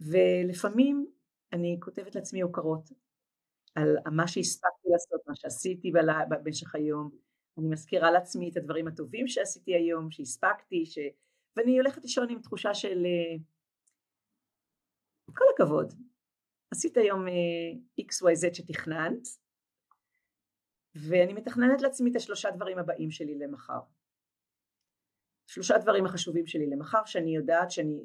ולפעמים 0.00 1.06
אני 1.52 1.76
כותבת 1.80 2.14
לעצמי 2.14 2.40
הוקרות 2.40 2.90
על 3.74 3.96
מה 4.12 4.28
שהספקתי 4.28 4.88
לעשות, 4.92 5.20
מה 5.26 5.34
שעשיתי 5.36 5.92
במשך 6.28 6.74
היום, 6.74 7.10
אני 7.58 7.68
מזכירה 7.68 8.10
לעצמי 8.10 8.50
את 8.50 8.56
הדברים 8.56 8.88
הטובים 8.88 9.28
שעשיתי 9.28 9.74
היום, 9.74 10.10
שהספקתי, 10.10 10.86
ש... 10.86 10.98
ואני 11.56 11.78
הולכת 11.78 12.02
לישון 12.02 12.30
עם 12.30 12.40
תחושה 12.40 12.74
של 12.74 13.06
אה, 13.06 13.36
כל 15.34 15.44
הכבוד, 15.54 15.94
עשית 16.70 16.96
היום 16.96 17.28
אה, 17.28 17.32
XYZ 18.00 18.54
שתכננת, 18.54 19.28
ואני 20.94 21.32
מתכננת 21.32 21.82
לעצמי 21.82 22.10
את 22.10 22.16
השלושה 22.16 22.50
דברים 22.50 22.78
הבאים 22.78 23.10
שלי 23.10 23.38
למחר. 23.38 23.80
השלושה 25.50 25.78
דברים 25.78 26.06
החשובים 26.06 26.46
שלי 26.46 26.66
למחר 26.66 27.04
שאני 27.04 27.36
יודעת 27.36 27.70
שאני 27.70 27.98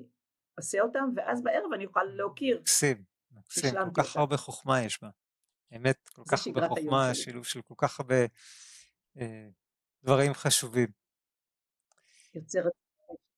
אעשה 0.58 0.82
אותם 0.82 1.10
ואז 1.16 1.44
בערב 1.44 1.74
אני 1.74 1.86
אוכל 1.86 2.04
להוקיר. 2.04 2.60
מקסים, 2.62 3.04
מקסים, 3.32 3.74
כל 3.94 4.04
כך 4.04 4.18
הרבה 4.18 4.38
חוכמה 4.38 4.84
יש 4.84 5.04
בה. 5.04 5.10
אמת, 5.76 6.10
כל 6.10 6.22
כך 6.32 6.48
הרבה 6.48 6.68
חוכמה, 6.68 7.16
שילוב 7.16 7.46
של 7.46 7.62
כל 7.62 7.74
כך 7.78 8.00
הרבה 8.00 8.16
אה, 9.20 9.48
דברים 10.04 10.34
חשובים. 10.34 10.88
יוצרת... 12.36 12.72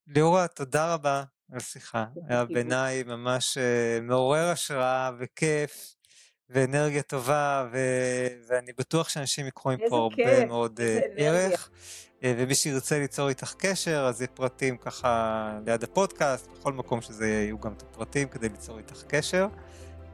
ליאורה, 0.07 0.47
תודה 0.47 0.93
רבה 0.93 1.23
על 1.51 1.57
השיחה. 1.57 2.05
היה 2.27 2.45
בעיניי 2.45 3.03
ממש 3.03 3.57
אה, 3.57 3.99
מעורר 4.01 4.49
השראה 4.49 5.11
וכיף. 5.19 5.93
ואנרגיה 6.49 7.01
טובה, 7.01 7.69
ו... 7.71 7.77
ואני 8.47 8.73
בטוח 8.73 9.09
שאנשים 9.09 9.47
יקחו 9.47 9.71
מפה 9.71 9.97
הרבה 9.97 10.45
מאוד 10.45 10.79
אה, 10.79 10.99
ערך. 11.17 11.69
אה, 12.23 12.33
ומי 12.37 12.55
שירצה 12.55 12.99
ליצור 12.99 13.29
איתך 13.29 13.53
קשר, 13.57 14.05
אז 14.09 14.21
יהיה 14.21 14.27
פרטים 14.27 14.77
ככה 14.77 15.51
ליד 15.65 15.83
הפודקאסט, 15.83 16.47
בכל 16.59 16.73
מקום 16.73 17.01
שזה 17.01 17.27
יהיה, 17.27 17.43
יהיו 17.43 17.59
גם 17.59 17.71
את 17.77 17.81
הפרטים 17.81 18.27
כדי 18.27 18.49
ליצור 18.49 18.77
איתך 18.77 19.03
קשר. 19.07 19.47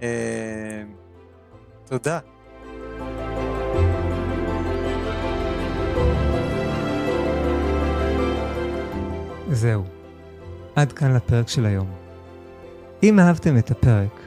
אה, 0.01 0.83
תודה. 1.85 2.19
זהו, 9.51 9.83
עד 10.75 10.91
כאן 10.91 11.13
לפרק 11.13 11.47
של 11.47 11.65
היום. 11.65 11.91
אם 13.03 13.19
אהבתם 13.19 13.57
את 13.57 13.71
הפרק, 13.71 14.19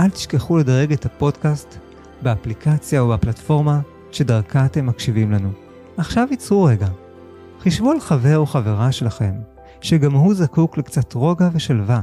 אל 0.00 0.10
תשכחו 0.10 0.58
לדרג 0.58 0.92
את 0.92 1.04
הפודקאסט 1.06 1.78
באפליקציה 2.22 3.00
או 3.00 3.08
בפלטפורמה 3.08 3.80
שדרכה 4.12 4.66
אתם 4.66 4.86
מקשיבים 4.86 5.32
לנו. 5.32 5.52
עכשיו 5.96 6.26
ייצרו 6.30 6.64
רגע. 6.64 6.86
חישבו 7.60 7.90
על 7.90 8.00
חבר 8.00 8.38
או 8.38 8.46
חברה 8.46 8.92
שלכם, 8.92 9.32
שגם 9.80 10.12
הוא 10.12 10.34
זקוק 10.34 10.78
לקצת 10.78 11.12
רוגע 11.12 11.48
ושלווה, 11.52 12.00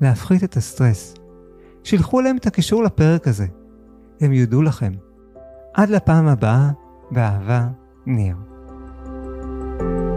להפחית 0.00 0.44
את 0.44 0.56
הסטרס. 0.56 1.14
שילחו 1.84 2.20
להם 2.20 2.36
את 2.36 2.46
הקישור 2.46 2.82
לפרק 2.84 3.28
הזה. 3.28 3.46
הם 4.20 4.32
יודו 4.32 4.62
לכם. 4.62 4.92
עד 5.74 5.90
לפעם 5.90 6.28
הבאה, 6.28 6.70
באהבה, 7.10 7.66
ניר. 8.06 8.36
thank 9.78 10.10
you 10.10 10.15